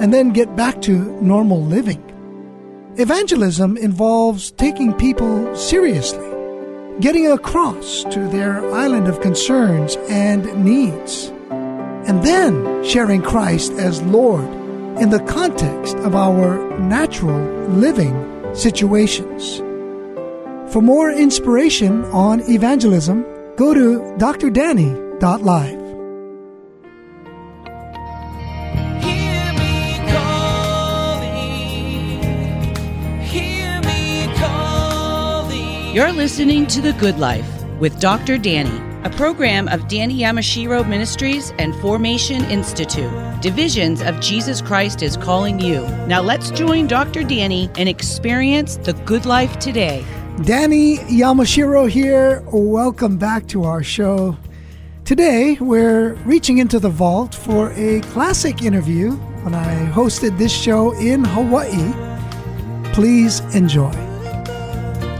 and 0.00 0.12
then 0.12 0.30
get 0.30 0.56
back 0.56 0.82
to 0.82 1.22
normal 1.22 1.62
living. 1.62 2.02
Evangelism 2.98 3.76
involves 3.76 4.52
taking 4.52 4.94
people 4.94 5.54
seriously, 5.54 6.26
getting 6.98 7.30
across 7.30 8.04
to 8.04 8.26
their 8.28 8.64
island 8.74 9.06
of 9.06 9.20
concerns 9.20 9.96
and 10.08 10.64
needs, 10.64 11.26
and 12.08 12.22
then 12.24 12.82
sharing 12.82 13.20
Christ 13.20 13.72
as 13.72 14.00
Lord 14.04 14.46
in 14.98 15.10
the 15.10 15.22
context 15.28 15.94
of 15.98 16.16
our 16.16 16.78
natural 16.78 17.68
living 17.68 18.16
situations. 18.54 19.58
For 20.72 20.80
more 20.80 21.10
inspiration 21.10 22.02
on 22.06 22.40
evangelism, 22.48 23.26
go 23.56 23.74
to 23.74 24.00
drdanny.live. 24.16 25.75
You're 35.96 36.12
listening 36.12 36.66
to 36.66 36.82
The 36.82 36.92
Good 36.92 37.18
Life 37.18 37.50
with 37.80 37.98
Dr. 38.00 38.36
Danny, 38.36 38.82
a 39.04 39.08
program 39.08 39.66
of 39.68 39.88
Danny 39.88 40.18
Yamashiro 40.18 40.86
Ministries 40.86 41.54
and 41.58 41.74
Formation 41.76 42.44
Institute, 42.50 43.10
divisions 43.40 44.02
of 44.02 44.20
Jesus 44.20 44.60
Christ 44.60 45.02
is 45.02 45.16
calling 45.16 45.58
you. 45.58 45.80
Now 46.06 46.20
let's 46.20 46.50
join 46.50 46.86
Dr. 46.86 47.22
Danny 47.22 47.70
and 47.78 47.88
experience 47.88 48.76
the 48.76 48.92
good 49.06 49.24
life 49.24 49.58
today. 49.58 50.04
Danny 50.42 50.98
Yamashiro 50.98 51.88
here. 51.88 52.42
Welcome 52.52 53.16
back 53.16 53.46
to 53.46 53.64
our 53.64 53.82
show. 53.82 54.36
Today, 55.06 55.56
we're 55.62 56.12
reaching 56.26 56.58
into 56.58 56.78
the 56.78 56.90
vault 56.90 57.34
for 57.34 57.72
a 57.72 58.02
classic 58.12 58.60
interview 58.60 59.12
when 59.44 59.54
I 59.54 59.90
hosted 59.92 60.36
this 60.36 60.52
show 60.52 60.92
in 60.98 61.24
Hawaii. 61.24 61.90
Please 62.92 63.40
enjoy. 63.54 64.05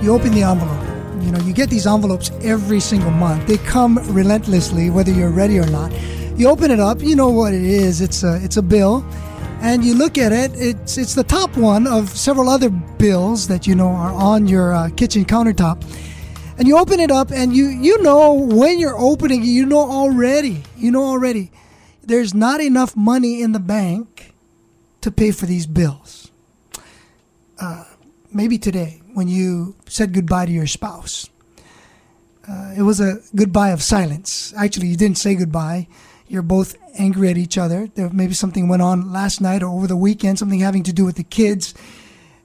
You 0.02 0.14
open 0.14 0.32
the 0.32 0.42
envelope. 0.42 0.82
You 1.24 1.32
know, 1.32 1.40
you 1.40 1.54
get 1.54 1.70
these 1.70 1.86
envelopes 1.86 2.30
every 2.42 2.80
single 2.80 3.10
month. 3.10 3.46
They 3.46 3.56
come 3.56 3.98
relentlessly, 4.14 4.90
whether 4.90 5.10
you're 5.10 5.30
ready 5.30 5.58
or 5.58 5.66
not. 5.66 5.90
You 6.36 6.48
open 6.48 6.70
it 6.70 6.78
up, 6.78 7.00
you 7.00 7.16
know 7.16 7.30
what 7.30 7.54
it 7.54 7.62
is. 7.62 8.02
It's 8.02 8.22
a 8.22 8.38
it's 8.44 8.58
a 8.58 8.62
bill, 8.62 9.04
and 9.62 9.82
you 9.82 9.94
look 9.94 10.18
at 10.18 10.32
it. 10.32 10.52
It's 10.54 10.98
it's 10.98 11.14
the 11.14 11.24
top 11.24 11.56
one 11.56 11.86
of 11.86 12.10
several 12.10 12.50
other 12.50 12.68
bills 12.68 13.48
that 13.48 13.66
you 13.66 13.74
know 13.74 13.88
are 13.88 14.12
on 14.12 14.46
your 14.46 14.74
uh, 14.74 14.90
kitchen 14.90 15.24
countertop. 15.24 15.82
And 16.58 16.68
you 16.68 16.76
open 16.76 17.00
it 17.00 17.10
up, 17.10 17.30
and 17.32 17.56
you 17.56 17.66
you 17.68 18.02
know 18.02 18.34
when 18.34 18.78
you're 18.78 18.98
opening 18.98 19.42
it, 19.42 19.46
you 19.46 19.64
know 19.64 19.80
already. 19.80 20.62
You 20.76 20.90
know 20.90 21.04
already. 21.04 21.50
There's 22.02 22.34
not 22.34 22.60
enough 22.60 22.94
money 22.94 23.40
in 23.40 23.52
the 23.52 23.60
bank 23.60 24.34
to 25.00 25.10
pay 25.10 25.32
for 25.32 25.46
these 25.46 25.66
bills. 25.66 26.30
Uh, 27.58 27.84
maybe 28.30 28.58
today 28.58 29.00
when 29.16 29.28
you 29.28 29.74
said 29.86 30.12
goodbye 30.12 30.44
to 30.44 30.52
your 30.52 30.66
spouse. 30.66 31.30
Uh, 32.46 32.74
it 32.76 32.82
was 32.82 33.00
a 33.00 33.22
goodbye 33.34 33.70
of 33.70 33.82
silence. 33.82 34.52
Actually, 34.58 34.88
you 34.88 34.96
didn't 34.96 35.16
say 35.16 35.34
goodbye. 35.34 35.88
You're 36.28 36.42
both 36.42 36.76
angry 36.98 37.30
at 37.30 37.38
each 37.38 37.56
other. 37.56 37.88
There 37.94 38.10
maybe 38.10 38.34
something 38.34 38.68
went 38.68 38.82
on 38.82 39.10
last 39.10 39.40
night 39.40 39.62
or 39.62 39.68
over 39.68 39.86
the 39.86 39.96
weekend, 39.96 40.38
something 40.38 40.60
having 40.60 40.82
to 40.82 40.92
do 40.92 41.06
with 41.06 41.16
the 41.16 41.24
kids, 41.24 41.72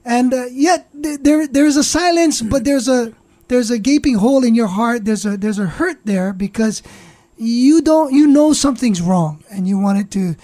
and 0.02 0.32
uh, 0.32 0.46
yet 0.46 0.88
th- 1.02 1.20
there 1.20 1.46
there's 1.46 1.76
a 1.76 1.84
silence, 1.84 2.40
but 2.40 2.64
there's 2.64 2.88
a 2.88 3.12
there's 3.48 3.70
a 3.70 3.78
gaping 3.78 4.14
hole 4.14 4.42
in 4.42 4.54
your 4.54 4.68
heart. 4.68 5.04
There's 5.04 5.26
a 5.26 5.36
there's 5.36 5.58
a 5.58 5.66
hurt 5.66 5.98
there 6.06 6.32
because 6.32 6.82
you 7.36 7.82
don't 7.82 8.14
you 8.14 8.26
know 8.28 8.54
something's 8.54 9.02
wrong 9.02 9.44
and 9.50 9.68
you 9.68 9.78
want 9.78 9.98
it 9.98 10.10
to 10.12 10.36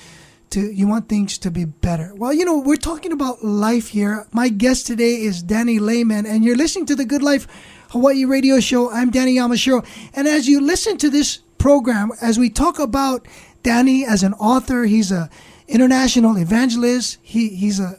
to 0.50 0.72
you 0.72 0.88
want 0.88 1.08
things 1.08 1.38
to 1.38 1.50
be 1.50 1.64
better. 1.64 2.12
Well, 2.14 2.32
you 2.32 2.44
know, 2.44 2.58
we're 2.58 2.76
talking 2.76 3.12
about 3.12 3.44
life 3.44 3.88
here. 3.88 4.26
My 4.32 4.48
guest 4.48 4.86
today 4.86 5.22
is 5.22 5.42
Danny 5.42 5.78
Lehmann, 5.78 6.26
and 6.26 6.44
you're 6.44 6.56
listening 6.56 6.86
to 6.86 6.96
the 6.96 7.04
Good 7.04 7.22
Life 7.22 7.46
Hawaii 7.90 8.24
radio 8.24 8.60
show. 8.60 8.90
I'm 8.90 9.10
Danny 9.10 9.36
Yamashiro. 9.36 9.86
And 10.14 10.28
as 10.28 10.48
you 10.48 10.60
listen 10.60 10.96
to 10.98 11.10
this 11.10 11.38
program, 11.58 12.10
as 12.20 12.38
we 12.38 12.50
talk 12.50 12.78
about 12.78 13.26
Danny 13.62 14.04
as 14.04 14.22
an 14.22 14.34
author, 14.34 14.84
he's 14.84 15.12
a 15.12 15.28
international 15.66 16.36
evangelist. 16.36 17.18
He 17.22 17.50
he's 17.50 17.80
a 17.80 17.98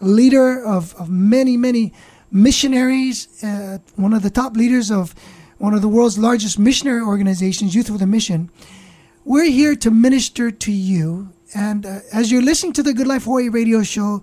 leader 0.00 0.62
of, 0.62 0.94
of 0.96 1.08
many, 1.08 1.56
many 1.56 1.92
missionaries, 2.30 3.42
uh, 3.42 3.78
one 3.94 4.12
of 4.12 4.22
the 4.22 4.30
top 4.30 4.56
leaders 4.56 4.90
of 4.90 5.14
one 5.58 5.72
of 5.72 5.80
the 5.80 5.88
world's 5.88 6.18
largest 6.18 6.58
missionary 6.58 7.00
organizations, 7.00 7.74
Youth 7.74 7.90
with 7.90 8.02
a 8.02 8.06
Mission. 8.06 8.50
We're 9.24 9.50
here 9.50 9.74
to 9.76 9.90
minister 9.90 10.50
to 10.50 10.72
you. 10.72 11.32
And 11.54 11.86
uh, 11.86 12.00
as 12.12 12.30
you're 12.30 12.42
listening 12.42 12.72
to 12.74 12.82
the 12.82 12.92
Good 12.92 13.06
Life 13.06 13.24
Hawaii 13.24 13.48
radio 13.48 13.82
show, 13.82 14.22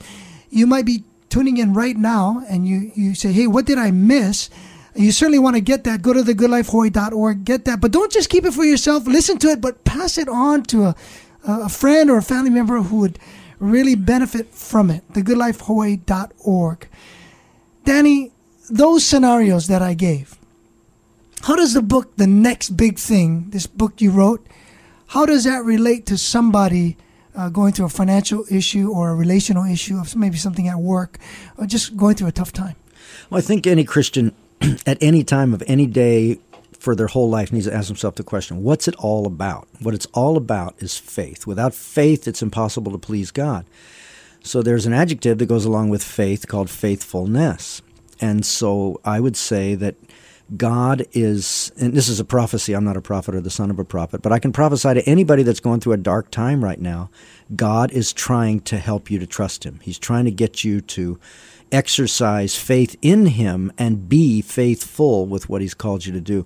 you 0.50 0.68
might 0.68 0.86
be 0.86 1.04
tuning 1.30 1.58
in 1.58 1.74
right 1.74 1.98
now 1.98 2.44
and 2.50 2.68
you, 2.68 2.92
you 2.96 3.16
say, 3.16 3.32
hey, 3.32 3.48
what 3.48 3.66
did 3.66 3.78
I 3.78 3.92
miss? 3.92 4.50
You 4.96 5.12
certainly 5.12 5.40
want 5.40 5.56
to 5.56 5.62
get 5.62 5.84
that. 5.86 6.02
Go 6.02 6.14
to 6.14 6.22
thegoodlifehawaii.org, 6.22 7.46
get 7.46 7.66
that. 7.66 7.82
But 7.82 7.92
don't 7.92 8.12
just 8.12 8.30
keep 8.30 8.46
it 8.46 8.54
for 8.54 8.64
yourself. 8.64 9.08
Listen 9.08 9.38
to 9.40 9.48
it, 9.48 9.62
but 9.62 9.84
pass 9.84 10.18
it 10.18 10.30
on 10.30 10.64
to 10.64 10.86
a, 10.86 10.96
a 11.48 11.70
friend 11.70 12.12
or 12.12 12.18
a 12.18 12.24
family 12.24 12.52
member 12.52 12.82
who 12.82 12.98
would 12.98 13.18
really 13.60 13.96
benefit 13.96 14.54
from 14.54 14.92
it. 14.92 15.04
Thegoodlifehawaii.org. 15.14 16.88
Danny, 17.86 18.32
those 18.70 19.06
scenarios 19.06 19.68
that 19.68 19.82
I 19.82 19.94
gave, 19.94 20.38
how 21.42 21.56
does 21.56 21.74
the 21.74 21.82
book, 21.82 22.16
The 22.16 22.28
Next 22.28 22.78
Big 22.78 23.00
Thing, 23.00 23.50
this 23.50 23.68
book 23.68 24.00
you 24.00 24.12
wrote, 24.12 24.46
how 25.08 25.26
does 25.26 25.44
that 25.44 25.66
relate 25.66 26.06
to 26.06 26.18
somebody 26.18 26.96
uh, 27.36 27.50
going 27.50 27.74
through 27.74 27.86
a 27.86 27.90
financial 27.90 28.46
issue 28.50 28.92
or 28.92 29.10
a 29.10 29.16
relational 29.16 29.66
issue, 29.66 29.98
of 29.98 30.16
maybe 30.16 30.38
something 30.38 30.68
at 30.68 30.78
work, 30.78 31.18
or 31.58 31.66
just 31.66 31.98
going 31.98 32.16
through 32.16 32.28
a 32.28 32.32
tough 32.32 32.52
time? 32.52 32.76
Well, 33.30 33.40
I 33.40 33.42
think 33.42 33.68
any 33.68 33.84
Christian 33.84 34.34
at 34.86 34.98
any 35.02 35.24
time 35.24 35.54
of 35.54 35.64
any 35.68 35.86
day 35.86 36.40
for 36.84 36.96
their 36.96 37.08
whole 37.08 37.30
life 37.30 37.54
needs 37.54 37.66
to 37.66 37.74
ask 37.74 37.88
himself 37.88 38.16
the 38.16 38.24
question 38.24 38.62
what's 38.62 38.88
it 38.88 38.96
all 38.96 39.26
about? 39.26 39.68
What 39.80 39.94
it's 39.94 40.08
all 40.08 40.38
about 40.38 40.76
is 40.80 40.98
faith. 40.98 41.48
Without 41.48 41.74
faith, 41.74 42.28
it's 42.28 42.42
impossible 42.42 42.92
to 42.92 42.98
please 42.98 43.32
God. 43.32 43.66
So 44.44 44.62
there's 44.62 44.86
an 44.86 44.94
adjective 44.94 45.38
that 45.38 45.46
goes 45.46 45.64
along 45.64 45.90
with 45.90 46.04
faith 46.04 46.48
called 46.48 46.70
faithfulness. 46.70 47.82
And 48.20 48.46
so 48.46 49.00
I 49.06 49.22
would 49.22 49.38
say 49.38 49.76
that 49.76 49.96
God 50.58 51.06
is, 51.14 51.72
and 51.80 51.94
this 51.94 52.08
is 52.08 52.20
a 52.20 52.26
prophecy, 52.26 52.74
I'm 52.74 52.84
not 52.84 52.98
a 52.98 53.02
prophet 53.02 53.36
or 53.36 53.42
the 53.42 53.50
son 53.50 53.72
of 53.72 53.80
a 53.80 53.86
prophet, 53.86 54.22
but 54.22 54.32
I 54.32 54.40
can 54.40 54.52
prophesy 54.52 54.94
to 54.94 55.10
anybody 55.10 55.44
that's 55.44 55.60
going 55.60 55.80
through 55.80 55.94
a 55.94 55.98
dark 55.98 56.32
time 56.32 56.64
right 56.64 56.80
now. 56.80 57.10
God 57.56 57.92
is 57.92 58.14
trying 58.14 58.60
to 58.62 58.78
help 58.78 59.10
you 59.10 59.20
to 59.20 59.28
trust 59.28 59.66
Him. 59.66 59.80
He's 59.82 60.00
trying 60.00 60.26
to 60.26 60.32
get 60.32 60.64
you 60.64 60.82
to 60.82 61.20
exercise 61.72 62.56
faith 62.56 62.96
in 63.02 63.28
Him 63.28 63.72
and 63.78 64.08
be 64.08 64.42
faithful 64.42 65.26
with 65.26 65.50
what 65.50 65.62
He's 65.62 65.74
called 65.74 66.06
you 66.06 66.14
to 66.14 66.22
do. 66.22 66.46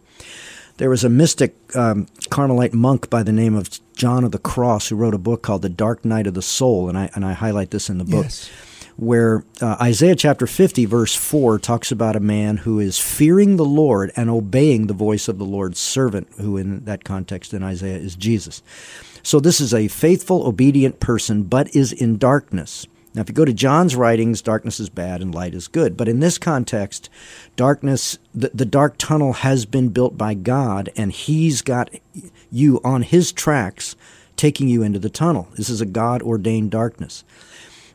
There 0.78 0.89
was 0.89 1.04
a 1.04 1.10
mystic 1.10 1.56
um, 1.76 2.06
Carmelite 2.30 2.74
monk 2.74 3.10
by 3.10 3.24
the 3.24 3.32
name 3.32 3.56
of 3.56 3.80
John 3.96 4.24
of 4.24 4.32
the 4.32 4.38
Cross 4.38 4.89
who 4.89 4.96
wrote 4.96 5.15
a 5.15 5.20
book 5.20 5.41
called 5.41 5.63
The 5.63 5.70
Dark 5.70 6.06
Night 6.06 6.28
of 6.28 6.36
the 6.36 6.41
Soul, 6.41 6.88
and 6.88 6.98
I, 6.98 7.10
and 7.15 7.26
I 7.26 7.34
highlight 7.34 7.72
this 7.72 7.89
in 7.89 7.98
the 7.98 8.06
book. 8.06 8.26
Yes. 8.26 8.50
Where 8.98 9.44
uh, 9.62 9.78
Isaiah 9.80 10.16
chapter 10.16 10.48
50, 10.48 10.86
verse 10.86 11.16
4, 11.16 11.60
talks 11.60 11.92
about 11.92 12.16
a 12.16 12.20
man 12.20 12.58
who 12.58 12.80
is 12.80 12.98
fearing 12.98 13.56
the 13.56 13.66
Lord 13.66 14.12
and 14.16 14.30
obeying 14.30 14.88
the 14.88 14.94
voice 14.94 15.28
of 15.28 15.38
the 15.38 15.46
Lord's 15.46 15.80
servant, 15.80 16.28
who 16.38 16.58
in 16.58 16.84
that 16.86 17.04
context 17.04 17.54
in 17.54 17.62
Isaiah 17.62 17.98
is 17.98 18.16
Jesus. 18.16 18.64
So 19.22 19.40
this 19.40 19.62
is 19.62 19.74
a 19.74 19.88
faithful, 19.88 20.48
obedient 20.48 21.00
person, 21.00 21.44
but 21.44 21.76
is 21.76 21.94
in 21.94 22.18
darkness. 22.18 22.88
Now, 23.18 23.22
if 23.22 23.30
you 23.30 23.36
go 23.36 23.46
to 23.46 23.54
John's 23.54 23.96
writings, 23.96 24.44
darkness 24.44 24.80
is 24.80 24.90
bad 24.90 25.22
and 25.22 25.34
light 25.34 25.56
is 25.56 25.68
good. 25.68 25.98
But 25.98 26.08
in 26.08 26.20
this 26.20 26.38
context, 26.38 27.10
darkness, 27.56 28.20
the, 28.36 28.52
the 28.54 28.64
dark 28.66 28.96
tunnel 29.00 29.34
has 29.34 29.66
been 29.66 29.90
built 29.90 30.18
by 30.18 30.36
God, 30.36 30.90
and 30.96 31.12
He's 31.12 31.64
got 31.64 31.90
you 32.52 32.80
on 32.84 33.02
His 33.02 33.32
tracks, 33.32 33.96
taking 34.36 34.68
you 34.68 34.84
into 34.84 35.00
the 35.00 35.10
tunnel. 35.10 35.48
This 35.56 35.68
is 35.68 35.82
a 35.82 35.86
God 35.86 36.22
ordained 36.22 36.70
darkness. 36.70 37.24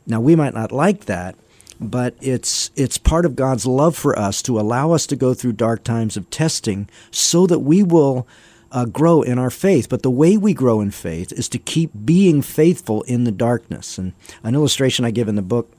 Now, 0.06 0.20
we 0.20 0.36
might 0.36 0.54
not 0.54 0.72
like 0.72 1.04
that, 1.06 1.36
but 1.80 2.14
it's 2.20 2.70
it's 2.76 2.98
part 2.98 3.26
of 3.26 3.36
God's 3.36 3.66
love 3.66 3.96
for 3.96 4.18
us 4.18 4.42
to 4.42 4.58
allow 4.58 4.92
us 4.92 5.06
to 5.06 5.16
go 5.16 5.34
through 5.34 5.52
dark 5.52 5.84
times 5.84 6.16
of 6.16 6.30
testing 6.30 6.88
so 7.10 7.46
that 7.46 7.60
we 7.60 7.82
will 7.82 8.26
uh, 8.70 8.86
grow 8.86 9.22
in 9.22 9.38
our 9.38 9.50
faith. 9.50 9.88
But 9.88 10.02
the 10.02 10.10
way 10.10 10.36
we 10.36 10.54
grow 10.54 10.80
in 10.80 10.90
faith 10.90 11.32
is 11.32 11.48
to 11.50 11.58
keep 11.58 11.90
being 12.04 12.42
faithful 12.42 13.02
in 13.02 13.24
the 13.24 13.32
darkness. 13.32 13.98
And 13.98 14.12
an 14.42 14.54
illustration 14.54 15.04
I 15.04 15.10
give 15.10 15.28
in 15.28 15.36
the 15.36 15.42
book. 15.42 15.70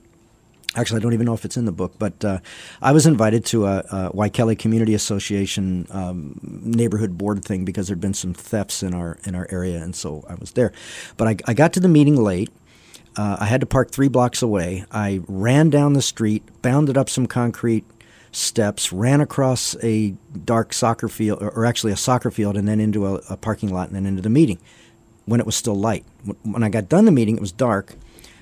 Actually, 0.76 1.02
I 1.02 1.04
don't 1.04 1.14
even 1.14 1.28
know 1.28 1.36
if 1.36 1.45
it's 1.45 1.56
in 1.56 1.66
the 1.66 1.72
book, 1.72 1.93
but 2.00 2.26
uh, 2.26 2.39
I 2.82 2.93
was 2.93 3.06
invited 3.06 3.45
to 3.45 3.68
a, 3.68 3.78
a 3.78 4.12
Waikele 4.12 4.58
Community 4.58 4.95
Association 4.95 5.86
um, 5.91 6.39
neighborhood 6.41 7.16
board 7.16 7.45
thing 7.45 7.64
because 7.64 7.88
there'd 7.88 8.02
been 8.02 8.16
some 8.16 8.34
thefts 8.34 8.82
in 8.82 8.95
our 8.95 9.20
in 9.24 9.36
our 9.36 9.45
area, 9.52 9.84
and 9.84 9.95
so 9.95 10.26
I 10.28 10.34
was 10.34 10.54
there. 10.54 10.72
But 11.16 11.28
I, 11.28 11.38
I 11.45 11.54
got 11.54 11.74
to 11.74 11.80
the 11.80 11.88
meeting 11.88 12.16
late, 12.16 12.50
uh, 13.16 13.38
I 13.39 13.45
had 13.45 13.61
to 13.61 13.68
park 13.68 13.91
three 13.91 14.07
blocks 14.07 14.41
away. 14.41 14.86
I 14.91 15.22
ran 15.28 15.70
down 15.70 15.93
the 15.93 16.01
street, 16.01 16.43
bounded 16.61 16.97
up 16.97 17.09
some 17.09 17.28
concrete 17.28 17.86
steps, 18.32 18.91
ran 18.91 19.22
across 19.22 19.76
a 19.84 20.16
dark 20.45 20.74
soccer 20.74 21.07
field, 21.07 21.41
or 21.41 21.66
actually 21.66 21.93
a 21.93 21.97
soccer 21.97 22.32
field, 22.32 22.57
and 22.57 22.68
then 22.68 22.80
into 22.80 23.05
a, 23.05 23.14
a 23.30 23.38
parking 23.38 23.74
lot, 23.74 23.88
and 23.88 23.95
then 23.95 24.05
into 24.05 24.22
the 24.22 24.30
meeting 24.30 24.59
when 25.26 25.39
it 25.39 25.45
was 25.45 25.55
still 25.55 25.76
light. 25.76 26.05
When 26.43 26.64
I 26.64 26.70
got 26.70 26.89
done 26.89 27.05
the 27.05 27.11
meeting, 27.11 27.36
it 27.36 27.41
was 27.41 27.51
dark. 27.51 27.95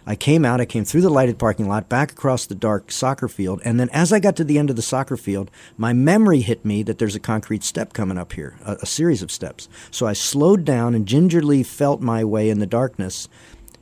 I 0.05 0.15
came 0.15 0.45
out, 0.45 0.59
I 0.59 0.65
came 0.65 0.84
through 0.84 1.01
the 1.01 1.11
lighted 1.11 1.38
parking 1.38 1.67
lot, 1.67 1.88
back 1.88 2.11
across 2.11 2.47
the 2.47 2.55
dark 2.55 2.91
soccer 2.91 3.28
field, 3.28 3.61
and 3.63 3.80
then 3.80 3.88
as 3.89 4.11
I 4.11 4.19
got 4.19 4.36
to 4.38 4.43
the 4.43 4.57
end 4.57 4.72
of 4.72 4.76
the 4.76 4.82
soccer 4.82 5.15
field, 5.15 5.51
my 5.78 5.93
memory 5.93 6.41
hit 6.41 6.65
me 6.65 6.82
that 6.84 6.97
there's 6.97 7.15
a 7.15 7.19
concrete 7.19 7.63
step 7.63 7.93
coming 7.93 8.17
up 8.17 8.34
here, 8.34 8.57
a, 8.65 8.78
a 8.82 8.86
series 8.88 9.22
of 9.22 9.32
steps. 9.32 9.69
So 9.91 10.07
I 10.07 10.13
slowed 10.13 10.65
down 10.65 10.95
and 10.95 11.05
gingerly 11.05 11.61
felt 11.61 12.01
my 12.01 12.24
way 12.24 12.49
in 12.49 12.57
the 12.57 12.65
darkness, 12.65 13.30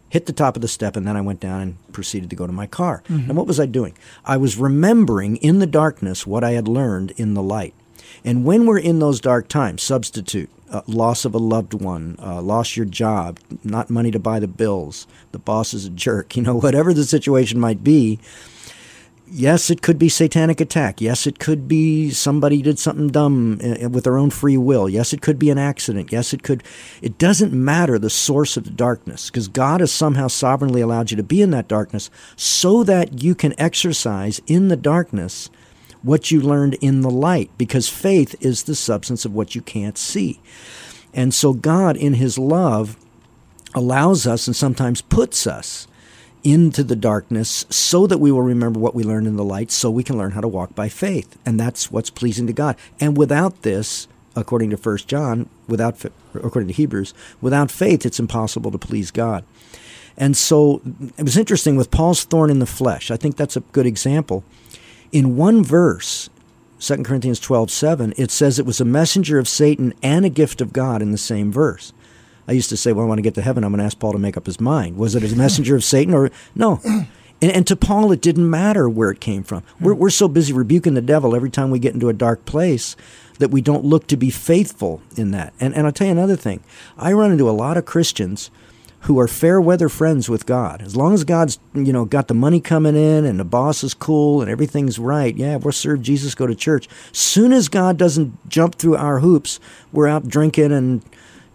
hit 0.09 0.25
the 0.25 0.33
top 0.33 0.55
of 0.55 0.61
the 0.61 0.67
step, 0.67 0.95
and 0.95 1.07
then 1.07 1.15
I 1.15 1.21
went 1.21 1.39
down 1.39 1.61
and 1.61 1.93
proceeded 1.93 2.29
to 2.29 2.35
go 2.35 2.47
to 2.47 2.53
my 2.53 2.67
car. 2.67 3.03
And 3.07 3.37
what 3.37 3.47
was 3.47 3.59
I 3.59 3.65
doing? 3.65 3.95
I 4.25 4.37
was 4.37 4.57
remembering 4.57 5.37
in 5.37 5.59
the 5.59 5.67
darkness 5.67 6.25
what 6.27 6.43
I 6.43 6.51
had 6.51 6.67
learned 6.67 7.11
in 7.11 7.33
the 7.33 7.43
light. 7.43 7.73
And 8.25 8.43
when 8.43 8.65
we're 8.65 8.79
in 8.79 8.99
those 8.99 9.21
dark 9.21 9.47
times, 9.47 9.83
substitute, 9.83 10.49
uh, 10.71 10.81
loss 10.87 11.25
of 11.25 11.33
a 11.33 11.37
loved 11.37 11.73
one, 11.73 12.15
uh, 12.21 12.41
lost 12.41 12.75
your 12.75 12.85
job, 12.85 13.39
not 13.63 13.89
money 13.89 14.11
to 14.11 14.19
buy 14.19 14.39
the 14.39 14.47
bills, 14.47 15.07
the 15.31 15.39
boss 15.39 15.73
is 15.73 15.85
a 15.85 15.89
jerk, 15.89 16.35
you 16.35 16.41
know, 16.41 16.55
whatever 16.55 16.93
the 16.93 17.05
situation 17.05 17.59
might 17.59 17.83
be. 17.83 18.19
Yes, 19.31 19.69
it 19.69 19.83
could 19.83 19.99
be 19.99 20.09
satanic 20.09 20.59
attack. 20.59 21.01
Yes, 21.01 21.27
it 21.27 21.37
could 21.37 21.67
be 21.67 22.09
somebody 22.09 22.63
did 22.63 22.79
something 22.79 23.09
dumb 23.09 23.59
uh, 23.63 23.87
with 23.87 24.03
their 24.05 24.17
own 24.17 24.31
free 24.31 24.57
will. 24.57 24.89
Yes, 24.89 25.13
it 25.13 25.21
could 25.21 25.37
be 25.37 25.51
an 25.51 25.59
accident. 25.59 26.11
Yes, 26.11 26.33
it 26.33 26.41
could. 26.41 26.63
It 27.01 27.19
doesn't 27.19 27.53
matter 27.53 27.99
the 27.99 28.09
source 28.09 28.57
of 28.57 28.63
the 28.63 28.71
darkness 28.71 29.29
because 29.29 29.47
God 29.47 29.81
has 29.81 29.91
somehow 29.91 30.29
sovereignly 30.29 30.81
allowed 30.81 31.11
you 31.11 31.17
to 31.17 31.23
be 31.23 31.43
in 31.43 31.51
that 31.51 31.67
darkness 31.67 32.09
so 32.35 32.83
that 32.83 33.21
you 33.21 33.35
can 33.35 33.59
exercise 33.59 34.41
in 34.47 34.67
the 34.67 34.77
darkness 34.77 35.51
what 36.01 36.31
you 36.31 36.41
learned 36.41 36.75
in 36.75 37.01
the 37.01 37.11
light 37.11 37.51
because 37.57 37.87
faith 37.87 38.35
is 38.39 38.63
the 38.63 38.75
substance 38.75 39.25
of 39.25 39.33
what 39.33 39.53
you 39.53 39.61
can't 39.61 39.97
see. 39.97 40.41
And 41.13 41.35
so 41.35 41.53
God, 41.53 41.97
in 41.97 42.15
His 42.15 42.39
love, 42.39 42.97
allows 43.75 44.25
us 44.25 44.47
and 44.47 44.55
sometimes 44.55 45.01
puts 45.01 45.45
us 45.45 45.87
into 46.43 46.83
the 46.83 46.95
darkness 46.95 47.65
so 47.69 48.07
that 48.07 48.19
we 48.19 48.31
will 48.31 48.41
remember 48.41 48.79
what 48.79 48.95
we 48.95 49.03
learned 49.03 49.27
in 49.27 49.35
the 49.35 49.43
light 49.43 49.71
so 49.71 49.91
we 49.91 50.03
can 50.03 50.17
learn 50.17 50.31
how 50.31 50.41
to 50.41 50.47
walk 50.47 50.75
by 50.75 50.89
faith. 50.89 51.37
And 51.45 51.59
that's 51.59 51.91
what's 51.91 52.09
pleasing 52.09 52.47
to 52.47 52.53
God. 52.53 52.75
And 52.99 53.17
without 53.17 53.61
this, 53.63 54.07
according 54.35 54.69
to 54.69 54.77
First 54.77 55.07
John, 55.07 55.49
without 55.67 56.03
according 56.33 56.67
to 56.67 56.73
Hebrews, 56.73 57.13
without 57.41 57.71
faith 57.71 58.05
it's 58.05 58.19
impossible 58.19 58.71
to 58.71 58.77
please 58.77 59.11
God. 59.11 59.43
And 60.17 60.35
so 60.35 60.81
it 61.17 61.23
was 61.23 61.37
interesting 61.37 61.75
with 61.77 61.91
Paul's 61.91 62.23
thorn 62.23 62.49
in 62.49 62.59
the 62.59 62.65
flesh. 62.65 63.09
I 63.09 63.17
think 63.17 63.37
that's 63.37 63.55
a 63.55 63.61
good 63.61 63.85
example 63.85 64.43
in 65.11 65.35
one 65.35 65.63
verse, 65.63 66.29
2 66.79 67.03
Corinthians 67.03 67.39
12 67.39 67.71
7, 67.71 68.13
it 68.17 68.31
says 68.31 68.59
it 68.59 68.65
was 68.65 68.81
a 68.81 68.85
messenger 68.85 69.39
of 69.39 69.47
Satan 69.47 69.93
and 70.01 70.25
a 70.25 70.29
gift 70.29 70.61
of 70.61 70.73
God 70.73 71.01
in 71.01 71.11
the 71.11 71.17
same 71.17 71.51
verse. 71.51 71.93
I 72.49 72.53
used 72.53 72.69
to 72.69 72.77
say, 72.77 72.91
well, 72.91 73.05
I 73.05 73.07
want 73.07 73.19
to 73.19 73.23
get 73.23 73.35
to 73.35 73.43
heaven, 73.43 73.63
I'm 73.63 73.71
going 73.71 73.77
to 73.77 73.85
ask 73.85 73.99
Paul 73.99 74.13
to 74.13 74.17
make 74.17 74.35
up 74.35 74.47
his 74.47 74.59
mind. 74.59 74.97
Was 74.97 75.13
it 75.13 75.23
a 75.23 75.35
messenger 75.35 75.75
of 75.75 75.83
Satan 75.83 76.15
or 76.15 76.31
no? 76.55 76.81
And, 77.41 77.53
and, 77.53 77.67
to 77.67 77.77
Paul, 77.77 78.11
it 78.11 78.19
didn't 78.19 78.49
matter 78.49 78.89
where 78.89 79.11
it 79.11 79.21
came 79.21 79.43
from. 79.43 79.63
We're, 79.79 79.93
we're 79.93 80.09
so 80.09 80.27
busy 80.27 80.51
rebuking 80.51 80.95
the 80.95 81.01
devil 81.01 81.33
every 81.33 81.49
time 81.49 81.71
we 81.71 81.79
get 81.79 81.93
into 81.93 82.09
a 82.09 82.13
dark 82.13 82.43
place 82.43 82.97
that 83.37 83.49
we 83.49 83.61
don't 83.61 83.85
look 83.85 84.07
to 84.07 84.17
be 84.17 84.29
faithful 84.29 85.01
in 85.15 85.31
that. 85.31 85.53
And, 85.57 85.73
and 85.73 85.87
I'll 85.87 85.93
tell 85.93 86.07
you 86.07 86.11
another 86.11 86.35
thing 86.35 86.61
I 86.97 87.13
run 87.13 87.31
into 87.31 87.49
a 87.49 87.51
lot 87.51 87.77
of 87.77 87.85
Christians 87.85 88.51
who 89.03 89.17
are 89.19 89.27
fair 89.29 89.61
weather 89.61 89.87
friends 89.87 90.29
with 90.29 90.45
God. 90.45 90.81
As 90.81 90.97
long 90.97 91.13
as 91.13 91.23
God's, 91.23 91.59
you 91.73 91.93
know, 91.93 92.03
got 92.03 92.27
the 92.27 92.33
money 92.33 92.59
coming 92.59 92.97
in 92.97 93.23
and 93.23 93.39
the 93.39 93.45
boss 93.45 93.85
is 93.85 93.93
cool 93.93 94.41
and 94.41 94.51
everything's 94.51 94.99
right, 94.99 95.33
yeah, 95.37 95.55
we'll 95.55 95.71
serve 95.71 96.01
Jesus, 96.01 96.35
go 96.35 96.45
to 96.45 96.55
church. 96.55 96.89
Soon 97.13 97.53
as 97.53 97.69
God 97.69 97.97
doesn't 97.97 98.49
jump 98.49 98.75
through 98.75 98.97
our 98.97 99.19
hoops, 99.19 99.61
we're 99.93 100.09
out 100.09 100.27
drinking 100.27 100.73
and 100.73 101.01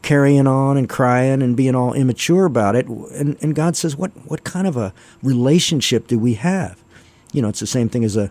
carrying 0.05 0.47
on 0.47 0.77
and 0.77 0.87
crying 0.87 1.41
and 1.41 1.57
being 1.57 1.75
all 1.75 1.95
immature 1.95 2.45
about 2.45 2.77
it. 2.77 2.87
And, 2.87 3.39
and 3.43 3.55
God 3.55 3.75
says, 3.75 3.97
what, 3.97 4.11
what 4.29 4.45
kind 4.45 4.67
of 4.67 4.77
a 4.77 4.93
relationship 5.23 6.07
do 6.07 6.19
we 6.19 6.35
have? 6.35 6.85
You 7.33 7.41
know, 7.41 7.49
it's 7.49 7.61
the 7.61 7.67
same 7.67 7.89
thing 7.89 8.05
as 8.05 8.15
a, 8.15 8.31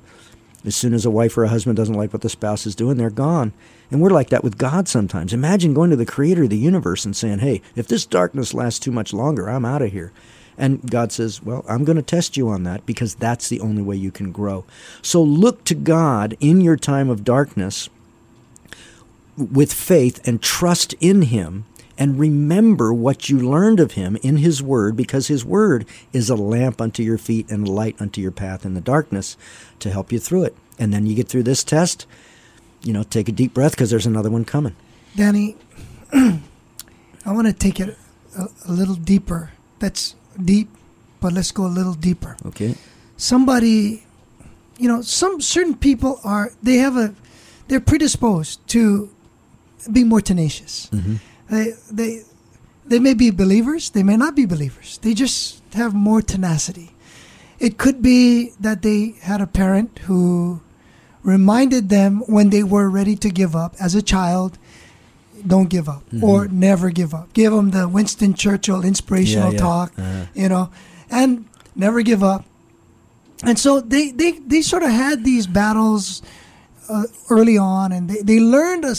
as 0.64 0.76
soon 0.76 0.94
as 0.94 1.04
a 1.04 1.10
wife 1.10 1.36
or 1.36 1.44
a 1.44 1.50
husband 1.50 1.76
doesn't 1.76 1.96
like 1.96 2.14
what 2.14 2.22
the 2.22 2.30
spouse 2.30 2.68
is 2.68 2.76
doing, 2.76 2.98
they're 2.98 3.10
gone. 3.10 3.54
And 3.90 4.02
we're 4.02 4.12
like 4.12 4.30
that 4.30 4.44
with 4.44 4.60
God 4.60 4.88
sometimes. 4.88 5.34
Imagine 5.34 5.74
going 5.74 5.90
to 5.90 5.96
the 5.96 6.06
creator 6.06 6.44
of 6.44 6.52
the 6.52 6.58
universe 6.58 7.06
and 7.06 7.16
saying, 7.16 7.40
hey, 7.40 7.64
if 7.76 7.88
this 7.88 8.06
darkness 8.06 8.54
lasts 8.54 8.80
too 8.80 8.92
much 8.92 9.12
longer, 9.12 9.50
I'm 9.50 9.66
out 9.66 9.82
of 9.82 9.92
here. 9.92 10.14
And 10.60 10.88
God 10.92 11.12
says, 11.12 11.42
Well, 11.42 11.66
I'm 11.68 11.84
going 11.84 11.96
to 11.96 12.04
test 12.04 12.38
you 12.38 12.48
on 12.50 12.62
that 12.62 12.86
because 12.86 13.16
that's 13.16 13.50
the 13.50 13.60
only 13.60 13.82
way 13.82 13.96
you 13.96 14.12
can 14.12 14.32
grow. 14.32 14.66
So 15.02 15.24
look 15.24 15.64
to 15.64 15.74
God 15.74 16.38
in 16.40 16.62
your 16.62 16.78
time 16.78 17.10
of 17.10 17.24
darkness 17.24 17.90
with 19.38 19.74
faith 19.74 20.26
and 20.28 20.42
trust 20.42 20.94
in 21.00 21.24
Him 21.24 21.66
and 21.98 22.20
remember 22.20 22.94
what 22.94 23.30
you 23.30 23.40
learned 23.40 23.80
of 23.80 23.94
Him 23.94 24.18
in 24.24 24.38
His 24.38 24.62
Word 24.62 24.96
because 24.96 25.28
His 25.28 25.46
Word 25.46 25.86
is 26.12 26.30
a 26.30 26.36
lamp 26.36 26.82
unto 26.82 27.04
your 27.04 27.18
feet 27.18 27.50
and 27.50 27.68
a 27.68 27.72
light 27.72 27.96
unto 28.00 28.22
your 28.22 28.32
path 28.32 28.66
in 28.66 28.74
the 28.74 28.82
darkness 28.82 29.38
to 29.80 29.92
help 29.92 30.12
you 30.12 30.20
through 30.20 30.44
it. 30.44 30.56
And 30.80 30.92
then 30.92 31.06
you 31.06 31.16
get 31.16 31.28
through 31.28 31.44
this 31.44 31.64
test 31.64 32.08
you 32.84 32.94
know, 32.94 33.04
take 33.04 33.30
a 33.30 33.32
deep 33.32 33.54
breath 33.54 33.72
because 33.72 33.90
there's 33.90 34.06
another 34.06 34.30
one 34.30 34.46
coming. 34.46 34.76
Danny, 35.16 35.56
I 36.14 36.40
want 37.26 37.48
to 37.48 37.54
take 37.54 37.80
it 37.80 37.98
a, 38.38 38.48
a, 38.68 38.72
little 38.72 38.96
deeper. 38.96 39.52
That's 39.80 40.16
deep, 40.44 40.70
but 41.20 41.34
let's 41.34 41.52
go 41.52 41.66
a 41.66 41.68
little 41.68 41.94
deeper. 41.94 42.38
Okay. 42.46 42.76
Somebody, 43.18 44.06
you 44.78 44.88
know, 44.88 45.02
some 45.02 45.40
certain 45.40 45.76
people 45.76 46.20
are 46.24 46.52
they 46.62 46.76
have 46.78 46.98
a 46.98 47.16
they're 47.68 47.80
predisposed 47.80 48.66
to 48.70 49.10
being 49.92 50.08
more 50.08 50.22
tenacious. 50.22 50.90
Mm-hmm. 50.92 51.16
They 51.50 51.74
they 51.92 52.24
they 52.86 53.00
may 53.00 53.14
be 53.14 53.32
believers, 53.32 53.90
they 53.92 54.04
may 54.04 54.18
not 54.18 54.36
be 54.36 54.46
believers. 54.46 54.98
They 55.02 55.14
just 55.14 55.62
have 55.74 55.94
more 55.94 56.22
tenacity. 56.22 56.92
It 57.60 57.78
could 57.78 58.02
be 58.02 58.52
that 58.60 58.82
they 58.82 59.16
had 59.22 59.40
a 59.40 59.48
parent 59.48 60.00
who 60.00 60.62
reminded 61.24 61.90
them 61.90 62.24
when 62.28 62.50
they 62.50 62.64
were 62.64 62.90
ready 62.90 63.16
to 63.16 63.30
give 63.30 63.56
up 63.56 63.76
as 63.80 63.96
a 63.96 64.02
child 64.02 64.58
don't 65.46 65.70
give 65.70 65.90
up 65.90 66.06
mm-hmm. 66.08 66.24
or 66.24 66.48
never 66.48 66.90
give 66.90 67.14
up 67.14 67.32
give 67.34 67.52
them 67.52 67.72
the 67.72 67.88
winston 67.88 68.34
churchill 68.34 68.84
inspirational 68.84 69.48
yeah, 69.48 69.54
yeah. 69.54 69.60
talk 69.60 69.94
uh-huh. 69.98 70.26
you 70.34 70.50
know 70.50 70.70
and 71.10 71.46
never 71.76 72.02
give 72.02 72.24
up 72.24 72.46
and 73.44 73.58
so 73.60 73.80
they 73.80 74.12
they, 74.12 74.32
they 74.32 74.62
sort 74.62 74.84
of 74.84 74.90
had 74.90 75.24
these 75.24 75.48
battles 75.48 76.22
uh, 76.90 77.04
early 77.30 77.58
on 77.58 77.92
and 77.92 78.10
they, 78.10 78.22
they 78.22 78.40
learned 78.40 78.86
a, 78.86 78.96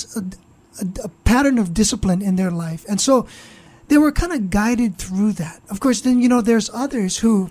a, 0.81 0.87
a 1.05 1.09
pattern 1.25 1.59
of 1.59 1.75
discipline 1.75 2.23
in 2.23 2.37
their 2.37 2.51
life 2.51 2.85
and 2.89 3.01
so 3.01 3.27
they 3.89 3.99
were 3.99 4.13
kind 4.13 4.33
of 4.33 4.51
guided 4.51 4.97
through 4.99 5.33
that 5.33 5.61
of 5.71 5.81
course 5.81 6.01
then 6.01 6.21
you 6.21 6.29
know 6.29 6.41
there's 6.41 6.71
others 6.73 7.19
who 7.19 7.51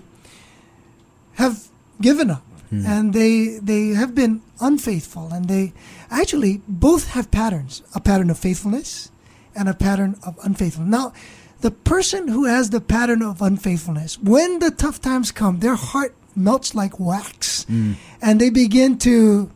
have 1.34 1.68
given 2.00 2.30
up 2.30 2.44
mm. 2.72 2.84
and 2.86 3.12
they 3.12 3.58
they 3.62 3.88
have 3.88 4.14
been 4.14 4.42
unfaithful 4.60 5.30
and 5.32 5.48
they 5.48 5.72
actually 6.10 6.62
both 6.68 7.08
have 7.08 7.30
patterns 7.30 7.82
a 7.94 8.00
pattern 8.00 8.30
of 8.30 8.38
faithfulness 8.38 9.10
and 9.54 9.68
a 9.68 9.74
pattern 9.74 10.16
of 10.26 10.38
unfaithfulness 10.44 10.90
now 10.90 11.12
the 11.60 11.70
person 11.70 12.28
who 12.28 12.44
has 12.44 12.70
the 12.70 12.80
pattern 12.80 13.22
of 13.22 13.40
unfaithfulness 13.40 14.18
when 14.18 14.58
the 14.58 14.70
tough 14.70 15.00
times 15.00 15.30
come 15.30 15.60
their 15.60 15.76
heart 15.76 16.14
melts 16.36 16.74
like 16.74 16.98
wax 16.98 17.64
mm. 17.64 17.94
and 18.20 18.40
they 18.40 18.50
begin 18.50 18.98
to 18.98 19.50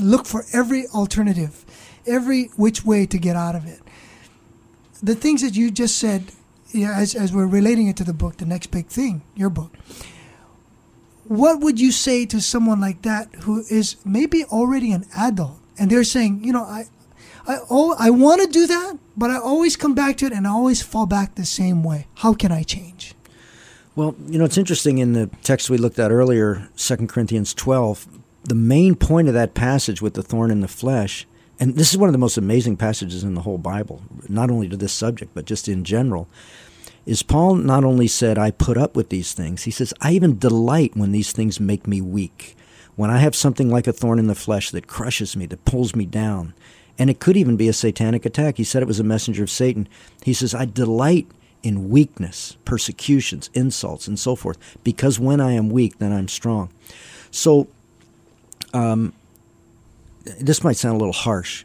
look 0.00 0.26
for 0.26 0.44
every 0.52 0.86
alternative 0.88 1.63
every 2.06 2.44
which 2.56 2.84
way 2.84 3.06
to 3.06 3.18
get 3.18 3.36
out 3.36 3.54
of 3.54 3.66
it 3.66 3.80
the 5.02 5.14
things 5.14 5.42
that 5.42 5.54
you 5.54 5.70
just 5.70 5.98
said 5.98 6.24
as, 6.74 7.14
as 7.14 7.32
we're 7.32 7.46
relating 7.46 7.86
it 7.86 7.96
to 7.96 8.04
the 8.04 8.14
book 8.14 8.36
the 8.38 8.46
next 8.46 8.68
big 8.68 8.86
thing 8.86 9.22
your 9.34 9.50
book 9.50 9.72
what 11.24 11.60
would 11.60 11.80
you 11.80 11.90
say 11.90 12.26
to 12.26 12.40
someone 12.40 12.80
like 12.80 13.02
that 13.02 13.32
who 13.42 13.64
is 13.70 13.96
maybe 14.04 14.44
already 14.44 14.92
an 14.92 15.06
adult 15.16 15.58
and 15.78 15.90
they're 15.90 16.04
saying, 16.04 16.44
you 16.44 16.52
know, 16.52 16.62
I, 16.62 16.86
I, 17.46 17.58
oh, 17.70 17.96
I 17.98 18.10
want 18.10 18.42
to 18.42 18.46
do 18.46 18.66
that, 18.66 18.98
but 19.16 19.30
I 19.30 19.38
always 19.38 19.76
come 19.76 19.94
back 19.94 20.16
to 20.18 20.26
it 20.26 20.32
and 20.32 20.46
I 20.46 20.50
always 20.50 20.82
fall 20.82 21.06
back 21.06 21.34
the 21.34 21.44
same 21.44 21.82
way. 21.82 22.06
How 22.16 22.34
can 22.34 22.52
I 22.52 22.62
change? 22.62 23.14
Well, 23.96 24.16
you 24.26 24.38
know, 24.38 24.44
it's 24.44 24.58
interesting 24.58 24.98
in 24.98 25.12
the 25.12 25.30
text 25.42 25.70
we 25.70 25.78
looked 25.78 25.98
at 25.98 26.10
earlier, 26.10 26.68
2 26.76 27.06
Corinthians 27.06 27.54
12, 27.54 28.08
the 28.44 28.54
main 28.54 28.94
point 28.94 29.28
of 29.28 29.34
that 29.34 29.54
passage 29.54 30.02
with 30.02 30.14
the 30.14 30.22
thorn 30.22 30.50
in 30.50 30.60
the 30.60 30.68
flesh, 30.68 31.26
and 31.60 31.76
this 31.76 31.92
is 31.92 31.98
one 31.98 32.08
of 32.08 32.12
the 32.12 32.18
most 32.18 32.36
amazing 32.36 32.76
passages 32.76 33.22
in 33.22 33.34
the 33.34 33.42
whole 33.42 33.58
Bible, 33.58 34.02
not 34.28 34.50
only 34.50 34.68
to 34.68 34.76
this 34.76 34.92
subject, 34.92 35.32
but 35.34 35.44
just 35.44 35.68
in 35.68 35.84
general 35.84 36.28
is 37.06 37.22
Paul 37.22 37.56
not 37.56 37.84
only 37.84 38.08
said, 38.08 38.38
I 38.38 38.50
put 38.50 38.78
up 38.78 38.96
with 38.96 39.10
these 39.10 39.32
things, 39.32 39.64
he 39.64 39.70
says, 39.70 39.92
I 40.00 40.12
even 40.12 40.38
delight 40.38 40.96
when 40.96 41.12
these 41.12 41.32
things 41.32 41.60
make 41.60 41.86
me 41.86 42.00
weak. 42.00 42.56
When 42.96 43.10
I 43.10 43.18
have 43.18 43.34
something 43.34 43.68
like 43.70 43.86
a 43.86 43.92
thorn 43.92 44.18
in 44.18 44.26
the 44.26 44.34
flesh 44.34 44.70
that 44.70 44.86
crushes 44.86 45.36
me, 45.36 45.46
that 45.46 45.64
pulls 45.64 45.94
me 45.94 46.06
down. 46.06 46.54
And 46.98 47.10
it 47.10 47.18
could 47.18 47.36
even 47.36 47.56
be 47.56 47.68
a 47.68 47.72
satanic 47.72 48.24
attack. 48.24 48.56
He 48.56 48.64
said 48.64 48.82
it 48.82 48.88
was 48.88 49.00
a 49.00 49.04
messenger 49.04 49.42
of 49.42 49.50
Satan. 49.50 49.88
He 50.22 50.32
says, 50.32 50.54
I 50.54 50.64
delight 50.64 51.26
in 51.62 51.88
weakness, 51.88 52.56
persecutions, 52.64 53.50
insults, 53.52 54.06
and 54.06 54.18
so 54.18 54.36
forth, 54.36 54.58
because 54.84 55.18
when 55.18 55.40
I 55.40 55.52
am 55.52 55.70
weak, 55.70 55.98
then 55.98 56.12
I'm 56.12 56.28
strong. 56.28 56.70
So, 57.30 57.68
um, 58.72 59.12
this 60.24 60.64
might 60.64 60.76
sound 60.76 60.96
a 60.96 60.98
little 60.98 61.12
harsh, 61.12 61.64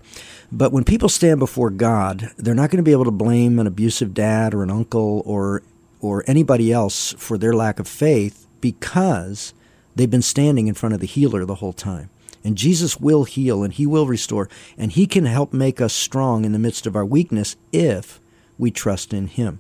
but 0.52 0.72
when 0.72 0.84
people 0.84 1.10
stand 1.10 1.40
before 1.40 1.70
God, 1.70 2.32
they're 2.38 2.56
not 2.56 2.72
going 2.72 2.78
to 2.78 2.88
be 2.88 2.92
able 2.92 3.06
to 3.06 3.12
blame 3.12 3.60
an 3.60 3.68
abusive 3.68 4.14
dad 4.14 4.54
or 4.54 4.64
an 4.64 4.72
uncle 4.72 5.22
or 5.26 5.64
or 6.02 6.24
anybody 6.28 6.72
else 6.72 7.14
for 7.18 7.38
their 7.38 7.54
lack 7.54 7.78
of 7.80 7.88
faith 7.88 8.48
because 8.62 9.54
they've 9.96 10.10
been 10.10 10.22
standing 10.22 10.68
in 10.68 10.74
front 10.74 10.96
of 10.96 11.02
the 11.02 11.08
healer 11.08 11.44
the 11.44 11.56
whole 11.56 11.74
time. 11.74 12.10
And 12.42 12.58
Jesus 12.58 13.00
will 13.02 13.26
heal 13.26 13.64
and 13.64 13.74
he 13.74 13.86
will 13.86 14.08
restore 14.08 14.48
and 14.78 14.94
he 14.94 15.06
can 15.06 15.26
help 15.26 15.52
make 15.52 15.82
us 15.82 15.94
strong 15.94 16.46
in 16.46 16.54
the 16.54 16.60
midst 16.60 16.88
of 16.88 16.96
our 16.96 17.06
weakness 17.06 17.58
if 17.74 18.22
we 18.58 18.72
trust 18.72 19.14
in 19.14 19.28
him. 19.28 19.60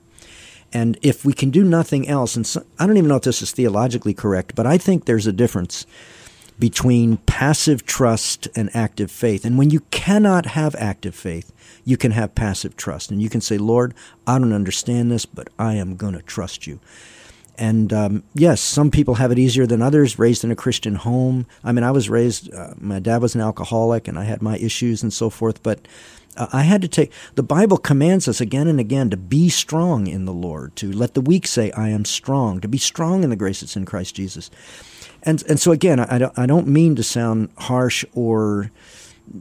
And 0.71 0.97
if 1.01 1.25
we 1.25 1.33
can 1.33 1.49
do 1.49 1.63
nothing 1.63 2.07
else, 2.07 2.35
and 2.35 2.45
so, 2.45 2.63
I 2.77 2.85
don't 2.85 2.97
even 2.97 3.09
know 3.09 3.15
if 3.15 3.23
this 3.23 3.41
is 3.41 3.51
theologically 3.51 4.13
correct, 4.13 4.53
but 4.55 4.67
I 4.67 4.77
think 4.77 5.05
there's 5.05 5.27
a 5.27 5.33
difference 5.33 5.85
between 6.59 7.17
passive 7.17 7.85
trust 7.85 8.47
and 8.55 8.69
active 8.75 9.09
faith. 9.09 9.45
And 9.45 9.57
when 9.57 9.69
you 9.69 9.79
cannot 9.91 10.45
have 10.45 10.75
active 10.75 11.15
faith, 11.15 11.53
you 11.85 11.95
can 11.95 12.11
have 12.11 12.35
passive 12.35 12.75
trust. 12.75 13.11
And 13.11 13.21
you 13.21 13.29
can 13.29 13.41
say, 13.41 13.57
Lord, 13.57 13.93
I 14.27 14.37
don't 14.37 14.53
understand 14.53 15.09
this, 15.09 15.25
but 15.25 15.49
I 15.57 15.75
am 15.75 15.95
going 15.95 16.13
to 16.13 16.21
trust 16.21 16.67
you. 16.67 16.79
And 17.57 17.91
um, 17.91 18.23
yes, 18.33 18.61
some 18.61 18.89
people 18.89 19.15
have 19.15 19.31
it 19.31 19.39
easier 19.39 19.67
than 19.67 19.81
others, 19.81 20.17
raised 20.17 20.45
in 20.45 20.51
a 20.51 20.55
Christian 20.55 20.95
home. 20.95 21.45
I 21.63 21.73
mean, 21.73 21.83
I 21.83 21.91
was 21.91 22.09
raised, 22.09 22.53
uh, 22.53 22.73
my 22.77 22.99
dad 22.99 23.21
was 23.21 23.35
an 23.35 23.41
alcoholic, 23.41 24.07
and 24.07 24.17
I 24.17 24.23
had 24.23 24.41
my 24.41 24.57
issues 24.57 25.03
and 25.03 25.11
so 25.11 25.29
forth, 25.29 25.61
but 25.61 25.85
uh, 26.37 26.47
I 26.53 26.63
had 26.63 26.81
to 26.83 26.87
take, 26.87 27.11
the 27.35 27.43
Bible 27.43 27.77
commands 27.77 28.29
us 28.29 28.39
again 28.39 28.67
and 28.67 28.79
again 28.79 29.09
to 29.09 29.17
be 29.17 29.49
strong 29.49 30.07
in 30.07 30.23
the 30.23 30.33
Lord, 30.33 30.75
to 30.77 30.89
let 30.89 31.15
the 31.15 31.21
weak 31.21 31.45
say, 31.45 31.69
I 31.71 31.89
am 31.89 32.05
strong, 32.05 32.61
to 32.61 32.69
be 32.69 32.77
strong 32.77 33.25
in 33.25 33.29
the 33.29 33.35
grace 33.35 33.59
that's 33.59 33.75
in 33.75 33.85
Christ 33.85 34.15
Jesus. 34.15 34.49
And, 35.23 35.43
and 35.47 35.59
so 35.59 35.71
again, 35.71 35.99
I, 35.99 36.15
I, 36.15 36.17
don't, 36.17 36.39
I 36.39 36.45
don't 36.45 36.67
mean 36.67 36.95
to 36.95 37.03
sound 37.03 37.49
harsh 37.57 38.05
or 38.13 38.71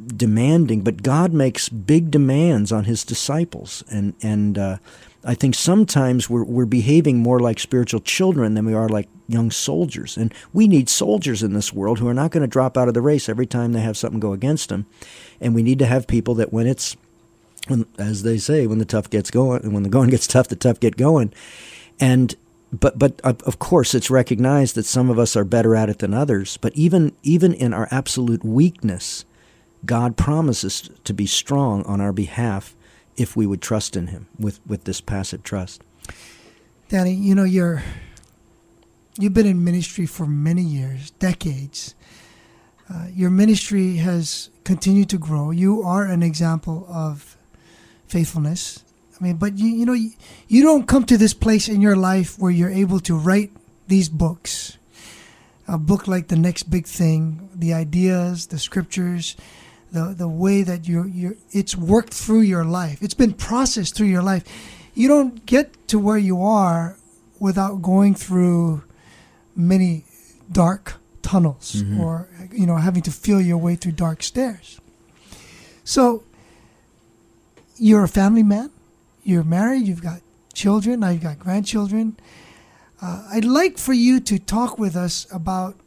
demanding, 0.07 0.83
but 0.83 1.03
God 1.03 1.33
makes 1.33 1.69
big 1.69 2.11
demands 2.11 2.73
on 2.73 2.85
his 2.85 3.05
disciples. 3.05 3.85
And, 3.91 4.15
and 4.23 4.59
uh, 4.59 4.77
I 5.25 5.35
think 5.35 5.55
sometimes 5.55 6.29
we're, 6.29 6.45
we're 6.45 6.67
behaving 6.67 7.19
more 7.19 7.41
like 7.41 7.59
spiritual 7.59 8.01
children 8.01 8.55
than 8.55 8.65
we 8.65 8.75
are 8.75 8.89
like 8.89 9.09
young 9.27 9.51
soldiers. 9.51 10.17
And 10.17 10.33
we 10.53 10.69
need 10.69 10.89
soldiers 10.89 11.43
in 11.43 11.53
this 11.55 11.73
world 11.73 11.99
who 11.99 12.09
are 12.09 12.15
not 12.15 12.31
going 12.31 12.43
to 12.43 12.47
drop 12.47 12.77
out 12.77 12.89
of 12.89 12.95
the 12.95 13.03
race 13.03 13.29
every 13.29 13.47
time 13.47 13.73
they 13.73 13.81
have 13.81 13.97
something 13.97 14.21
go 14.21 14.33
against 14.33 14.69
them. 14.69 14.87
And 15.41 15.55
we 15.55 15.63
need 15.63 15.79
to 15.79 15.87
have 15.87 16.07
people 16.07 16.35
that 16.35 16.53
when 16.53 16.67
it's, 16.67 16.97
when, 17.67 17.87
as 17.99 18.23
they 18.23 18.39
say, 18.39 18.67
when 18.67 18.79
the 18.79 18.85
tough 18.85 19.11
gets 19.11 19.31
going, 19.31 19.63
and 19.63 19.75
when 19.75 19.83
the 19.83 19.89
going 19.89 20.11
gets 20.11 20.27
tough, 20.27 20.49
the 20.49 20.57
tough 20.57 20.81
get 20.81 20.97
going. 20.97 21.33
And 22.01 22.35
but 22.73 22.99
but 22.99 23.21
of 23.23 23.59
course 23.59 23.95
it's 23.95 24.11
recognized 24.11 24.75
that 24.75 24.85
some 24.85 25.09
of 25.11 25.19
us 25.19 25.37
are 25.37 25.45
better 25.45 25.75
at 25.75 25.89
it 25.89 25.99
than 26.01 26.15
others. 26.15 26.57
But 26.57 26.75
even 26.75 27.13
even 27.23 27.55
in 27.55 27.73
our 27.73 27.89
absolute 27.91 28.45
weakness, 28.45 29.25
God 29.85 30.17
promises 30.17 30.91
to 31.05 31.15
be 31.15 31.27
strong 31.27 31.83
on 31.85 32.01
our 32.01 32.13
behalf 32.13 32.77
if 33.17 33.37
we 33.37 33.47
would 33.47 33.63
trust 33.63 33.97
in 33.97 34.09
Him 34.09 34.27
with 34.39 34.61
with 34.67 34.85
this 34.85 35.01
passive 35.01 35.43
trust. 35.43 35.83
Danny, 36.89 37.13
you 37.13 37.35
know 37.35 37.45
you're 37.45 37.83
you've 39.19 39.35
been 39.35 39.47
in 39.47 39.65
ministry 39.65 40.07
for 40.07 40.27
many 40.27 40.63
years, 40.63 41.11
decades. 41.13 41.95
Uh, 42.93 43.07
your 43.13 43.29
ministry 43.29 43.97
has 43.97 44.49
continued 44.65 45.11
to 45.11 45.19
grow. 45.19 45.51
You 45.51 45.83
are 45.83 46.05
an 46.05 46.23
example 46.23 46.87
of 46.89 47.37
faithfulness. 48.07 48.83
I 49.21 49.25
mean, 49.25 49.37
but 49.37 49.59
you 49.59 49.69
you 49.69 49.87
know 49.87 49.93
you, 49.95 50.11
you 50.47 50.63
don't 50.63 50.87
come 50.87 51.05
to 51.05 51.19
this 51.19 51.35
place 51.35 51.69
in 51.69 51.81
your 51.81 51.97
life 51.97 52.39
where 52.39 52.51
you're 52.51 52.71
able 52.71 53.01
to 53.01 53.17
write 53.17 53.51
these 53.89 54.09
books. 54.09 54.79
A 55.67 55.77
book 55.77 56.09
like 56.09 56.29
the 56.29 56.37
next 56.37 56.71
big 56.71 56.87
thing, 56.87 57.51
the 57.55 57.75
ideas, 57.75 58.47
the 58.47 58.59
scriptures, 58.59 59.37
the 59.93 60.15
the 60.17 60.29
way 60.29 60.63
that 60.63 60.89
you 60.89 61.05
you 61.05 61.37
it's 61.51 61.77
worked 61.77 62.15
through 62.15 62.43
your 62.43 62.65
life. 62.65 63.03
It's 63.03 63.15
been 63.15 63.35
processed 63.35 63.95
through 63.97 64.07
your 64.07 64.23
life. 64.23 64.45
You 64.95 65.09
don't 65.09 65.45
get 65.47 65.89
to 65.89 65.99
where 65.99 66.19
you 66.19 66.43
are 66.43 66.97
without 67.39 67.83
going 67.83 68.15
through 68.15 68.83
many 69.55 70.05
dark 70.51 70.95
tunnels 71.23 71.83
mm-hmm. 71.83 72.01
or 72.01 72.29
you 72.53 72.67
know 72.67 72.77
having 72.77 73.03
to 73.03 73.11
feel 73.11 73.41
your 73.41 73.59
way 73.59 73.75
through 73.75 73.93
dark 73.93 74.23
stairs. 74.23 74.81
So 75.85 76.23
you're 77.77 78.05
a 78.05 78.09
family 78.09 78.43
man 78.43 78.71
you're 79.29 79.45
married, 79.45 79.87
you've 79.87 80.03
got 80.03 80.23
children, 80.55 81.01
now 81.01 81.11
you've 81.11 81.23
got 81.23 81.39
grandchildren. 81.39 82.19
Uh, 83.01 83.29
I'd 83.31 83.45
like 83.45 83.77
for 83.77 83.93
you 83.93 84.21
to 84.21 84.39
talk 84.39 84.79
with 84.79 84.97
us 84.97 85.27
about 85.31 85.79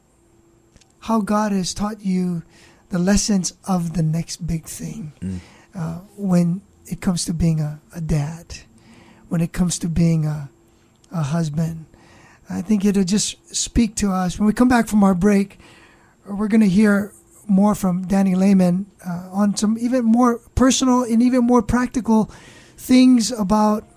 how 1.00 1.22
God 1.22 1.52
has 1.52 1.74
taught 1.74 2.06
you 2.06 2.44
the 2.90 3.00
lessons 3.00 3.54
of 3.68 3.94
the 3.94 4.04
next 4.04 4.46
big 4.46 4.66
thing 4.66 5.14
mm. 5.20 5.40
uh, 5.76 6.02
when 6.16 6.62
it 6.86 7.02
comes 7.02 7.26
to 7.26 7.34
being 7.34 7.60
a, 7.60 7.82
a, 7.96 8.00
dad, 8.00 8.60
when 9.30 9.42
it 9.42 9.54
comes 9.54 9.80
to 9.80 9.90
being 9.90 10.26
a, 10.26 10.50
a 11.12 11.24
husband. 11.24 11.86
I 12.48 12.62
think 12.62 12.86
it'll 12.86 13.04
just 13.04 13.56
speak 13.56 13.96
to 13.96 14.12
us. 14.12 14.38
When 14.38 14.46
we 14.46 14.54
come 14.54 14.68
back 14.68 14.88
from 14.88 15.04
our 15.04 15.16
break, 15.16 15.60
we're 16.28 16.48
going 16.48 16.62
to 16.62 16.70
hear 16.70 17.12
more 17.48 17.74
from 17.74 18.06
Danny 18.06 18.36
Lehmann 18.36 18.86
uh, 19.06 19.30
on 19.32 19.56
some 19.56 19.78
even 19.80 20.06
more 20.06 20.38
personal 20.54 21.04
and 21.04 21.24
even 21.24 21.44
more 21.44 21.64
practical 21.64 22.30
things 22.82 23.32
about 23.32 23.88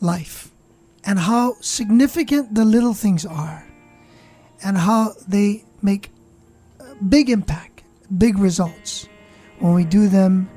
life 0.00 0.52
and 1.04 1.18
how 1.18 1.54
significant 1.60 2.54
the 2.54 2.64
little 2.64 2.94
things 2.94 3.26
are 3.26 3.66
and 4.62 4.78
how 4.78 5.12
they 5.26 5.64
make 5.82 6.12
big 7.08 7.30
impact, 7.30 7.82
big 8.16 8.38
results 8.38 9.08
when 9.58 9.74
we 9.74 9.84
do 9.84 10.08
them 10.08 10.48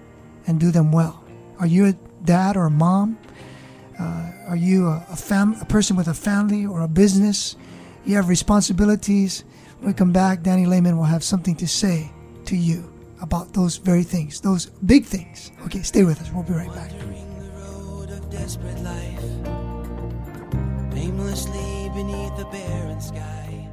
and 0.45 0.59
do 0.59 0.69
them 0.69 0.91
well. 0.91 1.23
Are 1.59 1.65
you 1.65 1.87
a 1.87 1.93
dad 2.23 2.55
or 2.55 2.65
a 2.65 2.69
mom? 2.69 3.17
Uh, 3.99 4.31
are 4.47 4.55
you 4.55 4.87
a, 4.87 5.03
a, 5.09 5.15
fam- 5.15 5.55
a 5.59 5.65
person 5.65 5.95
with 5.95 6.07
a 6.07 6.13
family 6.13 6.67
or 6.67 6.81
a 6.81 6.87
business? 6.87 7.55
You 8.05 8.15
have 8.17 8.29
responsibilities. 8.29 9.43
When 9.79 9.87
we 9.87 9.93
come 9.93 10.11
back, 10.11 10.43
Danny 10.43 10.67
Lehmann 10.67 10.97
will 10.97 11.05
have 11.05 11.23
something 11.23 11.55
to 11.55 11.67
say 11.67 12.11
to 12.45 12.55
you 12.55 12.90
about 13.21 13.53
those 13.53 13.77
very 13.77 14.03
things, 14.03 14.41
those 14.41 14.67
big 14.85 15.05
things. 15.05 15.51
Okay, 15.65 15.81
stay 15.81 16.03
with 16.03 16.21
us. 16.21 16.31
We'll 16.31 16.43
be 16.43 16.53
right 16.53 16.73
back. 16.73 16.91
aimlessly 20.95 21.89
beneath 21.93 22.35
the 22.37 22.45
barren 22.45 23.01
sky. 23.01 23.67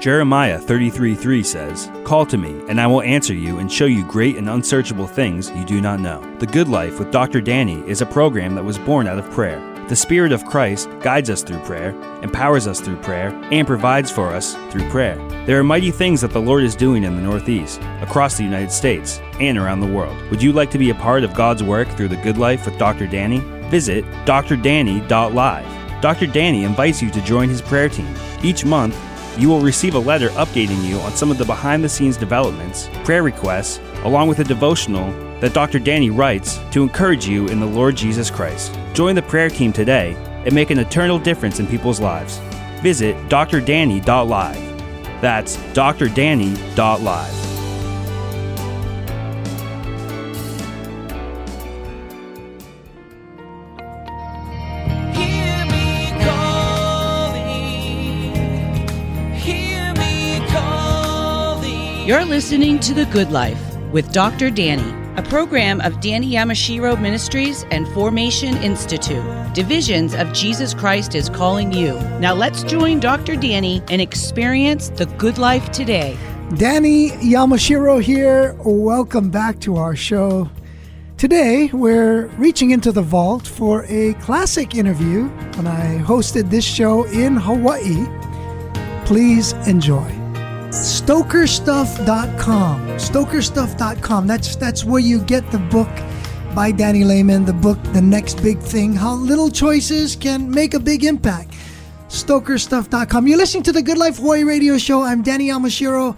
Jeremiah 0.00 0.60
33:3 0.60 1.42
says, 1.42 1.90
"Call 2.04 2.24
to 2.26 2.38
me, 2.38 2.54
and 2.68 2.80
I 2.80 2.86
will 2.86 3.02
answer 3.02 3.34
you 3.34 3.58
and 3.58 3.70
show 3.70 3.86
you 3.86 4.04
great 4.04 4.36
and 4.36 4.48
unsearchable 4.48 5.08
things 5.08 5.50
you 5.56 5.64
do 5.64 5.80
not 5.80 5.98
know." 5.98 6.22
The 6.38 6.46
Good 6.46 6.68
Life 6.68 7.00
with 7.00 7.10
Dr. 7.10 7.40
Danny 7.40 7.82
is 7.86 8.00
a 8.00 8.06
program 8.06 8.54
that 8.54 8.64
was 8.64 8.78
born 8.78 9.08
out 9.08 9.18
of 9.18 9.28
prayer. 9.32 9.60
The 9.88 9.96
Spirit 9.96 10.32
of 10.32 10.44
Christ 10.44 10.90
guides 11.00 11.30
us 11.30 11.42
through 11.42 11.60
prayer, 11.60 11.98
empowers 12.20 12.66
us 12.66 12.78
through 12.78 12.98
prayer, 12.98 13.30
and 13.50 13.66
provides 13.66 14.10
for 14.10 14.28
us 14.28 14.54
through 14.70 14.86
prayer. 14.90 15.16
There 15.46 15.58
are 15.58 15.64
mighty 15.64 15.90
things 15.90 16.20
that 16.20 16.30
the 16.30 16.42
Lord 16.42 16.62
is 16.62 16.76
doing 16.76 17.04
in 17.04 17.16
the 17.16 17.22
Northeast, 17.22 17.80
across 18.02 18.36
the 18.36 18.44
United 18.44 18.70
States, 18.70 19.18
and 19.40 19.56
around 19.56 19.80
the 19.80 19.86
world. 19.86 20.14
Would 20.30 20.42
you 20.42 20.52
like 20.52 20.70
to 20.72 20.78
be 20.78 20.90
a 20.90 20.94
part 20.94 21.24
of 21.24 21.32
God's 21.32 21.62
work 21.62 21.88
through 21.88 22.08
the 22.08 22.16
Good 22.16 22.36
Life 22.36 22.66
with 22.66 22.76
Dr. 22.78 23.06
Danny? 23.06 23.40
Visit 23.70 24.04
drdanny.live. 24.26 26.02
Dr. 26.02 26.26
Danny 26.26 26.64
invites 26.64 27.00
you 27.00 27.10
to 27.10 27.22
join 27.22 27.48
his 27.48 27.62
prayer 27.62 27.88
team. 27.88 28.14
Each 28.42 28.66
month, 28.66 28.94
you 29.38 29.48
will 29.48 29.60
receive 29.60 29.94
a 29.94 29.98
letter 29.98 30.28
updating 30.30 30.84
you 30.84 30.98
on 30.98 31.12
some 31.12 31.30
of 31.30 31.38
the 31.38 31.46
behind 31.46 31.82
the 31.82 31.88
scenes 31.88 32.18
developments, 32.18 32.90
prayer 33.04 33.22
requests, 33.22 33.80
along 34.04 34.28
with 34.28 34.38
a 34.40 34.44
devotional 34.44 35.10
that 35.40 35.54
Dr. 35.54 35.78
Danny 35.78 36.10
writes 36.10 36.58
to 36.72 36.82
encourage 36.82 37.26
you 37.26 37.46
in 37.48 37.60
the 37.60 37.66
Lord 37.66 37.96
Jesus 37.96 38.30
Christ. 38.30 38.76
Join 38.92 39.14
the 39.14 39.22
prayer 39.22 39.50
team 39.50 39.72
today 39.72 40.14
and 40.44 40.54
make 40.54 40.70
an 40.70 40.78
eternal 40.78 41.18
difference 41.18 41.60
in 41.60 41.66
people's 41.66 42.00
lives. 42.00 42.38
Visit 42.82 43.16
drdanny.live. 43.28 45.20
That's 45.20 45.56
drdanny.live. 45.56 47.44
You're 62.06 62.24
listening 62.24 62.80
to 62.80 62.94
The 62.94 63.04
Good 63.04 63.30
Life 63.30 63.77
with 63.92 64.12
Dr. 64.12 64.50
Danny, 64.50 64.90
a 65.16 65.22
program 65.22 65.80
of 65.80 66.00
Danny 66.00 66.32
Yamashiro 66.32 67.00
Ministries 67.00 67.64
and 67.70 67.88
Formation 67.88 68.56
Institute. 68.58 69.24
Divisions 69.54 70.14
of 70.14 70.32
Jesus 70.32 70.74
Christ 70.74 71.14
is 71.14 71.28
calling 71.28 71.72
you. 71.72 71.94
Now 72.20 72.34
let's 72.34 72.62
join 72.62 73.00
Dr. 73.00 73.36
Danny 73.36 73.82
and 73.88 74.00
experience 74.00 74.90
the 74.90 75.06
good 75.06 75.38
life 75.38 75.70
today. 75.70 76.16
Danny 76.56 77.10
Yamashiro 77.10 78.02
here. 78.02 78.56
Welcome 78.64 79.30
back 79.30 79.60
to 79.60 79.76
our 79.76 79.96
show. 79.96 80.50
Today, 81.16 81.68
we're 81.72 82.26
reaching 82.38 82.70
into 82.70 82.92
the 82.92 83.02
vault 83.02 83.46
for 83.46 83.84
a 83.88 84.14
classic 84.14 84.74
interview 84.74 85.24
when 85.56 85.66
I 85.66 85.98
hosted 86.04 86.50
this 86.50 86.64
show 86.64 87.04
in 87.04 87.36
Hawaii 87.36 88.06
Please 89.08 89.54
enjoy. 89.66 90.17
Stokerstuff.com. 90.78 92.80
Stokerstuff.com. 92.98 94.26
That's 94.26 94.56
that's 94.56 94.84
where 94.84 95.00
you 95.00 95.20
get 95.20 95.50
the 95.50 95.58
book 95.58 95.88
by 96.54 96.70
Danny 96.70 97.02
Lehmann, 97.02 97.44
the 97.44 97.52
book 97.52 97.82
The 97.92 98.00
Next 98.00 98.42
Big 98.42 98.60
Thing, 98.60 98.94
How 98.94 99.14
Little 99.14 99.50
Choices 99.50 100.14
Can 100.14 100.50
Make 100.50 100.74
a 100.74 100.80
Big 100.80 101.04
Impact. 101.04 101.52
Stokerstuff.com. 102.08 103.26
You're 103.26 103.38
listening 103.38 103.64
to 103.64 103.72
the 103.72 103.82
Good 103.82 103.98
Life 103.98 104.18
Hawaii 104.18 104.44
radio 104.44 104.78
show. 104.78 105.02
I'm 105.02 105.22
Danny 105.22 105.48
Yamashiro. 105.48 106.16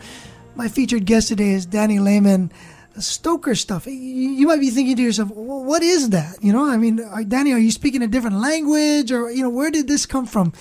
My 0.54 0.68
featured 0.68 1.06
guest 1.06 1.28
today 1.28 1.50
is 1.50 1.64
Danny 1.64 1.98
Lehmann. 1.98 2.52
Stoker 2.98 3.54
stuff. 3.54 3.86
You 3.86 4.46
might 4.46 4.61
be 4.61 4.68
thinking 4.68 4.96
to 4.96 5.02
yourself, 5.02 5.30
well, 5.30 5.64
what 5.64 5.82
is 5.82 6.11
that? 6.11 6.36
You 6.42 6.52
know, 6.52 6.68
I 6.68 6.76
mean, 6.76 7.00
Danny, 7.28 7.54
are 7.54 7.58
you 7.58 7.70
speaking 7.70 8.02
a 8.02 8.06
different 8.06 8.36
language 8.36 9.11
or, 9.11 9.30
you 9.30 9.42
know, 9.42 9.48
where 9.48 9.70
did 9.70 9.88
this 9.88 10.04
come 10.04 10.26
from? 10.26 10.52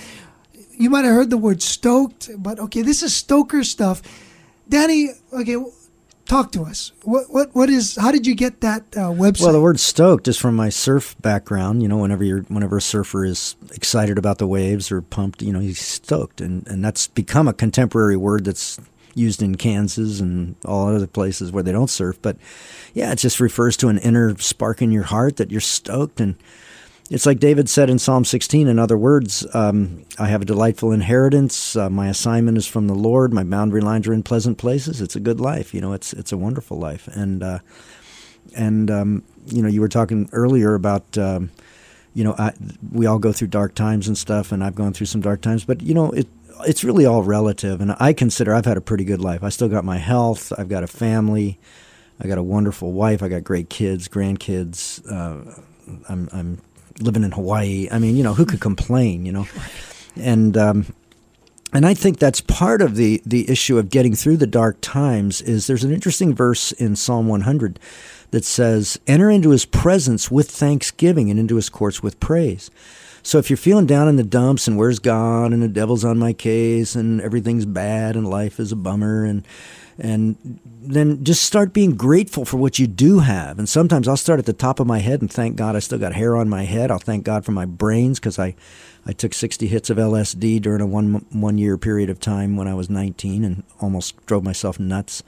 You 0.80 0.90
might 0.90 1.04
have 1.04 1.14
heard 1.14 1.30
the 1.30 1.38
word 1.38 1.62
stoked, 1.62 2.30
but 2.38 2.58
okay, 2.58 2.82
this 2.82 3.04
is 3.04 3.14
Stoker 3.14 3.66
stuff. 3.66 4.02
Danny, 4.70 5.10
okay, 5.34 5.58
talk 6.24 6.54
to 6.54 6.64
us. 6.64 6.94
What 7.04 7.26
what 7.30 7.54
what 7.54 7.70
is? 7.70 7.98
How 7.98 8.14
did 8.14 8.26
you 8.26 8.34
get 8.34 8.62
that 8.62 8.84
uh, 8.96 9.12
website? 9.12 9.42
Well, 9.42 9.52
the 9.52 9.62
word 9.62 9.78
stoked 9.78 10.30
is 10.30 10.38
from 10.38 10.56
my 10.56 10.70
surf 10.70 11.18
background. 11.22 11.82
You 11.82 11.90
know, 11.90 11.98
whenever 11.98 12.24
you're 12.24 12.44
whenever 12.44 12.78
a 12.78 12.82
surfer 12.82 13.26
is 13.26 13.58
excited 13.74 14.18
about 14.18 14.38
the 14.38 14.48
waves 14.48 14.90
or 14.90 15.02
pumped, 15.02 15.42
you 15.42 15.52
know, 15.52 15.60
he's 15.60 15.82
stoked, 15.82 16.40
and 16.40 16.66
and 16.66 16.86
that's 16.86 17.08
become 17.08 17.50
a 17.50 17.54
contemporary 17.54 18.16
word 18.16 18.46
that's 18.46 18.80
used 19.16 19.42
in 19.42 19.56
Kansas 19.56 20.22
and 20.22 20.56
all 20.64 20.88
other 20.88 21.08
places 21.08 21.52
where 21.52 21.64
they 21.64 21.74
don't 21.74 21.90
surf. 21.90 22.18
But 22.22 22.38
yeah, 22.94 23.12
it 23.12 23.18
just 23.18 23.42
refers 23.42 23.76
to 23.78 23.90
an 23.90 23.98
inner 23.98 24.38
spark 24.38 24.82
in 24.82 24.94
your 24.94 25.04
heart 25.04 25.36
that 25.38 25.52
you're 25.52 25.60
stoked 25.60 26.22
and 26.22 26.36
it's 27.10 27.26
like 27.26 27.40
David 27.40 27.70
said 27.70 27.90
in 27.90 27.98
Psalm 27.98 28.24
16. 28.24 28.68
In 28.68 28.78
other 28.78 28.98
words, 28.98 29.46
um, 29.56 30.06
I 30.20 30.28
have 30.28 30.42
a 30.44 30.46
delightful 30.46 30.92
inheritance. 30.92 31.76
Uh, 31.76 31.90
my 31.90 32.08
assignment 32.08 32.58
is 32.58 32.68
from 32.68 32.88
the 32.88 32.96
Lord. 32.96 33.34
My 33.34 33.44
boundary 33.44 33.82
lines 33.82 34.08
are 34.08 34.14
in 34.14 34.22
pleasant 34.22 34.58
places. 34.58 35.02
It's 35.02 35.16
a 35.16 35.20
good 35.20 35.40
life. 35.40 35.74
You 35.74 35.82
know, 35.82 35.94
it's 35.94 36.14
it's 36.14 36.32
a 36.32 36.38
wonderful 36.38 36.78
life. 36.78 37.08
And 37.08 37.42
uh, 37.42 37.60
and 38.56 38.92
um, 38.92 39.24
you 39.48 39.62
know, 39.62 39.68
you 39.68 39.82
were 39.82 39.90
talking 39.90 40.30
earlier 40.32 40.76
about. 40.76 41.18
Um, 41.18 41.52
you 42.16 42.24
know, 42.24 42.34
I, 42.40 42.54
we 42.92 43.06
all 43.06 43.20
go 43.20 43.32
through 43.32 43.50
dark 43.50 43.76
times 43.76 44.08
and 44.08 44.18
stuff, 44.18 44.52
and 44.52 44.64
I've 44.64 44.74
gone 44.74 44.94
through 44.94 45.06
some 45.06 45.22
dark 45.22 45.42
times. 45.42 45.64
But 45.64 45.82
you 45.82 45.94
know, 45.94 46.10
it 46.12 46.28
it's 46.66 46.84
really 46.84 47.06
all 47.06 47.24
relative. 47.24 47.82
And 47.82 47.96
I 48.00 48.14
consider 48.14 48.54
I've 48.54 48.66
had 48.66 48.78
a 48.78 48.82
pretty 48.82 49.04
good 49.04 49.22
life. 49.22 49.44
I 49.44 49.50
still 49.50 49.70
got 49.70 49.86
my 49.86 49.98
health. 49.98 50.52
I've 50.58 50.70
got 50.70 50.84
a 50.84 50.88
family. 50.88 51.60
I 52.20 52.28
got 52.28 52.38
a 52.38 52.44
wonderful 52.44 52.92
wife. 52.92 53.24
I 53.24 53.30
got 53.30 53.44
great 53.44 53.70
kids, 53.70 54.08
grandkids. 54.08 55.06
Uh, 55.10 55.62
I'm 56.10 56.30
I'm 56.34 56.62
living 57.00 57.24
in 57.24 57.32
Hawaii. 57.32 57.88
I 57.92 58.00
mean, 58.00 58.16
you 58.16 58.24
know, 58.24 58.34
who 58.34 58.46
could 58.46 58.60
complain? 58.60 59.26
You 59.26 59.32
know, 59.32 59.48
and 60.16 60.58
um, 60.58 60.94
and 61.74 61.86
I 61.86 61.94
think 61.94 62.20
that's 62.20 62.42
part 62.42 62.82
of 62.82 62.96
the 62.96 63.22
the 63.26 63.50
issue 63.50 63.78
of 63.78 63.90
getting 63.90 64.16
through 64.16 64.38
the 64.38 64.48
dark 64.48 64.78
times. 64.82 65.42
Is 65.42 65.68
there's 65.68 65.84
an 65.84 65.92
interesting 65.92 66.34
verse 66.34 66.72
in 66.74 66.96
Psalm 66.96 67.28
100 67.28 67.80
that 68.32 68.46
says, 68.46 69.00
"Enter 69.08 69.30
into 69.30 69.52
His 69.52 69.66
presence 69.66 70.32
with 70.32 70.50
thanksgiving 70.50 71.30
and 71.30 71.40
into 71.40 71.56
His 71.56 71.70
courts 71.70 72.02
with 72.04 72.20
praise." 72.20 72.70
So 73.22 73.38
if 73.38 73.50
you're 73.50 73.58
feeling 73.58 73.86
down 73.86 74.08
in 74.08 74.16
the 74.16 74.24
dumps 74.24 74.68
and 74.68 74.78
where's 74.78 75.00
God 75.00 75.52
and 75.52 75.62
the 75.62 75.68
devil's 75.68 76.06
on 76.06 76.18
my 76.18 76.34
case 76.34 76.96
and 76.96 77.20
everything's 77.22 77.66
bad 77.66 78.16
and 78.16 78.30
life 78.30 78.60
is 78.60 78.72
a 78.72 78.78
bummer 78.78 79.26
and 79.26 79.46
and 80.00 80.60
then 80.82 81.24
just 81.24 81.44
start 81.44 81.74
being 81.74 81.96
grateful 81.96 82.46
for 82.46 82.58
what 82.58 82.80
you 82.80 82.88
do 82.88 83.20
have. 83.20 83.60
And 83.60 83.68
sometimes 83.68 84.08
I'll 84.08 84.18
start 84.18 84.40
at 84.40 84.46
the 84.46 84.54
top 84.54 84.80
of 84.80 84.88
my 84.88 85.00
head 85.00 85.22
and 85.22 85.32
thank 85.32 85.56
God 85.56 85.76
I 85.76 85.80
still 85.80 86.00
got 86.00 86.14
hair 86.14 86.36
on 86.38 86.50
my 86.50 86.64
head. 86.64 86.90
I'll 86.90 87.00
thank 87.00 87.26
God 87.26 87.46
for 87.46 87.52
my 87.52 87.66
brains 87.66 88.20
because 88.20 88.40
I, 88.40 88.56
I 89.06 89.12
took 89.12 89.34
60 89.34 89.68
hits 89.68 89.90
of 89.90 89.98
LSD 89.98 90.62
during 90.62 90.82
a 90.82 90.86
one 90.86 91.26
one 91.32 91.58
year 91.58 91.78
period 91.78 92.10
of 92.10 92.20
time 92.20 92.56
when 92.56 92.68
I 92.68 92.74
was 92.74 92.90
19 92.90 93.44
and 93.44 93.64
almost 93.82 94.26
drove 94.26 94.44
myself 94.44 94.80
nuts. 94.80 95.22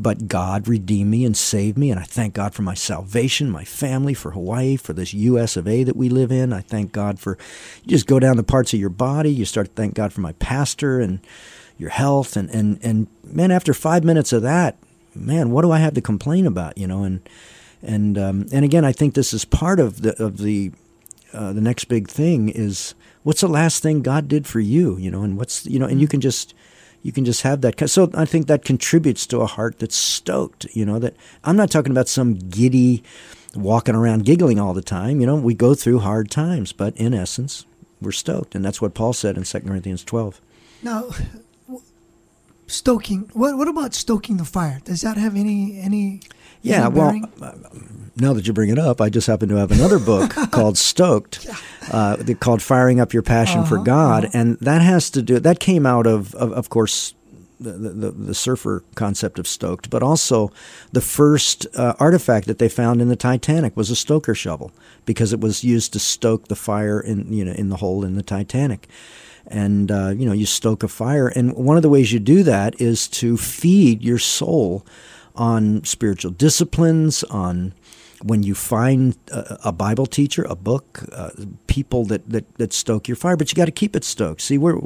But 0.00 0.28
God 0.28 0.68
redeemed 0.68 1.10
me 1.10 1.24
and 1.24 1.36
saved 1.36 1.76
me, 1.76 1.90
and 1.90 1.98
I 1.98 2.04
thank 2.04 2.32
God 2.32 2.54
for 2.54 2.62
my 2.62 2.74
salvation, 2.74 3.50
my 3.50 3.64
family, 3.64 4.14
for 4.14 4.30
Hawaii, 4.30 4.76
for 4.76 4.92
this 4.92 5.12
U.S. 5.12 5.56
of 5.56 5.66
A. 5.66 5.82
that 5.82 5.96
we 5.96 6.08
live 6.08 6.30
in. 6.30 6.52
I 6.52 6.60
thank 6.60 6.92
God 6.92 7.18
for. 7.18 7.36
You 7.82 7.90
just 7.90 8.06
go 8.06 8.20
down 8.20 8.36
the 8.36 8.44
parts 8.44 8.72
of 8.72 8.78
your 8.78 8.90
body. 8.90 9.32
You 9.32 9.44
start 9.44 9.66
to 9.66 9.72
thank 9.72 9.94
God 9.94 10.12
for 10.12 10.20
my 10.20 10.34
pastor 10.34 11.00
and 11.00 11.18
your 11.78 11.90
health, 11.90 12.36
and 12.36 12.50
and 12.50 12.78
and 12.82 13.06
man, 13.24 13.50
after 13.50 13.72
five 13.72 14.04
minutes 14.04 14.32
of 14.32 14.42
that, 14.42 14.76
man, 15.14 15.50
what 15.50 15.62
do 15.62 15.70
I 15.70 15.78
have 15.78 15.94
to 15.94 16.00
complain 16.00 16.46
about? 16.46 16.76
You 16.76 16.86
know, 16.86 17.04
and 17.04 17.20
and 17.82 18.18
um, 18.18 18.46
and 18.52 18.64
again, 18.64 18.84
I 18.84 18.92
think 18.92 19.14
this 19.14 19.32
is 19.32 19.44
part 19.44 19.80
of 19.80 20.02
the 20.02 20.22
of 20.22 20.38
the 20.38 20.72
uh, 21.32 21.52
the 21.52 21.60
next 21.60 21.84
big 21.84 22.08
thing 22.08 22.48
is 22.48 22.94
what's 23.22 23.40
the 23.40 23.48
last 23.48 23.82
thing 23.82 24.02
God 24.02 24.28
did 24.28 24.46
for 24.46 24.60
you? 24.60 24.96
You 24.98 25.10
know, 25.10 25.22
and 25.22 25.36
what's 25.36 25.66
you 25.66 25.78
know, 25.78 25.86
and 25.86 26.00
you 26.00 26.08
can 26.08 26.20
just 26.20 26.54
you 27.02 27.12
can 27.12 27.24
just 27.24 27.42
have 27.42 27.60
that. 27.60 27.88
So 27.88 28.10
I 28.14 28.24
think 28.24 28.46
that 28.46 28.64
contributes 28.64 29.26
to 29.28 29.40
a 29.40 29.46
heart 29.46 29.78
that's 29.78 29.96
stoked. 29.96 30.66
You 30.74 30.84
know 30.84 30.98
that 30.98 31.14
I'm 31.44 31.56
not 31.56 31.70
talking 31.70 31.92
about 31.92 32.08
some 32.08 32.34
giddy 32.34 33.02
walking 33.54 33.94
around 33.94 34.24
giggling 34.24 34.58
all 34.58 34.74
the 34.74 34.82
time. 34.82 35.20
You 35.20 35.26
know, 35.26 35.36
we 35.36 35.54
go 35.54 35.74
through 35.74 36.00
hard 36.00 36.30
times, 36.30 36.72
but 36.72 36.96
in 36.96 37.14
essence, 37.14 37.66
we're 38.00 38.12
stoked, 38.12 38.54
and 38.54 38.64
that's 38.64 38.80
what 38.80 38.94
Paul 38.94 39.12
said 39.12 39.36
in 39.36 39.44
2 39.44 39.60
Corinthians 39.60 40.04
12. 40.04 40.40
Now, 40.82 41.10
stoking. 42.68 43.30
What 43.32 43.56
what 43.56 43.66
about 43.66 43.94
stoking 43.94 44.36
the 44.36 44.44
fire? 44.44 44.80
Does 44.84 45.00
that 45.00 45.16
have 45.16 45.34
any 45.34 45.80
any? 45.80 46.20
Yeah, 46.62 46.86
any 46.86 46.94
well, 46.94 47.30
uh, 47.40 47.52
now 48.16 48.32
that 48.32 48.46
you 48.46 48.52
bring 48.52 48.70
it 48.70 48.78
up, 48.78 49.00
I 49.00 49.10
just 49.10 49.26
happen 49.26 49.48
to 49.48 49.56
have 49.56 49.70
another 49.70 49.98
book 49.98 50.30
called 50.50 50.76
Stoked, 50.76 51.46
uh, 51.92 52.16
called 52.40 52.62
Firing 52.62 53.00
Up 53.00 53.12
Your 53.12 53.22
Passion 53.22 53.60
uh-huh, 53.60 53.68
for 53.68 53.78
God, 53.78 54.24
uh-huh. 54.24 54.38
and 54.38 54.58
that 54.60 54.82
has 54.82 55.10
to 55.10 55.22
do. 55.22 55.38
That 55.38 55.60
came 55.60 55.86
out 55.86 56.06
of, 56.06 56.34
of, 56.34 56.52
of 56.52 56.68
course, 56.68 57.14
the, 57.60 57.72
the, 57.72 58.10
the, 58.10 58.34
surfer 58.34 58.84
concept 58.94 59.38
of 59.38 59.46
stoked, 59.46 59.90
but 59.90 60.02
also 60.02 60.52
the 60.92 61.00
first 61.00 61.66
uh, 61.74 61.94
artifact 61.98 62.46
that 62.46 62.58
they 62.58 62.68
found 62.68 63.00
in 63.00 63.08
the 63.08 63.16
Titanic 63.16 63.76
was 63.76 63.90
a 63.90 63.96
stoker 63.96 64.34
shovel 64.34 64.70
because 65.06 65.32
it 65.32 65.40
was 65.40 65.64
used 65.64 65.92
to 65.92 65.98
stoke 65.98 66.48
the 66.48 66.56
fire 66.56 67.00
in 67.00 67.32
you 67.32 67.44
know 67.44 67.52
in 67.52 67.68
the 67.68 67.76
hole 67.76 68.04
in 68.04 68.14
the 68.14 68.22
Titanic 68.22 68.88
and 69.48 69.90
uh, 69.90 70.12
you 70.16 70.26
know 70.26 70.32
you 70.32 70.46
stoke 70.46 70.82
a 70.82 70.88
fire. 70.88 71.28
And 71.28 71.54
one 71.54 71.76
of 71.76 71.82
the 71.82 71.88
ways 71.88 72.12
you 72.12 72.20
do 72.20 72.42
that 72.44 72.80
is 72.80 73.08
to 73.08 73.36
feed 73.36 74.02
your 74.02 74.18
soul 74.18 74.84
on 75.34 75.84
spiritual 75.84 76.32
disciplines 76.32 77.24
on 77.24 77.72
when 78.22 78.42
you 78.42 78.54
find 78.54 79.16
a, 79.30 79.58
a 79.66 79.72
Bible 79.72 80.06
teacher, 80.06 80.44
a 80.48 80.56
book, 80.56 81.04
uh, 81.12 81.30
people 81.66 82.04
that, 82.06 82.28
that, 82.28 82.52
that 82.56 82.72
stoke 82.72 83.06
your 83.06 83.16
fire, 83.16 83.36
but 83.36 83.50
you 83.50 83.56
got 83.56 83.66
to 83.66 83.72
keep 83.72 83.94
it 83.94 84.04
stoked. 84.04 84.40
See, 84.40 84.58
we're, 84.58 84.78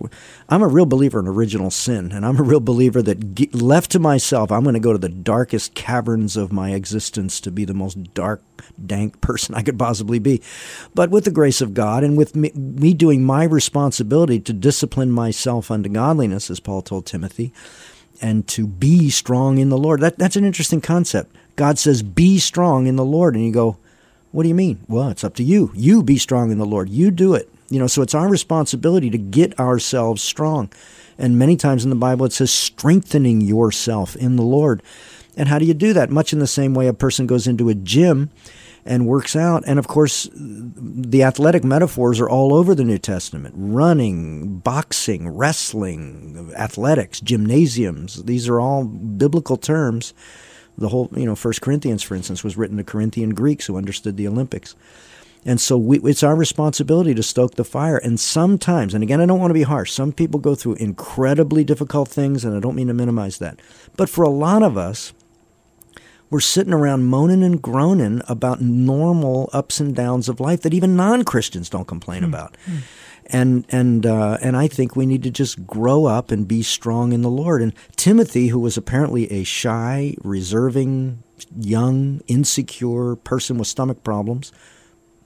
I'm 0.48 0.62
a 0.62 0.68
real 0.68 0.86
believer 0.86 1.18
in 1.20 1.26
original 1.26 1.70
sin, 1.70 2.12
and 2.12 2.26
I'm 2.26 2.38
a 2.38 2.42
real 2.42 2.60
believer 2.60 3.00
that 3.02 3.54
left 3.54 3.90
to 3.92 3.98
myself, 3.98 4.52
I'm 4.52 4.62
going 4.62 4.74
to 4.74 4.80
go 4.80 4.92
to 4.92 4.98
the 4.98 5.08
darkest 5.08 5.74
caverns 5.74 6.36
of 6.36 6.52
my 6.52 6.72
existence 6.72 7.40
to 7.40 7.50
be 7.50 7.64
the 7.64 7.74
most 7.74 8.14
dark, 8.14 8.42
dank 8.84 9.20
person 9.20 9.54
I 9.54 9.62
could 9.62 9.78
possibly 9.78 10.18
be. 10.18 10.42
But 10.94 11.10
with 11.10 11.24
the 11.24 11.30
grace 11.30 11.60
of 11.60 11.74
God 11.74 12.04
and 12.04 12.16
with 12.16 12.36
me, 12.36 12.52
me 12.54 12.94
doing 12.94 13.24
my 13.24 13.44
responsibility 13.44 14.40
to 14.40 14.52
discipline 14.52 15.10
myself 15.10 15.70
unto 15.70 15.88
godliness, 15.88 16.50
as 16.50 16.60
Paul 16.60 16.82
told 16.82 17.06
Timothy, 17.06 17.52
and 18.20 18.46
to 18.48 18.66
be 18.66 19.10
strong 19.10 19.58
in 19.58 19.68
the 19.68 19.78
Lord. 19.78 20.00
That, 20.00 20.18
that's 20.18 20.36
an 20.36 20.44
interesting 20.44 20.80
concept 20.80 21.34
God 21.56 21.78
says, 21.78 22.02
Be 22.02 22.38
strong 22.38 22.86
in 22.86 22.96
the 22.96 23.04
Lord. 23.04 23.34
And 23.34 23.44
you 23.44 23.52
go, 23.52 23.78
What 24.30 24.42
do 24.42 24.48
you 24.48 24.54
mean? 24.54 24.84
Well, 24.88 25.08
it's 25.08 25.24
up 25.24 25.34
to 25.36 25.44
you. 25.44 25.72
You 25.74 26.02
be 26.02 26.18
strong 26.18 26.50
in 26.50 26.58
the 26.58 26.66
Lord. 26.66 26.88
You 26.88 27.10
do 27.10 27.34
it. 27.34 27.48
You 27.70 27.78
know, 27.78 27.86
so 27.86 28.02
it's 28.02 28.14
our 28.14 28.28
responsibility 28.28 29.10
to 29.10 29.18
get 29.18 29.58
ourselves 29.58 30.22
strong. 30.22 30.70
And 31.18 31.38
many 31.38 31.56
times 31.56 31.84
in 31.84 31.90
the 31.90 31.96
Bible 31.96 32.26
it 32.26 32.32
says 32.32 32.50
strengthening 32.50 33.40
yourself 33.40 34.16
in 34.16 34.36
the 34.36 34.42
Lord. 34.42 34.82
And 35.36 35.48
how 35.48 35.58
do 35.58 35.64
you 35.64 35.74
do 35.74 35.92
that? 35.94 36.10
Much 36.10 36.32
in 36.32 36.38
the 36.38 36.46
same 36.46 36.74
way 36.74 36.86
a 36.86 36.92
person 36.92 37.26
goes 37.26 37.46
into 37.46 37.68
a 37.68 37.74
gym 37.74 38.30
and 38.84 39.06
works 39.06 39.36
out. 39.36 39.62
And 39.66 39.78
of 39.78 39.86
course, 39.86 40.28
the 40.34 41.22
athletic 41.22 41.64
metaphors 41.64 42.20
are 42.20 42.28
all 42.28 42.54
over 42.54 42.74
the 42.74 42.84
New 42.84 42.98
Testament 42.98 43.54
running, 43.56 44.58
boxing, 44.58 45.28
wrestling, 45.28 46.52
athletics, 46.56 47.20
gymnasiums. 47.20 48.24
These 48.24 48.48
are 48.48 48.60
all 48.60 48.84
biblical 48.84 49.56
terms 49.56 50.12
the 50.78 50.88
whole, 50.88 51.08
you 51.14 51.26
know, 51.26 51.34
First 51.34 51.60
Corinthians, 51.60 52.02
for 52.02 52.14
instance, 52.14 52.42
was 52.42 52.56
written 52.56 52.76
to 52.76 52.84
Corinthian 52.84 53.30
Greeks 53.30 53.66
who 53.66 53.76
understood 53.76 54.16
the 54.16 54.26
Olympics. 54.26 54.74
And 55.44 55.60
so 55.60 55.76
we, 55.76 55.98
it's 56.00 56.22
our 56.22 56.36
responsibility 56.36 57.14
to 57.14 57.22
stoke 57.22 57.56
the 57.56 57.64
fire. 57.64 57.96
And 57.96 58.18
sometimes, 58.18 58.94
and 58.94 59.02
again, 59.02 59.20
I 59.20 59.26
don't 59.26 59.40
want 59.40 59.50
to 59.50 59.54
be 59.54 59.64
harsh, 59.64 59.92
some 59.92 60.12
people 60.12 60.38
go 60.38 60.54
through 60.54 60.74
incredibly 60.74 61.64
difficult 61.64 62.08
things, 62.08 62.44
and 62.44 62.56
I 62.56 62.60
don't 62.60 62.76
mean 62.76 62.86
to 62.86 62.94
minimize 62.94 63.38
that. 63.38 63.60
But 63.96 64.08
for 64.08 64.22
a 64.22 64.28
lot 64.28 64.62
of 64.62 64.78
us, 64.78 65.12
we're 66.30 66.40
sitting 66.40 66.72
around 66.72 67.04
moaning 67.04 67.42
and 67.42 67.60
groaning 67.60 68.22
about 68.28 68.60
normal 68.62 69.50
ups 69.52 69.80
and 69.80 69.94
downs 69.94 70.28
of 70.28 70.40
life 70.40 70.62
that 70.62 70.72
even 70.72 70.96
non 70.96 71.24
Christians 71.24 71.68
don't 71.68 71.88
complain 71.88 72.22
mm. 72.22 72.28
about. 72.28 72.56
Mm 72.66 72.82
and 73.32 73.64
and 73.70 74.06
uh, 74.06 74.38
and 74.40 74.56
I 74.56 74.68
think 74.68 74.94
we 74.94 75.06
need 75.06 75.22
to 75.24 75.30
just 75.30 75.66
grow 75.66 76.04
up 76.04 76.30
and 76.30 76.46
be 76.46 76.62
strong 76.62 77.12
in 77.12 77.22
the 77.22 77.30
Lord. 77.30 77.62
And 77.62 77.72
Timothy, 77.96 78.48
who 78.48 78.60
was 78.60 78.76
apparently 78.76 79.30
a 79.32 79.42
shy, 79.44 80.14
reserving, 80.22 81.22
young, 81.58 82.20
insecure 82.28 83.16
person 83.16 83.58
with 83.58 83.68
stomach 83.68 84.04
problems, 84.04 84.52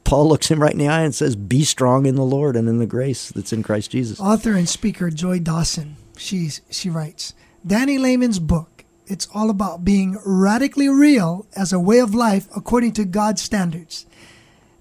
Paul 0.04 0.28
looks 0.28 0.50
him 0.50 0.62
right 0.62 0.72
in 0.72 0.78
the 0.78 0.88
eye 0.88 1.02
and 1.02 1.14
says, 1.14 1.36
"Be 1.36 1.64
strong 1.64 2.06
in 2.06 2.14
the 2.14 2.24
Lord 2.24 2.56
and 2.56 2.68
in 2.68 2.78
the 2.78 2.86
grace 2.86 3.30
that's 3.30 3.52
in 3.52 3.62
Christ 3.62 3.90
Jesus." 3.90 4.20
Author 4.20 4.52
and 4.52 4.68
speaker 4.68 5.10
Joy 5.10 5.40
Dawson 5.40 5.96
She's, 6.16 6.62
she 6.70 6.90
writes 6.90 7.34
Danny 7.66 7.98
Lehmann's 7.98 8.38
book, 8.38 8.84
it's 9.06 9.28
all 9.34 9.50
about 9.50 9.84
being 9.84 10.18
radically 10.24 10.88
real 10.88 11.46
as 11.54 11.72
a 11.72 11.80
way 11.80 11.98
of 11.98 12.14
life 12.14 12.48
according 12.56 12.92
to 12.92 13.04
God's 13.04 13.42
standards. 13.42 14.06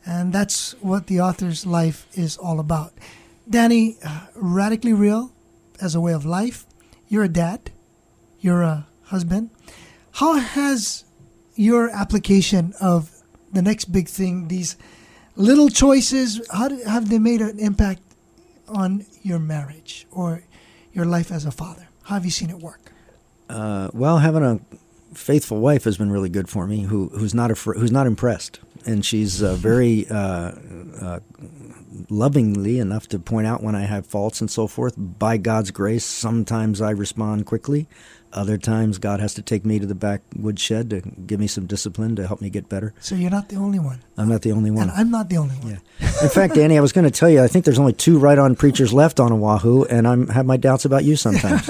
And 0.06 0.32
that's 0.32 0.74
what 0.82 1.08
the 1.08 1.20
author's 1.22 1.66
life 1.66 2.08
is 2.14 2.38
all 2.38 2.60
about. 2.60 2.94
Danny, 3.50 3.98
uh, 4.06 4.28
radically 4.36 4.94
real 4.94 5.34
as 5.82 5.96
a 5.96 6.02
way 6.02 6.14
of 6.14 6.26
life. 6.26 6.66
You're 7.08 7.24
a 7.24 7.30
dad, 7.30 7.72
you're 8.40 8.62
a 8.62 8.88
husband. 9.04 9.50
How 10.14 10.36
has 10.36 11.06
your 11.56 11.90
application 11.90 12.74
of 12.80 13.12
the 13.52 13.62
next 13.62 13.86
big 13.92 14.08
thing, 14.08 14.48
these 14.48 14.78
little 15.36 15.70
choices, 15.70 16.42
how 16.52 16.68
do, 16.68 16.82
have 16.84 17.10
they 17.10 17.20
made 17.20 17.42
an 17.42 17.60
impact 17.60 18.02
on 18.68 19.06
your 19.22 19.40
marriage 19.40 20.08
or 20.12 20.44
your 20.94 21.06
life 21.06 21.32
as 21.32 21.46
a 21.46 21.52
father? 21.52 21.88
How 22.04 22.16
have 22.16 22.26
you 22.26 22.32
seen 22.32 22.50
it 22.50 22.60
work? 22.60 22.92
Uh, 23.50 23.90
well, 23.94 24.20
having 24.20 24.44
a 24.44 24.60
faithful 25.14 25.60
wife 25.60 25.84
has 25.84 25.98
been 25.98 26.12
really 26.12 26.30
good 26.30 26.50
for 26.50 26.68
me. 26.68 26.84
Who 26.84 27.10
who's 27.10 27.34
not 27.34 27.52
afr- 27.52 27.78
who's 27.78 27.92
not 27.92 28.08
impressed, 28.08 28.60
and 28.86 29.06
she's 29.06 29.42
uh, 29.42 29.56
very 29.56 30.08
uh, 30.10 30.52
uh, 31.02 31.20
lovingly 32.10 32.80
enough 32.80 33.08
to 33.10 33.20
point 33.20 33.48
out 33.48 33.64
when 33.64 33.76
I 33.76 33.82
have 33.82 34.06
faults 34.06 34.42
and 34.42 34.50
so 34.50 34.68
forth. 34.68 34.96
By 34.98 35.38
God's 35.38 35.72
grace, 35.72 36.06
sometimes 36.06 36.82
I 36.82 36.92
respond 36.92 37.46
quickly. 37.46 37.88
Other 38.34 38.58
times, 38.58 38.98
God 38.98 39.22
has 39.22 39.34
to 39.36 39.42
take 39.42 39.66
me 39.66 39.80
to 39.80 39.86
the 39.86 39.96
back 39.96 40.22
woodshed 40.36 40.90
to 40.90 41.00
give 41.00 41.40
me 41.40 41.48
some 41.48 41.68
discipline 41.68 42.18
to 42.18 42.28
help 42.28 42.42
me 42.42 42.50
get 42.50 42.68
better. 42.68 42.94
So 43.00 43.16
you're 43.16 43.32
not 43.32 43.48
the 43.48 43.56
only 43.56 43.80
one. 43.80 44.04
I'm 44.18 44.28
not 44.28 44.42
the 44.42 44.52
only 44.52 44.72
one. 44.72 44.90
And 44.90 44.92
I'm 44.92 45.10
not 45.10 45.30
the 45.30 45.38
only 45.38 45.56
one. 45.56 45.80
Yeah. 46.02 46.10
In 46.22 46.28
fact, 46.28 46.56
Danny, 46.56 46.78
I 46.78 46.82
was 46.82 46.92
going 46.92 47.06
to 47.06 47.12
tell 47.12 47.30
you, 47.30 47.42
I 47.42 47.48
think 47.48 47.64
there's 47.64 47.80
only 47.80 47.94
two 47.94 48.20
right-on 48.20 48.58
preachers 48.58 48.92
left 48.92 49.22
on 49.22 49.32
Oahu, 49.32 49.86
and 49.86 50.06
I 50.06 50.34
have 50.34 50.46
my 50.46 50.58
doubts 50.58 50.84
about 50.84 51.06
you 51.06 51.16
sometimes. 51.16 51.66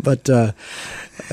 but 0.00 0.28
uh, 0.28 0.52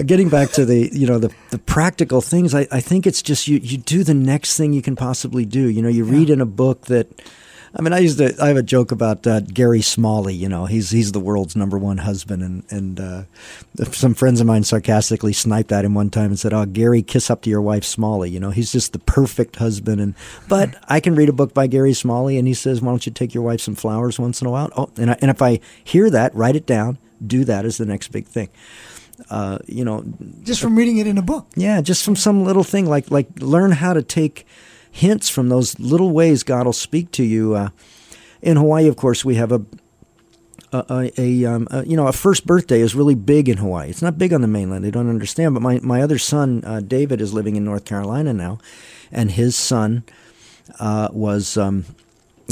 getting 0.05 0.29
back 0.29 0.51
to 0.51 0.65
the 0.65 0.89
you 0.91 1.07
know 1.07 1.19
the, 1.19 1.33
the 1.51 1.59
practical 1.59 2.21
things, 2.21 2.53
I, 2.53 2.67
I 2.71 2.79
think 2.79 3.07
it's 3.07 3.21
just 3.21 3.47
you 3.47 3.57
you 3.57 3.77
do 3.77 4.03
the 4.03 4.13
next 4.13 4.57
thing 4.57 4.73
you 4.73 4.81
can 4.81 4.95
possibly 4.95 5.45
do. 5.45 5.69
You 5.69 5.81
know, 5.81 5.89
you 5.89 6.03
read 6.03 6.29
in 6.29 6.41
a 6.41 6.45
book 6.45 6.85
that. 6.85 7.07
I 7.77 7.81
mean, 7.81 7.91
I 7.91 7.99
used 7.99 8.19
to. 8.19 8.33
I 8.41 8.47
have 8.47 8.55
a 8.55 8.63
joke 8.63 8.93
about 8.93 9.27
uh, 9.27 9.41
Gary 9.41 9.81
Smalley. 9.81 10.33
You 10.33 10.47
know, 10.47 10.65
he's 10.65 10.91
he's 10.91 11.11
the 11.11 11.19
world's 11.19 11.57
number 11.57 11.77
one 11.77 11.97
husband, 11.97 12.41
and 12.41 12.63
and 12.69 12.99
uh, 13.01 13.23
some 13.91 14.13
friends 14.13 14.39
of 14.39 14.47
mine 14.47 14.63
sarcastically 14.63 15.33
sniped 15.33 15.73
at 15.73 15.83
him 15.83 15.93
one 15.93 16.09
time 16.09 16.27
and 16.27 16.39
said, 16.39 16.53
"Oh, 16.53 16.65
Gary, 16.65 17.01
kiss 17.01 17.29
up 17.29 17.41
to 17.41 17.49
your 17.49 17.61
wife, 17.61 17.83
Smalley. 17.83 18.29
You 18.29 18.39
know, 18.39 18.51
he's 18.51 18.71
just 18.71 18.93
the 18.93 18.99
perfect 18.99 19.57
husband." 19.57 19.99
And 19.99 20.13
but 20.47 20.73
I 20.87 21.01
can 21.01 21.15
read 21.15 21.27
a 21.27 21.33
book 21.33 21.53
by 21.53 21.67
Gary 21.67 21.91
Smalley, 21.91 22.37
and 22.37 22.47
he 22.47 22.53
says, 22.53 22.79
"Why 22.79 22.91
don't 22.91 23.05
you 23.05 23.11
take 23.11 23.33
your 23.33 23.43
wife 23.43 23.59
some 23.59 23.75
flowers 23.75 24.17
once 24.17 24.39
in 24.39 24.47
a 24.47 24.51
while?" 24.51 24.69
Oh, 24.77 24.89
and 24.95 25.11
I, 25.11 25.17
and 25.19 25.29
if 25.29 25.41
I 25.41 25.59
hear 25.83 26.09
that, 26.11 26.33
write 26.33 26.55
it 26.55 26.65
down. 26.65 26.97
Do 27.27 27.43
that 27.43 27.65
as 27.65 27.75
the 27.75 27.85
next 27.85 28.07
big 28.13 28.25
thing. 28.25 28.47
Uh, 29.29 29.59
you 29.67 29.85
know, 29.85 30.03
Just 30.43 30.61
from 30.61 30.75
reading 30.77 30.97
it 30.97 31.07
in 31.07 31.17
a 31.17 31.21
book. 31.21 31.47
yeah, 31.55 31.81
just 31.81 32.03
from 32.03 32.15
some 32.15 32.43
little 32.43 32.63
thing 32.63 32.85
like 32.85 33.09
like 33.11 33.27
learn 33.39 33.71
how 33.71 33.93
to 33.93 34.01
take 34.03 34.45
hints 34.91 35.29
from 35.29 35.49
those 35.49 35.79
little 35.79 36.11
ways 36.11 36.43
God 36.43 36.65
will 36.65 36.73
speak 36.73 37.11
to 37.11 37.23
you. 37.23 37.55
Uh, 37.55 37.69
in 38.41 38.57
Hawaii, 38.57 38.87
of 38.87 38.95
course, 38.95 39.25
we 39.25 39.35
have 39.35 39.51
a 39.51 39.61
a, 40.71 40.85
a, 40.89 41.21
a, 41.21 41.45
um, 41.45 41.67
a 41.71 41.85
you 41.85 41.95
know 41.95 42.07
a 42.07 42.11
first 42.13 42.45
birthday 42.45 42.81
is 42.81 42.95
really 42.95 43.15
big 43.15 43.47
in 43.47 43.57
Hawaii. 43.57 43.89
It's 43.89 44.01
not 44.01 44.17
big 44.17 44.33
on 44.33 44.41
the 44.41 44.47
mainland. 44.47 44.83
They 44.83 44.91
don't 44.91 45.09
understand. 45.09 45.53
But 45.53 45.61
my 45.63 45.79
my 45.81 46.01
other 46.01 46.17
son, 46.17 46.63
uh, 46.65 46.81
David, 46.81 47.21
is 47.21 47.33
living 47.33 47.55
in 47.55 47.63
North 47.63 47.85
Carolina 47.85 48.33
now, 48.33 48.59
and 49.11 49.31
his 49.31 49.55
son 49.55 50.03
uh, 50.79 51.09
was. 51.11 51.57
Um, 51.57 51.85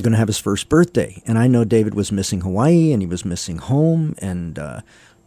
going 0.01 0.11
to 0.11 0.17
have 0.17 0.27
his 0.27 0.39
first 0.39 0.69
birthday. 0.69 1.21
And 1.27 1.37
I 1.37 1.45
know 1.47 1.63
David 1.63 1.93
was 1.93 2.11
missing 2.11 2.41
Hawaii 2.41 2.91
and 2.91 3.03
he 3.03 3.05
was 3.05 3.23
missing 3.23 3.59
home. 3.59 4.15
And 4.17 4.57
uh, 4.57 4.81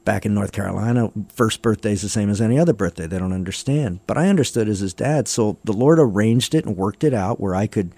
back 0.07 0.25
in 0.25 0.33
North 0.33 0.53
Carolina, 0.53 1.11
first 1.35 1.61
birthday 1.61 1.93
is 1.93 2.01
the 2.01 2.09
same 2.09 2.31
as 2.31 2.41
any 2.41 2.59
other 2.59 2.73
birthday. 2.73 3.07
They 3.07 3.19
don't 3.19 3.35
understand. 3.35 4.01
But 4.07 4.17
I 4.17 4.29
understood 4.29 4.69
as 4.69 4.79
his 4.79 4.95
dad. 4.95 5.29
So 5.29 5.59
the 5.65 5.75
Lord 5.75 5.99
arranged 5.99 6.55
it 6.55 6.65
and 6.65 6.77
worked 6.79 7.05
it 7.05 7.13
out 7.13 7.41
where 7.41 7.55
I 7.55 7.67
could 7.67 7.93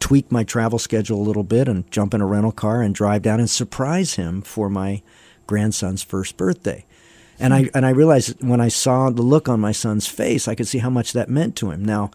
tweak 0.00 0.30
my 0.30 0.44
travel 0.44 0.78
schedule 0.78 1.18
a 1.18 1.22
little 1.22 1.44
bit 1.44 1.68
and 1.68 1.90
jump 1.90 2.12
in 2.12 2.20
a 2.20 2.26
rental 2.26 2.52
car 2.52 2.82
and 2.82 2.94
drive 2.94 3.22
down 3.22 3.40
and 3.40 3.48
surprise 3.48 4.14
him 4.14 4.42
for 4.42 4.68
my 4.68 5.00
grandson's 5.46 6.02
first 6.02 6.36
birthday. 6.36 6.84
And 7.38 7.54
I 7.54 7.70
and 7.74 7.86
I 7.86 7.90
realized 7.90 8.42
when 8.42 8.60
I 8.60 8.68
saw 8.68 9.10
the 9.10 9.22
look 9.22 9.48
on 9.48 9.58
my 9.58 9.72
son's 9.72 10.06
face, 10.06 10.46
I 10.46 10.54
could 10.54 10.68
see 10.68 10.78
how 10.78 10.90
much 10.90 11.12
that 11.12 11.28
meant 11.30 11.56
to 11.56 11.70
him. 11.70 11.84
Now, 11.84 12.10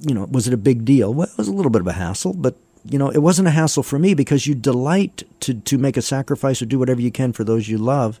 you 0.00 0.14
know, 0.14 0.24
was 0.30 0.46
it 0.46 0.54
a 0.54 0.58
big 0.58 0.84
deal? 0.84 1.14
Well, 1.14 1.28
it 1.28 1.38
was 1.38 1.48
a 1.48 1.52
little 1.52 1.70
bit 1.70 1.80
of 1.80 1.86
a 1.86 1.92
hassle, 1.92 2.34
but 2.34 2.56
you 2.84 2.98
know, 2.98 3.10
it 3.10 3.18
wasn't 3.18 3.48
a 3.48 3.52
hassle 3.52 3.82
for 3.82 3.98
me 3.98 4.14
because 4.14 4.46
you 4.46 4.54
delight 4.54 5.22
to 5.40 5.54
to 5.54 5.78
make 5.78 5.96
a 5.96 6.02
sacrifice 6.02 6.62
or 6.62 6.66
do 6.66 6.78
whatever 6.78 7.00
you 7.00 7.10
can 7.10 7.32
for 7.32 7.44
those 7.44 7.68
you 7.68 7.78
love, 7.78 8.20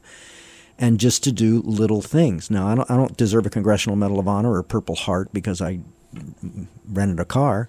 and 0.78 1.00
just 1.00 1.24
to 1.24 1.32
do 1.32 1.62
little 1.64 2.02
things. 2.02 2.50
Now, 2.50 2.66
I 2.66 2.74
don't 2.74 2.90
I 2.90 2.96
don't 2.96 3.16
deserve 3.16 3.46
a 3.46 3.50
Congressional 3.50 3.96
Medal 3.96 4.18
of 4.18 4.28
Honor 4.28 4.52
or 4.52 4.58
a 4.58 4.64
Purple 4.64 4.96
Heart 4.96 5.32
because 5.32 5.60
I 5.60 5.80
rented 6.88 7.20
a 7.20 7.24
car, 7.24 7.68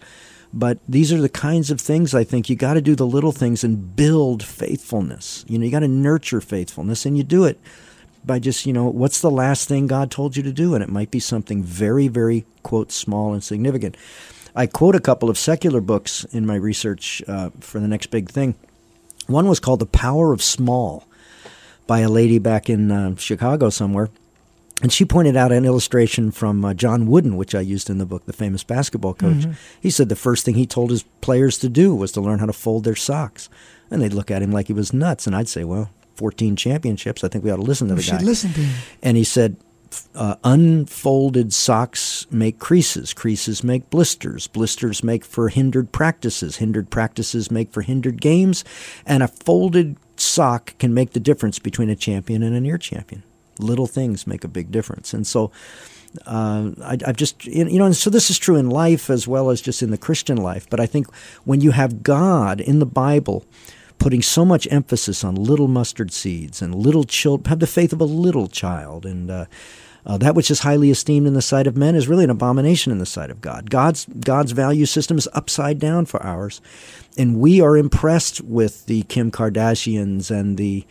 but 0.54 0.80
these 0.88 1.14
are 1.14 1.22
the 1.22 1.30
kinds 1.30 1.72
of 1.72 1.80
things 1.80 2.14
I 2.14 2.24
think 2.24 2.50
you 2.50 2.56
got 2.56 2.74
to 2.74 2.82
do 2.82 2.96
the 2.96 3.06
little 3.06 3.32
things 3.32 3.64
and 3.64 3.96
build 3.96 4.44
faithfulness. 4.44 5.46
You 5.48 5.60
know, 5.60 5.66
you 5.66 5.72
got 5.72 5.80
to 5.80 5.88
nurture 5.88 6.42
faithfulness, 6.42 7.06
and 7.06 7.18
you 7.18 7.24
do 7.24 7.46
it 7.46 7.60
by 8.26 8.38
just 8.40 8.66
you 8.66 8.74
know 8.74 8.86
what's 8.86 9.22
the 9.22 9.32
last 9.32 9.68
thing 9.68 9.88
God 9.88 10.12
told 10.12 10.36
you 10.36 10.44
to 10.44 10.52
do, 10.52 10.76
and 10.76 10.84
it 10.84 10.90
might 10.90 11.12
be 11.12 11.20
something 11.20 11.64
very 11.64 12.08
very 12.08 12.46
quote 12.64 12.92
small 12.92 13.34
and 13.34 13.44
significant. 13.44 13.96
I 14.56 14.68
quote 14.68 14.96
a 14.96 15.00
couple 15.00 15.30
of 15.30 15.38
secular 15.38 15.82
books 15.82 16.24
in 16.32 16.46
my 16.46 16.56
research 16.56 17.22
uh, 17.28 17.50
for 17.60 17.80
the 17.80 17.88
next 17.88 18.08
big 18.08 18.30
thing. 18.30 18.56
One 19.28 19.48
was 19.48 19.60
called 19.60 19.80
The 19.80 19.86
Power 19.86 20.34
of 20.34 20.42
Small 20.42 21.08
by 21.88 22.00
a 22.00 22.10
lady 22.10 22.40
back 22.40 22.70
in 22.70 22.92
uh, 22.92 23.16
Chicago 23.16 23.70
somewhere. 23.70 24.10
And 24.82 24.92
she 24.92 25.06
pointed 25.06 25.36
out 25.38 25.52
an 25.52 25.64
illustration 25.64 26.32
from 26.32 26.66
uh, 26.66 26.74
John 26.74 27.06
Wooden, 27.06 27.38
which 27.38 27.54
I 27.54 27.60
used 27.62 27.90
in 27.90 28.00
the 28.00 28.06
book, 28.06 28.26
the 28.26 28.34
famous 28.34 28.64
basketball 28.64 29.14
coach. 29.14 29.46
He 29.80 29.92
said 29.92 30.10
the 30.10 30.16
first 30.16 30.44
thing 30.44 30.56
he 30.56 30.66
told 30.66 30.90
his 30.90 31.04
players 31.22 31.60
to 31.60 31.70
do 31.70 31.94
was 31.94 32.12
to 32.14 32.22
learn 32.22 32.40
how 32.40 32.48
to 32.48 32.54
fold 32.54 32.84
their 32.84 32.96
socks. 32.96 33.48
And 33.92 34.02
they'd 34.02 34.14
look 34.14 34.32
at 34.32 34.42
him 34.42 34.52
like 34.52 34.68
he 34.68 34.74
was 34.74 34.92
nuts. 34.92 35.28
And 35.28 35.36
I'd 35.36 35.48
say, 35.48 35.64
well, 35.64 35.92
14 36.16 36.56
championships. 36.56 37.24
I 37.24 37.28
think 37.28 37.44
we 37.44 37.52
ought 37.52 37.58
to 37.58 37.62
listen 37.62 37.90
to 37.90 37.94
We 37.94 37.98
the 38.00 38.04
should 38.04 38.20
guy. 38.20 38.26
listen 38.26 38.54
to 38.54 38.60
him. 38.60 38.82
And 39.04 39.18
he 39.18 39.24
said, 39.24 39.56
uh, 40.16 40.36
unfolded 40.44 41.54
socks 41.54 42.28
make 42.32 42.60
creases. 42.60 43.14
Creases 43.14 43.64
make 43.64 43.90
blisters. 43.90 44.48
Blisters 44.48 45.04
make 45.04 45.26
for 45.26 45.50
hindered 45.50 45.92
practices. 45.92 46.58
Hindered 46.58 46.90
practices 46.90 47.52
make 47.52 47.72
for 47.72 47.82
hindered 47.82 48.22
games. 48.22 48.64
And 49.06 49.24
a 49.24 49.28
folded 49.28 49.98
sock 50.18 50.78
can 50.78 50.94
make 50.94 51.12
the 51.12 51.20
difference 51.20 51.60
between 51.60 51.90
a 51.90 51.96
champion 51.96 52.44
and 52.44 52.56
a 52.56 52.62
near 52.62 52.78
champion. 52.78 53.24
Little 53.60 53.88
things 53.88 54.28
make 54.28 54.44
a 54.44 54.48
big 54.48 54.72
difference. 54.72 55.14
And 55.14 55.26
so 55.28 55.52
uh, 56.26 56.72
I, 56.84 56.98
I've 57.06 57.18
just, 57.18 57.46
you 57.46 57.80
know, 57.80 57.86
and 57.86 57.96
so 57.96 58.10
this 58.10 58.30
is 58.30 58.38
true 58.38 58.56
in 58.56 58.70
life 58.70 59.10
as 59.10 59.28
well 59.28 59.50
as 59.50 59.62
just 59.62 59.82
in 59.82 59.92
the 59.92 59.98
Christian 59.98 60.38
life. 60.38 60.70
But 60.70 60.80
I 60.80 60.86
think 60.86 61.14
when 61.46 61.62
you 61.62 61.72
have 61.72 62.04
God 62.04 62.60
in 62.60 62.80
the 62.80 62.86
Bible, 62.86 63.46
putting 64.02 64.22
so 64.24 64.44
much 64.44 64.68
emphasis 64.72 65.24
on 65.24 65.36
little 65.36 65.68
mustard 65.68 66.12
seeds 66.12 66.60
and 66.60 66.74
little 66.74 67.04
children, 67.04 67.48
have 67.48 67.60
the 67.60 67.68
faith 67.68 67.94
of 67.94 68.02
a 68.02 68.06
little 68.06 68.48
child, 68.48 69.06
and 69.06 69.30
uh, 69.30 69.46
uh, 70.08 70.18
that 70.18 70.34
which 70.34 70.50
is 70.50 70.62
highly 70.62 70.90
esteemed 70.90 71.28
in 71.28 71.36
the 71.36 71.42
sight 71.42 71.68
of 71.68 71.78
men 71.78 71.94
is 71.94 72.08
really 72.08 72.24
an 72.24 72.32
abomination 72.32 72.92
in 72.92 72.98
the 72.98 73.06
sight 73.06 73.30
of 73.30 73.42
God. 73.42 73.70
God's 73.70 74.06
God's 74.06 74.54
value 74.54 74.88
system 74.88 75.20
is 75.20 75.30
upside 75.34 75.78
down 75.78 76.08
for 76.08 76.22
ours, 76.24 76.62
and 77.16 77.40
we 77.40 77.62
are 77.62 77.78
impressed 77.78 78.42
with 78.42 78.88
the 78.88 79.04
Kim 79.04 79.30
Kardashians 79.30 80.32
and 80.32 80.58
the 80.58 80.84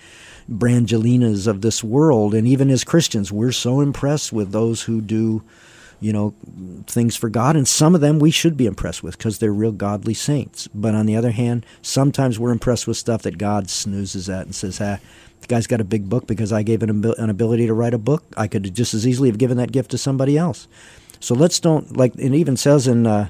Brangelinas 0.49 1.49
of 1.49 1.63
this 1.63 1.83
world, 1.83 2.33
and 2.33 2.47
even 2.47 2.71
as 2.71 2.85
Christians, 2.85 3.33
we're 3.33 3.51
so 3.51 3.81
impressed 3.81 4.33
with 4.33 4.53
those 4.53 4.83
who 4.83 5.01
do 5.01 5.43
you 6.01 6.13
know, 6.13 6.35
things 6.87 7.15
for 7.15 7.29
God, 7.29 7.57
and 7.57 7.69
some 7.69 7.95
of 7.95 8.01
them 8.01 8.19
we 8.19 8.31
should 8.31 8.57
be 8.57 8.67
impressed 8.67 9.03
with 9.03 9.19
because 9.19 9.39
they're 9.39 9.53
real 9.53 9.73
godly 9.73 10.15
saints. 10.15 10.69
But 10.75 10.95
on 10.95 11.07
the 11.07 11.17
other 11.17 11.31
hand, 11.31 11.67
sometimes 11.83 12.39
we're 12.39 12.53
impressed 12.53 12.87
with 12.87 12.97
stuff 12.97 13.23
that 13.23 13.39
God 13.39 13.69
snoozes 13.69 14.29
at 14.29 14.47
and 14.47 14.55
says, 14.55 14.81
"Ah, 14.81 14.99
the 15.41 15.47
guy's 15.47 15.67
got 15.67 15.81
a 15.81 15.85
big 15.85 16.09
book 16.09 16.27
because 16.27 16.53
I 16.53 16.63
gave 16.63 16.83
him 16.83 17.05
an 17.05 17.31
ability 17.31 17.67
to 17.67 17.75
write 17.75 17.95
a 17.95 17.99
book. 17.99 18.25
I 18.37 18.49
could 18.49 18.75
just 18.75 18.95
as 18.95 19.07
easily 19.07 19.29
have 19.29 19.39
given 19.39 19.59
that 19.59 19.73
gift 19.73 19.91
to 19.91 19.99
somebody 19.99 20.39
else." 20.39 20.69
So 21.21 21.35
let's 21.35 21.61
don't 21.61 21.97
like. 21.97 22.15
It 22.17 22.33
even 22.35 22.57
says 22.57 22.87
in 22.87 23.07
uh, 23.07 23.29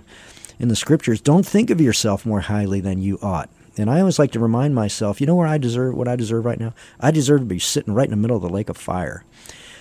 in 0.61 0.69
the 0.69 0.77
scriptures, 0.77 1.21
don't 1.21 1.47
think 1.47 1.71
of 1.71 1.81
yourself 1.81 2.25
more 2.25 2.43
highly 2.43 2.81
than 2.81 3.01
you 3.01 3.19
ought. 3.21 3.51
And 3.77 3.91
I 3.91 4.01
always 4.01 4.19
like 4.19 4.33
to 4.33 4.41
remind 4.41 4.75
myself, 4.75 5.21
you 5.21 5.27
know 5.27 5.35
where 5.35 5.47
I 5.47 5.59
deserve 5.59 5.95
what 5.95 6.07
I 6.07 6.17
deserve 6.17 6.45
right 6.45 6.61
now? 6.61 6.75
I 7.01 7.11
deserve 7.11 7.41
to 7.41 7.47
be 7.47 7.59
sitting 7.59 7.95
right 7.95 8.05
in 8.05 8.11
the 8.11 8.17
middle 8.17 8.37
of 8.37 8.43
the 8.43 8.49
lake 8.49 8.69
of 8.69 8.77
fire 8.77 9.25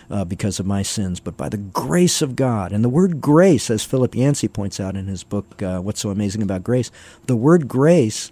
uh, 0.09 0.25
because 0.25 0.59
of 0.59 0.65
my 0.65 0.81
sins, 0.81 1.19
but 1.19 1.37
by 1.37 1.49
the 1.49 1.57
grace 1.57 2.21
of 2.21 2.35
God. 2.35 2.71
And 2.71 2.83
the 2.83 2.89
word 2.89 3.21
grace, 3.21 3.69
as 3.69 3.83
Philip 3.85 4.15
Yancey 4.15 4.47
points 4.47 4.79
out 4.79 4.95
in 4.95 5.07
his 5.07 5.23
book, 5.23 5.61
uh, 5.61 5.79
What's 5.79 6.01
So 6.01 6.09
Amazing 6.09 6.41
About 6.41 6.63
Grace, 6.63 6.91
the 7.27 7.35
word 7.35 7.67
grace 7.67 8.31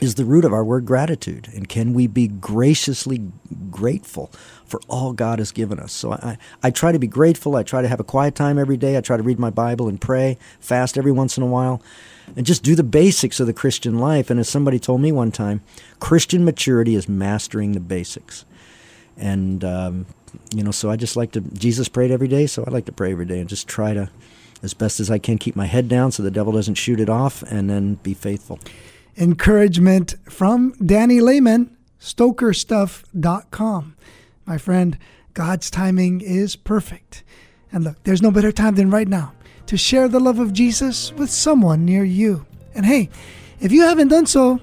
is 0.00 0.14
the 0.14 0.24
root 0.24 0.44
of 0.44 0.52
our 0.52 0.64
word 0.64 0.86
gratitude. 0.86 1.48
And 1.54 1.68
can 1.68 1.92
we 1.92 2.06
be 2.06 2.26
graciously 2.26 3.20
grateful 3.70 4.30
for 4.64 4.80
all 4.88 5.12
God 5.12 5.38
has 5.38 5.52
given 5.52 5.78
us? 5.78 5.92
So 5.92 6.12
I, 6.12 6.38
I 6.62 6.70
try 6.70 6.92
to 6.92 6.98
be 6.98 7.06
grateful. 7.06 7.56
I 7.56 7.62
try 7.62 7.82
to 7.82 7.88
have 7.88 8.00
a 8.00 8.04
quiet 8.04 8.34
time 8.34 8.58
every 8.58 8.76
day. 8.76 8.96
I 8.96 9.02
try 9.02 9.16
to 9.16 9.22
read 9.22 9.38
my 9.38 9.50
Bible 9.50 9.88
and 9.88 10.00
pray, 10.00 10.38
fast 10.58 10.96
every 10.96 11.12
once 11.12 11.36
in 11.36 11.42
a 11.42 11.46
while, 11.46 11.82
and 12.34 12.46
just 12.46 12.62
do 12.62 12.74
the 12.74 12.82
basics 12.82 13.40
of 13.40 13.46
the 13.46 13.52
Christian 13.52 13.98
life. 13.98 14.30
And 14.30 14.40
as 14.40 14.48
somebody 14.48 14.78
told 14.78 15.00
me 15.00 15.12
one 15.12 15.32
time, 15.32 15.60
Christian 15.98 16.44
maturity 16.44 16.94
is 16.94 17.08
mastering 17.08 17.72
the 17.72 17.80
basics. 17.80 18.44
And, 19.16 19.62
um, 19.64 20.06
you 20.54 20.62
know, 20.62 20.70
so 20.70 20.90
I 20.90 20.96
just 20.96 21.16
like 21.16 21.32
to, 21.32 21.40
Jesus 21.40 21.88
prayed 21.88 22.10
every 22.10 22.28
day, 22.28 22.46
so 22.46 22.64
I 22.66 22.70
like 22.70 22.86
to 22.86 22.92
pray 22.92 23.12
every 23.12 23.26
day 23.26 23.40
and 23.40 23.48
just 23.48 23.68
try 23.68 23.94
to, 23.94 24.10
as 24.62 24.74
best 24.74 25.00
as 25.00 25.10
I 25.10 25.18
can, 25.18 25.38
keep 25.38 25.56
my 25.56 25.66
head 25.66 25.88
down 25.88 26.12
so 26.12 26.22
the 26.22 26.30
devil 26.30 26.52
doesn't 26.52 26.74
shoot 26.74 27.00
it 27.00 27.08
off 27.08 27.42
and 27.42 27.68
then 27.70 27.94
be 27.94 28.14
faithful 28.14 28.58
encouragement 29.20 30.16
from 30.24 30.72
Danny 30.84 31.20
Lehmann, 31.20 31.76
stokerstuff.com. 32.00 33.96
My 34.46 34.58
friend, 34.58 34.98
God's 35.34 35.70
timing 35.70 36.20
is 36.20 36.56
perfect. 36.56 37.22
And 37.72 37.84
look, 37.84 38.02
there's 38.02 38.22
no 38.22 38.30
better 38.30 38.50
time 38.50 38.74
than 38.74 38.90
right 38.90 39.06
now 39.06 39.34
to 39.66 39.76
share 39.76 40.08
the 40.08 40.18
love 40.18 40.38
of 40.38 40.52
Jesus 40.52 41.12
with 41.12 41.30
someone 41.30 41.84
near 41.84 42.02
you. 42.02 42.46
And 42.74 42.86
hey, 42.86 43.10
if 43.60 43.70
you 43.70 43.82
haven't 43.82 44.08
done 44.08 44.26
so, 44.26 44.58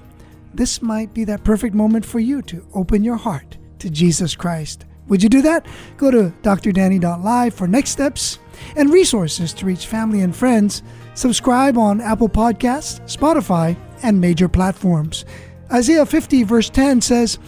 this 0.52 0.82
might 0.82 1.14
be 1.14 1.24
that 1.24 1.44
perfect 1.44 1.74
moment 1.74 2.04
for 2.04 2.18
you 2.18 2.42
to 2.42 2.66
open 2.74 3.04
your 3.04 3.16
heart 3.16 3.56
to 3.78 3.88
Jesus 3.88 4.34
Christ. 4.34 4.84
Would 5.08 5.22
you 5.22 5.28
do 5.28 5.42
that? 5.42 5.66
Go 5.96 6.10
to 6.10 6.32
drdanny.live 6.42 7.54
for 7.54 7.66
next 7.66 7.90
steps 7.90 8.38
and 8.76 8.92
resources 8.92 9.52
to 9.54 9.66
reach 9.66 9.86
family 9.86 10.20
and 10.20 10.34
friends. 10.34 10.82
Subscribe 11.14 11.76
on 11.76 12.00
Apple 12.00 12.28
Podcasts, 12.28 13.00
Spotify, 13.04 13.76
and 14.02 14.20
major 14.20 14.48
platforms. 14.48 15.24
Isaiah 15.72 16.06
50, 16.06 16.44
verse 16.44 16.70
10 16.70 17.00
says, 17.00 17.38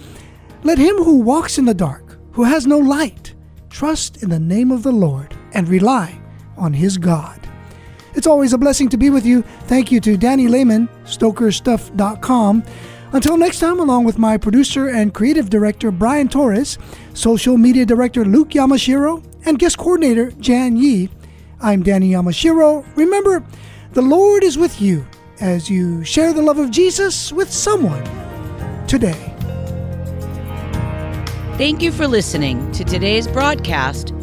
Let 0.64 0.78
him 0.78 0.96
who 0.96 1.20
walks 1.20 1.58
in 1.58 1.64
the 1.64 1.74
dark, 1.74 2.18
who 2.32 2.44
has 2.44 2.66
no 2.66 2.78
light, 2.78 3.34
trust 3.68 4.22
in 4.22 4.30
the 4.30 4.40
name 4.40 4.70
of 4.70 4.82
the 4.82 4.92
Lord 4.92 5.36
and 5.52 5.68
rely 5.68 6.20
on 6.56 6.72
his 6.72 6.98
God. 6.98 7.40
It's 8.14 8.26
always 8.26 8.52
a 8.52 8.58
blessing 8.58 8.88
to 8.90 8.96
be 8.96 9.11
with 9.11 9.24
you. 9.24 9.42
Thank 9.66 9.92
you 9.92 10.00
to 10.00 10.16
Danny 10.16 10.48
Lehmann, 10.48 10.88
StokerStuff.com. 11.04 12.64
Until 13.12 13.36
next 13.36 13.58
time, 13.58 13.80
along 13.80 14.04
with 14.04 14.18
my 14.18 14.36
producer 14.36 14.88
and 14.88 15.12
creative 15.12 15.50
director 15.50 15.90
Brian 15.90 16.28
Torres, 16.28 16.78
social 17.12 17.58
media 17.58 17.84
director 17.84 18.24
Luke 18.24 18.50
Yamashiro, 18.50 19.24
and 19.44 19.58
guest 19.58 19.78
coordinator 19.78 20.30
Jan 20.32 20.76
Yi, 20.76 21.11
I'm 21.61 21.82
Danny 21.82 22.12
Yamashiro. 22.12 22.86
Remember, 22.96 23.44
the 23.92 24.02
Lord 24.02 24.44
is 24.44 24.56
with 24.56 24.80
you 24.80 25.04
as 25.40 25.68
you 25.68 26.04
share 26.04 26.32
the 26.32 26.42
love 26.42 26.58
of 26.58 26.70
Jesus 26.70 27.32
with 27.32 27.50
someone 27.52 28.04
today. 28.86 29.34
Thank 31.58 31.82
you 31.82 31.90
for 31.90 32.06
listening 32.06 32.70
to 32.72 32.84
today's 32.84 33.26
broadcast 33.26 34.14